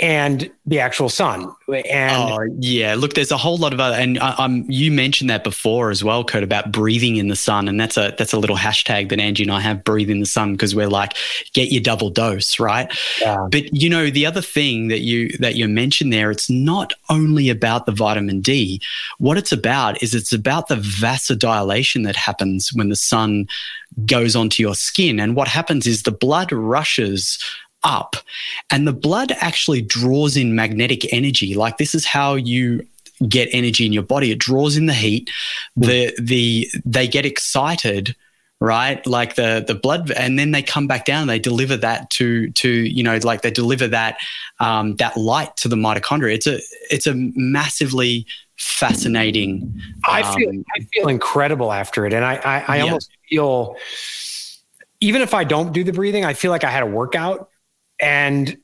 and 0.00 0.50
the 0.64 0.78
actual 0.78 1.08
sun. 1.08 1.52
And 1.68 2.32
oh, 2.32 2.38
yeah, 2.60 2.94
look, 2.94 3.14
there's 3.14 3.32
a 3.32 3.36
whole 3.36 3.56
lot 3.56 3.72
of 3.72 3.80
other, 3.80 3.96
and 3.96 4.18
I, 4.20 4.44
am 4.44 4.64
you 4.68 4.92
mentioned 4.92 5.28
that 5.28 5.42
before 5.42 5.90
as 5.90 6.04
well, 6.04 6.22
Kurt, 6.24 6.44
about 6.44 6.70
breathing 6.70 7.16
in 7.16 7.28
the 7.28 7.36
sun, 7.36 7.68
and 7.68 7.80
that's 7.80 7.96
a 7.96 8.14
that's 8.16 8.32
a 8.32 8.38
little 8.38 8.56
hashtag 8.56 9.08
that 9.08 9.18
Angie 9.18 9.42
and 9.42 9.52
I 9.52 9.60
have, 9.60 9.82
breathe 9.82 10.08
in 10.10 10.20
the 10.20 10.26
sun, 10.26 10.52
because 10.52 10.74
we're 10.74 10.88
like, 10.88 11.14
get 11.52 11.72
your 11.72 11.82
double 11.82 12.10
dose, 12.10 12.60
right? 12.60 12.92
Yeah. 13.20 13.46
But 13.50 13.74
you 13.74 13.90
know, 13.90 14.08
the 14.10 14.24
other 14.24 14.40
thing 14.40 14.88
that 14.88 15.00
you 15.00 15.36
that 15.38 15.56
you 15.56 15.66
mentioned 15.68 16.12
there, 16.12 16.30
it's 16.30 16.48
not 16.48 16.92
only 17.10 17.50
about 17.50 17.86
the 17.86 17.92
vitamin 17.92 18.40
D. 18.40 18.80
What 19.18 19.36
it's 19.36 19.52
about 19.52 20.02
is 20.02 20.14
it's 20.14 20.32
about 20.32 20.68
the 20.68 20.76
vasodilation 20.76 22.04
that 22.04 22.16
happens 22.16 22.70
when 22.72 22.88
the 22.88 22.96
sun 22.96 23.48
goes 24.06 24.36
onto 24.36 24.62
your 24.62 24.74
skin, 24.74 25.18
and 25.18 25.34
what 25.34 25.48
happens 25.48 25.86
is 25.86 26.04
the 26.04 26.12
blood 26.12 26.52
rushes 26.52 27.42
up. 27.84 28.16
And 28.70 28.86
the 28.86 28.92
blood 28.92 29.32
actually 29.40 29.82
draws 29.82 30.36
in 30.36 30.54
magnetic 30.54 31.12
energy. 31.12 31.54
Like 31.54 31.78
this 31.78 31.94
is 31.94 32.04
how 32.04 32.34
you 32.34 32.86
get 33.28 33.48
energy 33.52 33.86
in 33.86 33.92
your 33.92 34.02
body. 34.02 34.30
It 34.30 34.38
draws 34.38 34.76
in 34.76 34.86
the 34.86 34.94
heat. 34.94 35.30
The 35.76 36.14
the 36.20 36.68
they 36.84 37.08
get 37.08 37.26
excited 37.26 38.14
right? 38.60 39.06
Like 39.06 39.36
the 39.36 39.64
the 39.64 39.76
blood 39.76 40.10
and 40.10 40.36
then 40.36 40.50
they 40.50 40.62
come 40.62 40.88
back 40.88 41.04
down. 41.04 41.28
They 41.28 41.38
deliver 41.38 41.76
that 41.76 42.10
to 42.10 42.50
to 42.50 42.68
you 42.68 43.04
know 43.04 43.18
like 43.22 43.42
they 43.42 43.52
deliver 43.52 43.86
that 43.86 44.18
um, 44.58 44.96
that 44.96 45.16
light 45.16 45.56
to 45.58 45.68
the 45.68 45.76
mitochondria. 45.76 46.34
It's 46.34 46.48
a 46.48 46.58
it's 46.90 47.06
a 47.06 47.14
massively 47.14 48.26
fascinating 48.58 49.62
um, 49.62 49.82
i 50.04 50.34
feel 50.34 50.50
i 50.76 50.80
feel 50.92 51.08
incredible 51.08 51.72
after 51.72 52.04
it. 52.06 52.12
And 52.12 52.24
i 52.24 52.34
i, 52.44 52.64
I 52.66 52.76
yeah. 52.76 52.82
almost 52.82 53.10
feel 53.28 53.76
even 55.00 55.22
if 55.22 55.32
i 55.32 55.44
don't 55.44 55.72
do 55.72 55.84
the 55.84 55.92
breathing 55.92 56.24
i 56.24 56.34
feel 56.34 56.50
like 56.50 56.64
i 56.64 56.70
had 56.70 56.82
a 56.82 56.86
workout 56.86 57.47
and 58.00 58.56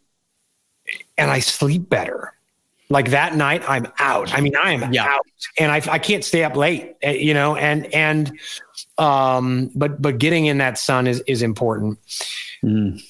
and 1.16 1.30
I 1.30 1.41
sleep 1.41 1.89
better. 1.89 2.35
Like 2.91 3.11
that 3.11 3.35
night, 3.35 3.62
I'm 3.66 3.89
out. 3.99 4.35
I 4.35 4.41
mean, 4.41 4.55
I 4.57 4.72
am 4.72 4.93
yeah. 4.93 5.07
out, 5.07 5.26
and 5.59 5.72
I 5.72 5.76
I 5.91 5.99
can't 5.99 6.24
stay 6.24 6.45
up 6.45 6.55
late. 6.55 6.95
Eh, 7.03 7.12
you 7.12 7.32
know, 7.32 7.57
and 7.57 7.93
and 7.95 8.39
um, 8.99 9.70
but 9.74 10.01
but 10.01 10.18
getting 10.18 10.47
in 10.47 10.59
that 10.59 10.78
sun 10.78 11.07
is 11.07 11.22
is 11.26 11.43
important. 11.43 11.99
Mm. 12.62 13.03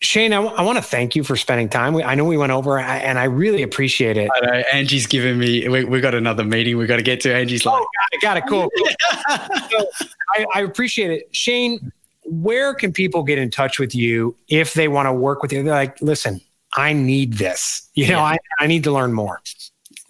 Shane, 0.00 0.32
I, 0.32 0.36
w- 0.42 0.54
I 0.56 0.62
want 0.62 0.78
to 0.78 0.82
thank 0.82 1.14
you 1.14 1.22
for 1.22 1.36
spending 1.36 1.68
time. 1.68 1.94
We, 1.94 2.02
I 2.02 2.16
know 2.16 2.24
we 2.24 2.36
went 2.36 2.50
over, 2.50 2.76
and 2.78 3.20
I 3.20 3.24
really 3.24 3.62
appreciate 3.62 4.16
it. 4.16 4.28
Know, 4.42 4.50
Angie's 4.72 5.06
giving 5.06 5.38
me. 5.38 5.68
We, 5.68 5.84
we 5.84 6.00
got 6.00 6.14
another 6.14 6.44
meeting. 6.44 6.76
We 6.76 6.86
got 6.86 6.96
to 6.96 7.02
get 7.02 7.20
to. 7.20 7.32
Angie's 7.32 7.64
like, 7.64 7.80
oh, 7.80 7.86
got 7.96 8.12
it, 8.12 8.20
got 8.20 8.36
it, 8.36 8.44
cool. 8.48 8.68
so 9.70 10.08
I, 10.34 10.44
I 10.56 10.60
appreciate 10.62 11.12
it, 11.12 11.34
Shane 11.34 11.92
where 12.40 12.72
can 12.72 12.92
people 12.92 13.22
get 13.22 13.38
in 13.38 13.50
touch 13.50 13.78
with 13.78 13.94
you 13.94 14.34
if 14.48 14.72
they 14.72 14.88
want 14.88 15.06
to 15.06 15.12
work 15.12 15.42
with 15.42 15.52
you? 15.52 15.62
They're 15.62 15.74
like, 15.74 16.00
listen, 16.00 16.40
I 16.76 16.94
need 16.94 17.34
this. 17.34 17.88
You 17.94 18.08
know, 18.08 18.18
yeah. 18.18 18.22
I, 18.24 18.38
I 18.58 18.66
need 18.66 18.84
to 18.84 18.92
learn 18.92 19.12
more 19.12 19.40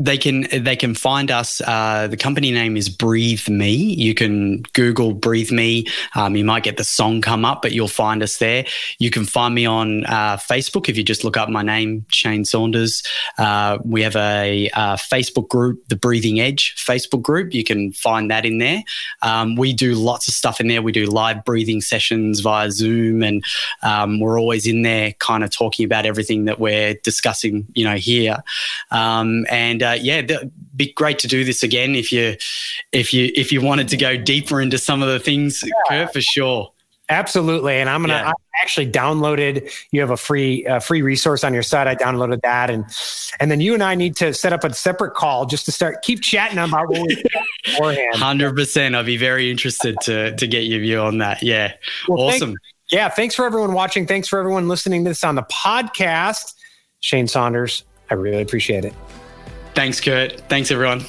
they 0.04 0.18
can 0.18 0.46
they 0.52 0.74
can 0.74 0.94
find 0.94 1.30
us. 1.30 1.60
Uh, 1.60 2.08
the 2.08 2.16
company 2.16 2.50
name 2.50 2.76
is 2.76 2.88
Breathe 2.88 3.48
Me. 3.48 3.72
You 3.72 4.14
can 4.14 4.62
Google 4.72 5.14
Breathe 5.14 5.52
Me. 5.52 5.86
Um, 6.16 6.34
you 6.34 6.44
might 6.44 6.64
get 6.64 6.76
the 6.76 6.84
song 6.84 7.20
come 7.20 7.44
up, 7.44 7.62
but 7.62 7.72
you'll 7.72 7.88
find 7.88 8.22
us 8.22 8.38
there. 8.38 8.64
You 8.98 9.10
can 9.10 9.24
find 9.24 9.54
me 9.54 9.64
on 9.64 10.04
uh, 10.06 10.36
Facebook 10.38 10.88
if 10.88 10.96
you 10.96 11.04
just 11.04 11.22
look 11.22 11.36
up 11.36 11.48
my 11.48 11.62
name, 11.62 12.04
Shane 12.08 12.44
Saunders. 12.44 13.02
Uh, 13.38 13.78
we 13.84 14.02
have 14.02 14.16
a, 14.16 14.22
a, 14.42 14.70
uh, 14.74 14.96
Facebook 14.96 15.48
group, 15.48 15.86
the 15.88 15.96
Breathing 15.96 16.40
Edge 16.40 16.74
Facebook 16.76 17.22
group. 17.22 17.54
You 17.54 17.62
can 17.62 17.92
find 17.92 18.30
that 18.30 18.44
in 18.44 18.58
there. 18.58 18.82
Um, 19.22 19.54
we 19.54 19.72
do 19.72 19.94
lots 19.94 20.26
of 20.26 20.34
stuff 20.34 20.60
in 20.60 20.66
there. 20.66 20.82
We 20.82 20.92
do 20.92 21.06
live 21.06 21.44
breathing 21.44 21.80
sessions 21.80 22.40
via 22.40 22.70
Zoom, 22.70 23.22
and 23.22 23.44
um, 23.82 24.18
we're 24.18 24.40
always 24.40 24.66
in 24.66 24.82
there, 24.82 25.12
kind 25.20 25.44
of 25.44 25.50
talking 25.50 25.84
about 25.84 26.06
everything 26.06 26.46
that 26.46 26.58
we're 26.58 26.94
discussing, 27.04 27.66
you 27.74 27.84
know, 27.84 27.96
here. 27.96 28.42
Um, 28.90 29.46
and 29.48 29.82
uh, 29.92 29.98
yeah, 30.00 30.18
it'd 30.18 30.52
be 30.76 30.92
great 30.92 31.18
to 31.20 31.28
do 31.28 31.44
this 31.44 31.62
again 31.62 31.94
if 31.94 32.12
you 32.12 32.36
if 32.92 33.12
you 33.12 33.30
if 33.34 33.52
you 33.52 33.60
wanted 33.60 33.88
to 33.88 33.96
go 33.96 34.16
deeper 34.16 34.60
into 34.60 34.78
some 34.78 35.02
of 35.02 35.08
the 35.08 35.20
things, 35.20 35.62
yeah. 35.64 36.04
Kurt, 36.04 36.12
for 36.12 36.20
sure. 36.20 36.72
Absolutely, 37.08 37.74
and 37.74 37.90
I'm 37.90 38.00
gonna. 38.02 38.14
Yeah. 38.14 38.30
I 38.30 38.62
actually 38.62 38.90
downloaded. 38.90 39.70
You 39.90 40.00
have 40.00 40.10
a 40.10 40.16
free 40.16 40.64
uh, 40.66 40.78
free 40.78 41.02
resource 41.02 41.44
on 41.44 41.52
your 41.52 41.62
site. 41.62 41.86
I 41.86 41.94
downloaded 41.94 42.40
that, 42.42 42.70
and 42.70 42.84
and 43.38 43.50
then 43.50 43.60
you 43.60 43.74
and 43.74 43.82
I 43.82 43.94
need 43.94 44.16
to 44.16 44.32
set 44.32 44.52
up 44.52 44.64
a 44.64 44.72
separate 44.72 45.14
call 45.14 45.44
just 45.44 45.66
to 45.66 45.72
start 45.72 46.02
keep 46.02 46.22
chatting 46.22 46.58
about 46.58 46.88
what 46.88 47.06
we 47.06 47.22
beforehand. 47.64 48.14
Hundred 48.14 48.56
percent. 48.56 48.94
I'll 48.94 49.04
be 49.04 49.16
very 49.18 49.50
interested 49.50 49.96
to 50.02 50.34
to 50.36 50.46
get 50.46 50.60
your 50.60 50.80
view 50.80 51.00
on 51.00 51.18
that. 51.18 51.42
Yeah, 51.42 51.74
well, 52.08 52.28
awesome. 52.28 52.50
Thank, 52.50 52.58
yeah, 52.92 53.08
thanks 53.08 53.34
for 53.34 53.44
everyone 53.44 53.72
watching. 53.74 54.06
Thanks 54.06 54.28
for 54.28 54.38
everyone 54.38 54.68
listening 54.68 55.04
to 55.04 55.10
this 55.10 55.24
on 55.24 55.34
the 55.34 55.44
podcast. 55.44 56.54
Shane 57.00 57.26
Saunders, 57.26 57.84
I 58.10 58.14
really 58.14 58.42
appreciate 58.42 58.84
it. 58.84 58.94
Thanks, 59.74 60.00
Kurt. 60.00 60.40
Thanks, 60.48 60.70
everyone. 60.70 61.04